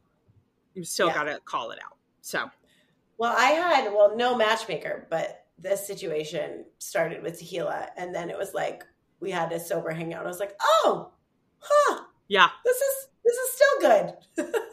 [0.74, 1.14] you still Yeah.
[1.14, 1.96] got to call it out.
[2.22, 2.50] So
[3.18, 8.38] well, I had well no matchmaker, but this situation started with tequila, and then it
[8.38, 8.84] was like
[9.20, 10.24] we had a sober hangout.
[10.24, 11.12] I was like, oh,
[11.58, 14.14] huh, yeah, this is this is still good.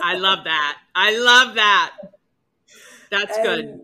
[0.01, 0.77] I love that.
[0.95, 1.91] I love that.
[3.11, 3.81] That's good.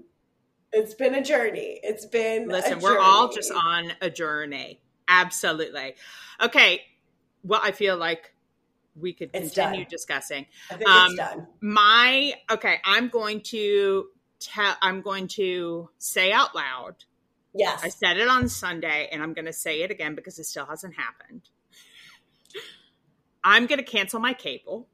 [0.74, 1.80] It's been a journey.
[1.84, 4.80] It's been a Listen, we're all just on a journey.
[5.08, 5.96] Absolutely.
[6.42, 6.82] Okay.
[7.44, 8.34] Well, I feel like
[8.96, 9.90] we could It's continue done.
[9.90, 10.46] discussing.
[10.72, 11.48] I think um, it's done.
[11.62, 14.08] my okay i'm going to
[14.40, 16.96] tell i'm going to say out loud
[17.56, 17.82] Yes.
[17.84, 20.68] i said it on sunday and i'm going to say it again because it still
[20.68, 21.42] hasn't happened
[23.44, 24.88] i'm going to cancel my cable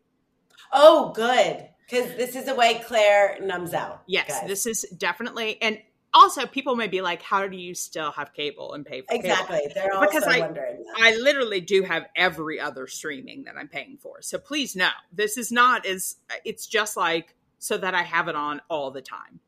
[0.72, 1.68] oh, good.
[1.90, 4.04] Because this is a way Claire numbs out.
[4.08, 4.48] yes guys.
[4.48, 5.80] this is definitely and
[6.14, 9.26] also people may be like how do you still have cable and pay for cable?
[9.30, 9.62] exactly.
[9.76, 10.84] They're also Because I- wondering.
[10.84, 11.02] That.
[11.04, 14.22] I literally do have every other streaming that I'm paying for.
[14.22, 18.36] So please know, this is not as it's just like so that I have it
[18.36, 19.40] on all the time.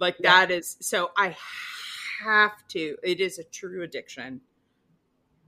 [0.00, 0.46] Like Yeah.
[0.46, 1.36] that is so I
[2.24, 2.96] have to.
[3.04, 4.40] It is a true addiction.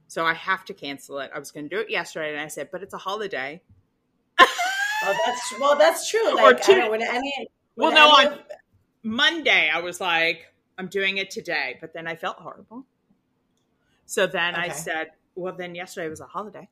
[0.06, 1.30] So I have to cancel it.
[1.34, 3.62] I was going to do it yesterday and I said, "But it's a holiday."
[5.02, 6.38] Oh, that's well, that's true.
[6.40, 7.00] Or two- I don't when.
[7.76, 8.42] Well, no, any on of-
[9.02, 10.46] Monday I was like,
[10.76, 12.86] "I'm doing it today," but then I felt horrible.
[14.06, 16.68] So then I said, "Well, then yesterday was a holiday."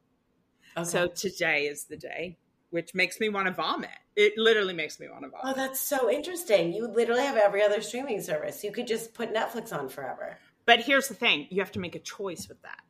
[0.76, 0.88] okay.
[0.88, 2.38] So today is the day,
[2.70, 3.90] which makes me want to vomit.
[4.16, 5.56] It literally makes me want to oh, vomit.
[5.56, 6.72] Oh, that's so interesting.
[6.72, 8.62] You literally have every other streaming service.
[8.62, 10.38] You could just put Netflix on forever.
[10.66, 12.80] But here's the thing: you have to make a choice with that.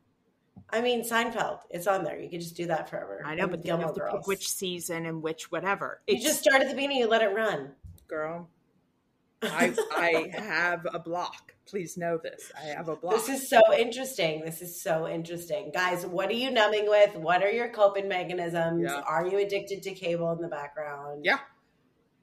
[0.71, 2.19] I mean, Seinfeld, it's on there.
[2.19, 3.21] You could just do that forever.
[3.25, 6.01] I know, And but then you Gilmore have to pick which season and which whatever.
[6.07, 6.97] You just start at the beginning.
[6.97, 7.71] You let it run.
[8.07, 8.49] girl.
[9.41, 11.53] I I have a block.
[11.65, 12.51] Please know this.
[12.57, 13.13] I have a block.
[13.15, 14.41] This is so interesting.
[14.43, 15.71] This is so interesting.
[15.73, 17.15] Guys, what are you numbing with?
[17.15, 18.83] What are your coping mechanisms?
[18.83, 19.01] Yeah.
[19.01, 21.21] Are you addicted to cable in the background?
[21.23, 21.39] Yeah.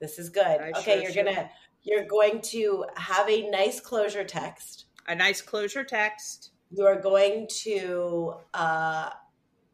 [0.01, 0.45] This is good.
[0.45, 1.25] I okay, sure you're should.
[1.27, 1.51] gonna
[1.83, 4.87] you're going to have a nice closure text.
[5.07, 6.51] a nice closure text.
[6.71, 9.11] You are going to uh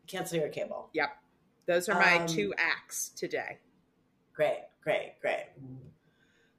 [0.06, 0.90] cancel your cable.
[0.92, 1.08] Yep.
[1.66, 3.58] Those are my Um, two acts today.
[4.34, 5.46] Great, great, great.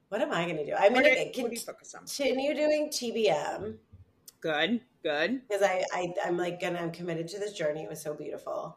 [0.08, 0.74] What am I gonna do?
[0.74, 2.00] I'm you- what do you focus on?
[2.06, 3.78] continue doing TBM
[4.40, 4.80] Good.
[5.02, 5.46] Good.
[5.48, 7.82] because I, I I'm like gonna I'm committed to this journey.
[7.82, 8.76] It was so beautiful.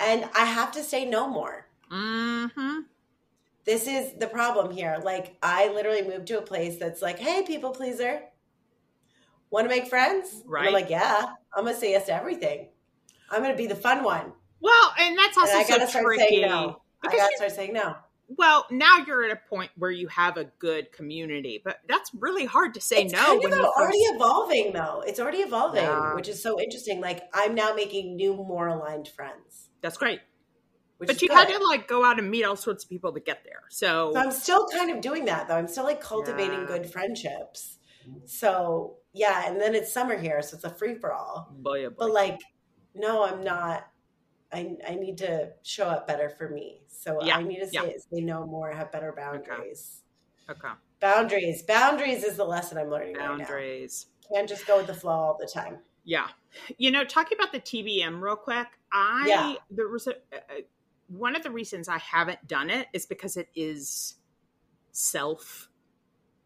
[0.00, 1.66] And I have to say no more.
[1.90, 2.80] Mm-hmm.
[3.64, 4.98] this is the problem here.
[5.04, 8.22] Like, I literally moved to a place that's like, hey, people pleaser,
[9.52, 10.32] want to make friends?
[10.40, 10.66] And Right.
[10.66, 12.70] I'm like, yeah, I'm gonna say yes to everything.
[13.30, 14.32] I'm gonna be the fun one.
[14.60, 16.40] Well, and that's And also I gotta so tricky.
[16.42, 16.80] no.
[17.04, 17.94] I Because gotta start saying no.
[18.28, 22.44] well, now you're at a point where you have a good community, but that's really
[22.46, 23.18] hard to say it's no.
[23.18, 25.02] kind when of already first- evolving though.
[25.06, 26.14] It's already evolving, Yeah.
[26.14, 27.00] which is so interesting.
[27.00, 29.68] Like I'm now making new, more aligned friends.
[29.82, 30.20] That's great.
[30.98, 31.36] Which But you good.
[31.36, 33.64] had to like go out and meet all sorts of people to get there.
[33.70, 35.56] So, So I'm still kind of doing that though.
[35.56, 36.66] I'm still like cultivating Yeah.
[36.66, 37.78] good friendships.
[38.26, 41.54] So yeah, and then it's summer here, so it's a free for all.
[41.64, 41.90] oh.
[41.98, 42.40] But like,
[42.94, 43.88] no, I'm not.
[44.52, 46.80] I I need to show up better for me.
[46.88, 47.82] So Yeah, I need to say yeah.
[48.12, 50.02] say no more, have better boundaries.
[50.50, 50.68] okay.
[51.00, 51.62] Boundaries.
[51.62, 54.06] Boundaries is the lesson I'm learning right Boundaries.
[54.30, 54.36] now.
[54.36, 55.78] Can't just go with the flow all the time.
[56.04, 56.28] Yeah.
[56.78, 59.54] You know, talking about the TBM real quick, I Yeah.
[59.70, 60.60] there was a, uh, a uh,
[61.08, 64.14] one of the reasons I haven't done it is because it is
[64.92, 65.68] self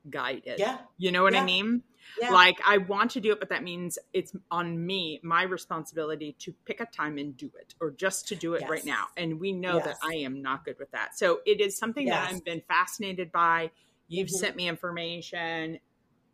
[0.09, 0.59] guided.
[0.59, 0.79] Yeah.
[0.99, 1.83] You know what I mean?
[2.21, 2.31] Yeah.
[2.31, 6.53] Like I want to do it, but that means it's on me, my responsibility to
[6.65, 9.07] pick a time and do it, or just to do it right now.
[9.17, 11.19] And we know that I am not good with that.
[11.19, 13.71] So it is something that I've been fascinated by.
[14.09, 14.39] You've Mhm.
[14.39, 15.81] sent me information.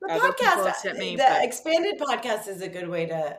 [0.01, 3.39] the podcast, me, the expanded podcast is a good way to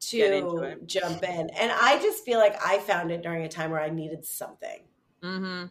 [0.00, 1.50] to jump in.
[1.50, 4.82] And I just feel like I found it during a time where I needed something.
[5.22, 5.66] Mm-hmm.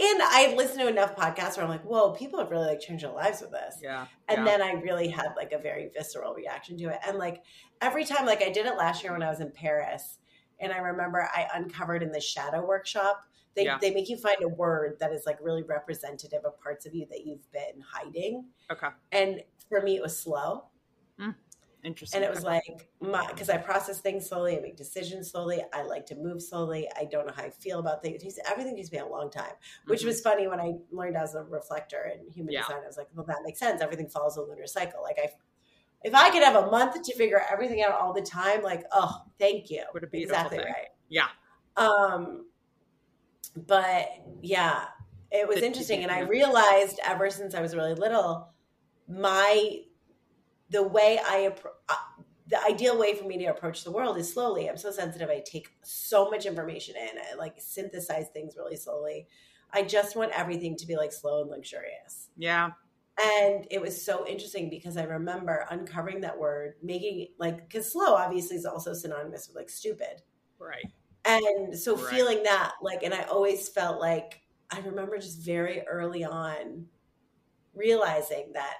[0.00, 3.04] And I listened to enough podcasts where I'm like, whoa, people have really like changed
[3.04, 3.76] their lives with this.
[3.82, 4.06] Yeah.
[4.28, 4.44] And yeah.
[4.44, 6.98] then I really had like a very visceral reaction to it.
[7.06, 7.42] And like
[7.80, 10.18] every time, like I did it last year when I was in Paris.
[10.60, 13.24] And I remember I uncovered in the shadow workshop,
[13.54, 13.78] they, Yeah.
[13.80, 17.06] they make you find a word that is like really representative of parts of you
[17.10, 18.46] that you've been hiding.
[18.70, 18.88] okay.
[19.10, 20.64] And for me, it was slow.
[21.84, 22.22] Interesting.
[22.22, 25.62] And it was like my because I process things slowly, I make decisions slowly.
[25.72, 26.88] I like to move slowly.
[26.96, 28.22] I don't know how I feel about things.
[28.22, 29.54] Takes- Everything takes me a long time,
[29.86, 30.06] which Mhm.
[30.06, 32.62] was funny when I learned as a reflector in human Yeah.
[32.62, 32.82] design.
[32.84, 33.80] I was like, well, that makes sense.
[33.82, 35.02] Everything follows a lunar cycle.
[35.02, 35.32] Like I,
[36.04, 39.22] if I could have a month to figure everything out all the time, like oh,
[39.40, 39.82] thank you.
[39.90, 40.66] What a beautiful exactly thing.
[40.72, 40.88] right.
[41.08, 41.28] Yeah.
[41.76, 42.46] Um,
[43.56, 44.08] but
[44.40, 44.86] yeah,
[45.32, 48.48] it was The- interesting, and I realized ever since I was really little,
[49.08, 49.82] my
[50.72, 51.54] the way I
[51.90, 51.94] uh,
[52.48, 54.68] the ideal way for me to approach the world is slowly.
[54.68, 55.30] I'm so sensitive.
[55.30, 57.18] I take so much information in.
[57.18, 59.28] I like synthesize things really slowly.
[59.72, 62.30] I just want everything to be like slow and luxurious.
[62.36, 62.72] Yeah.
[63.22, 68.14] And it was so interesting because I remember uncovering that word, making like because slow
[68.14, 70.22] obviously is also synonymous with like stupid.
[70.58, 70.90] Right.
[71.24, 72.04] And so Right.
[72.10, 76.88] feeling that, like, and I always felt like I remember just very early on
[77.74, 78.78] realizing that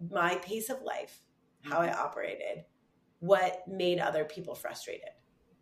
[0.00, 1.22] my pace of life,
[1.60, 2.66] how I operated,
[3.20, 5.10] what made other people frustrated.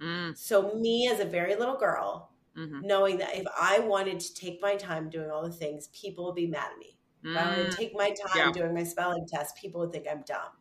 [0.00, 4.34] Mm, So, me as a very little girl, hmm knowing that if I wanted to
[4.34, 6.98] take my time doing all the things, people would be mad at me.
[7.34, 8.52] If I wanted to take my time Mm.
[8.52, 8.52] Yeah.
[8.52, 10.52] doing my spelling test, people would think I'm dumb.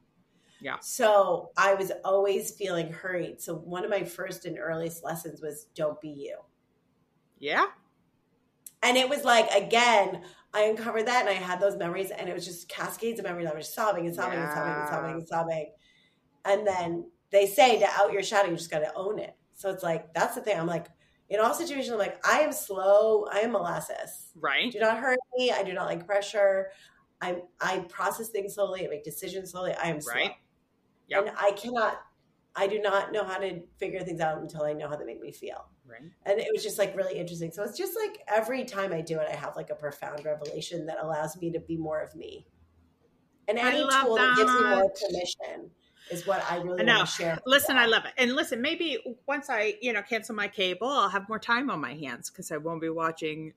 [0.60, 0.80] Yeah.
[0.80, 3.42] So I was always feeling hurried.
[3.42, 6.42] So one of my first and earliest lessons was don't be you.
[7.40, 7.72] Yeah.
[8.82, 10.26] And it was like, again,
[10.56, 13.48] I uncovered that and I had those memories and it was just cascades of memories.
[13.52, 15.72] I was sobbing and sobbing and sobbing and sobbing and sobbing.
[16.46, 19.36] And then they say to out your shadow, you just got to own it.
[19.54, 20.58] So it's like, that's the thing.
[20.58, 20.88] I'm like,
[21.28, 23.26] in all situations, I'm like, I am slow.
[23.30, 24.32] I am molasses.
[24.40, 24.72] Right.
[24.72, 25.52] Do not hurt me.
[25.52, 26.70] I do not like pressure.
[27.20, 28.86] I I process things slowly.
[28.86, 29.74] I make decisions slowly.
[29.74, 30.14] I am slow.
[30.14, 30.32] Right.
[31.10, 31.28] Yep.
[31.28, 32.00] And I cannot,
[32.56, 35.22] I do not know how to figure things out until I know how they make
[35.22, 35.68] me feel.
[35.88, 36.02] Right.
[36.26, 37.52] And it was just like really interesting.
[37.52, 40.86] So it's just like every time I do it, I have like a profound revelation
[40.88, 42.46] that allows me to be more of me.
[43.48, 44.36] And any tool that.
[44.36, 45.70] gives me more permission
[46.10, 47.40] is what I really I want to share.
[47.46, 47.78] Listen.
[47.78, 48.14] I love it.
[48.18, 48.98] And listen, maybe
[49.28, 52.52] once I, you know, cancel my cable, I'll have more time on my hands because
[52.52, 53.54] I won't be watching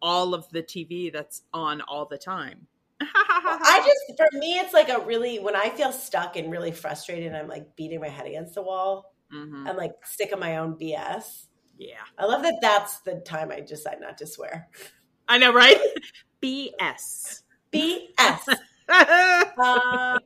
[0.00, 2.68] all of the TV that's on all the time.
[3.00, 7.34] I just, for me, it's like a really, when I feel stuck and really frustrated,
[7.34, 9.68] I'm like beating my head against the wall Mhm.
[9.68, 11.47] and like sick of my own BS.
[11.78, 11.94] Yeah.
[12.18, 14.68] I love that that's the time I decide not to swear.
[15.28, 15.78] I know, right?
[16.42, 17.42] BS.
[17.72, 18.40] BS.
[18.86, 20.18] but uh,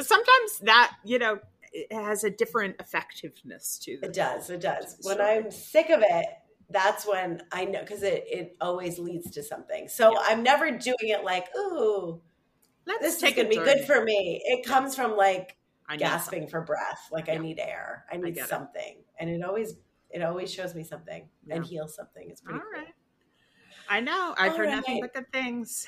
[0.00, 1.38] sometimes that, you know,
[1.72, 4.48] it has a different effectiveness to it the does.
[4.50, 4.96] It does.
[5.02, 5.20] When.
[5.20, 6.26] I'm sick of it,
[6.70, 9.88] that's when I know because it, it always leads to something.
[9.88, 10.18] So Yeah.
[10.24, 12.20] I'm never doing it like, ooh,
[12.86, 14.42] Let's this is going to be good for me.
[14.44, 15.56] It comes from like
[15.88, 17.08] I gasping for breath.
[17.10, 18.04] Like I need air.
[18.12, 18.48] I need it.
[18.48, 18.96] something.
[19.18, 19.74] And it always,
[20.14, 22.30] it always shows me something and heals something.
[22.30, 22.82] It's All pretty cool.
[22.82, 22.94] right.
[23.90, 24.34] I know.
[24.38, 25.86] I've All heard nothing but good things.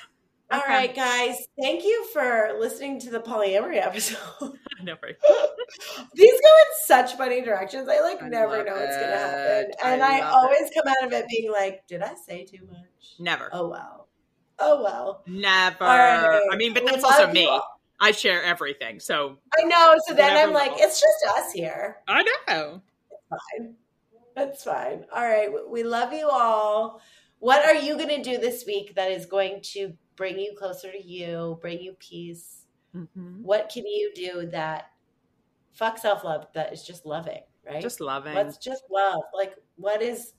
[0.51, 0.69] All Okay.
[0.73, 1.35] right, guys.
[1.61, 4.17] Thank you for listening to the polyamory episode.
[4.79, 4.95] I know.
[6.13, 7.89] These go in such funny directions.
[7.89, 9.69] I like I never know what's going to happen.
[9.71, 9.75] it.
[9.83, 12.65] I And I, love always come out of it being like, did I say too
[12.71, 13.15] much?
[13.19, 13.49] Never.
[13.51, 14.07] Oh, well.
[14.59, 15.23] Oh, well.
[15.27, 15.83] Never.
[15.83, 16.41] All right.
[16.51, 17.49] I mean, but We that's also me.
[17.99, 18.99] I share everything.
[18.99, 19.95] So I know.
[20.07, 20.85] So then I'm like, level.
[20.85, 21.97] it's just us here.
[22.07, 22.81] I know.
[23.29, 23.75] Fine.
[24.37, 25.03] That's fine.
[25.11, 25.49] All right.
[25.67, 27.01] We love you all.
[27.39, 30.91] what are you going to do this week that is going to bring you closer
[30.91, 32.65] to you, bring you peace?
[32.95, 33.41] Mm-hmm.
[33.41, 34.91] What can you do that
[35.73, 37.81] fuck self love that is just loving, right?
[37.81, 38.35] Just loving.
[38.35, 39.23] Let's just love.
[39.33, 40.33] Like, what is,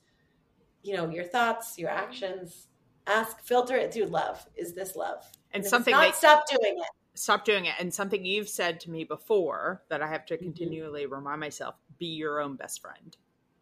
[0.84, 2.68] you know, your thoughts, your actions?
[3.08, 4.46] Ask, filter it through love.
[4.54, 5.24] Is this love?
[5.52, 6.90] And, and something not, that, stop doing it.
[7.14, 7.74] Stop doing it.
[7.80, 10.44] And something you've said to me before that I have to mm-hmm.
[10.44, 11.14] continually mm-hmm.
[11.14, 13.16] remind myself: be your own best friend.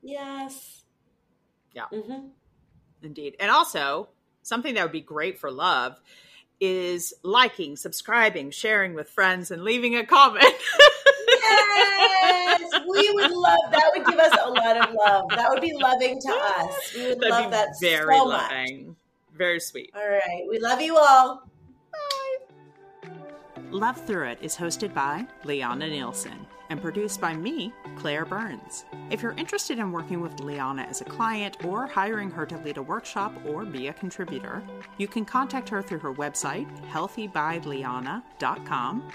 [0.06, 0.82] Yes.
[1.72, 1.86] Yeah.
[1.92, 2.28] Mm-hmm.
[3.02, 3.36] Indeed.
[3.40, 4.08] And also,
[4.42, 6.00] something that would be great for love
[6.60, 10.44] is liking, subscribing, sharing with friends, and leaving a comment.
[11.28, 13.90] yes, we would love that.
[13.96, 15.28] Would give us a lot of love.
[15.30, 16.94] That would be loving to us.
[16.94, 18.86] We would That'd love that very so loving.
[18.86, 18.96] Much.
[19.36, 19.90] Very sweet.
[19.94, 21.42] All right, we love you all.
[21.92, 23.10] Bye.
[23.70, 28.84] Love Through It is hosted by Lianna Nielsen and produced by me, Claire Burns.
[29.10, 32.76] If you're interested in working with Lianna as a client or hiring her to lead
[32.76, 34.62] a workshop or be a contributor,
[34.98, 39.08] you can contact her through her website, healthybylianna.com,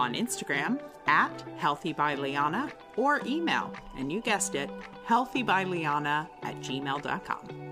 [0.00, 4.70] on Instagram at healthybylianna, or email, and you guessed it,
[5.06, 7.71] healthybylianna at gmail.com.